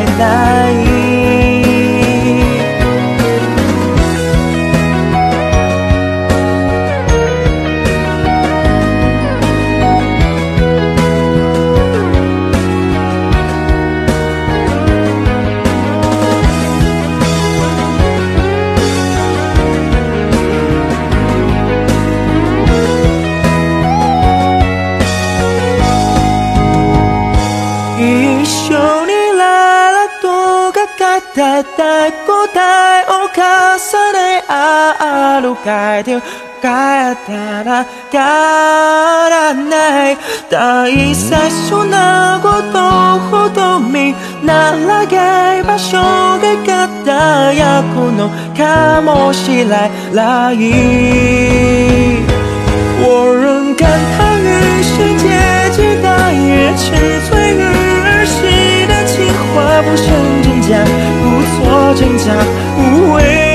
[0.01, 0.98] いない
[35.68, 36.18] 歩かえて
[36.62, 36.70] 帰っ
[37.26, 40.16] たら変わらない
[40.48, 42.80] 大切なこと
[43.28, 50.60] ほど見長い場所が輝くのかもしれない
[53.06, 53.06] 我
[53.36, 53.86] 仍感
[54.16, 58.38] 叹于世界之大，也痴醉于儿时
[58.86, 59.12] 的情
[59.52, 60.06] 话，不剩
[60.42, 60.70] 真假，
[61.20, 61.22] 不
[61.60, 62.32] 做挣扎，
[62.78, 63.47] 无谓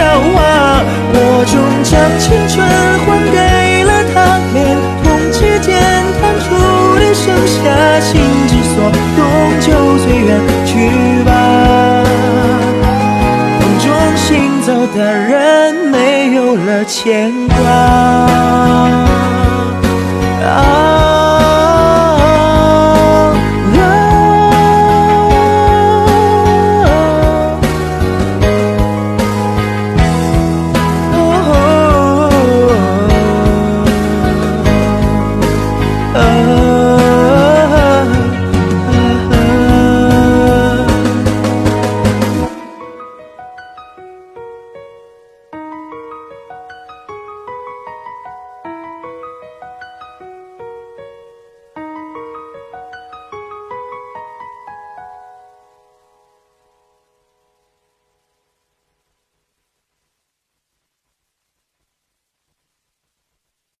[0.00, 0.80] 笑啊！
[1.12, 1.14] 我
[1.44, 1.54] 终
[1.84, 2.56] 将青春
[3.04, 3.36] 还给
[3.84, 4.16] 了他，
[4.54, 4.58] 连
[5.02, 5.68] 同指尖
[6.22, 6.48] 弹出
[6.96, 7.60] 的盛夏，
[8.00, 8.08] 心
[8.48, 8.74] 之所
[9.16, 9.20] 动
[9.60, 9.68] 就
[9.98, 10.28] 随缘
[10.64, 10.72] 去
[11.22, 11.28] 吧。
[13.60, 13.84] 梦中
[14.16, 14.26] 行
[14.62, 17.58] 走的人，没有了牵挂。
[20.48, 21.09] 啊。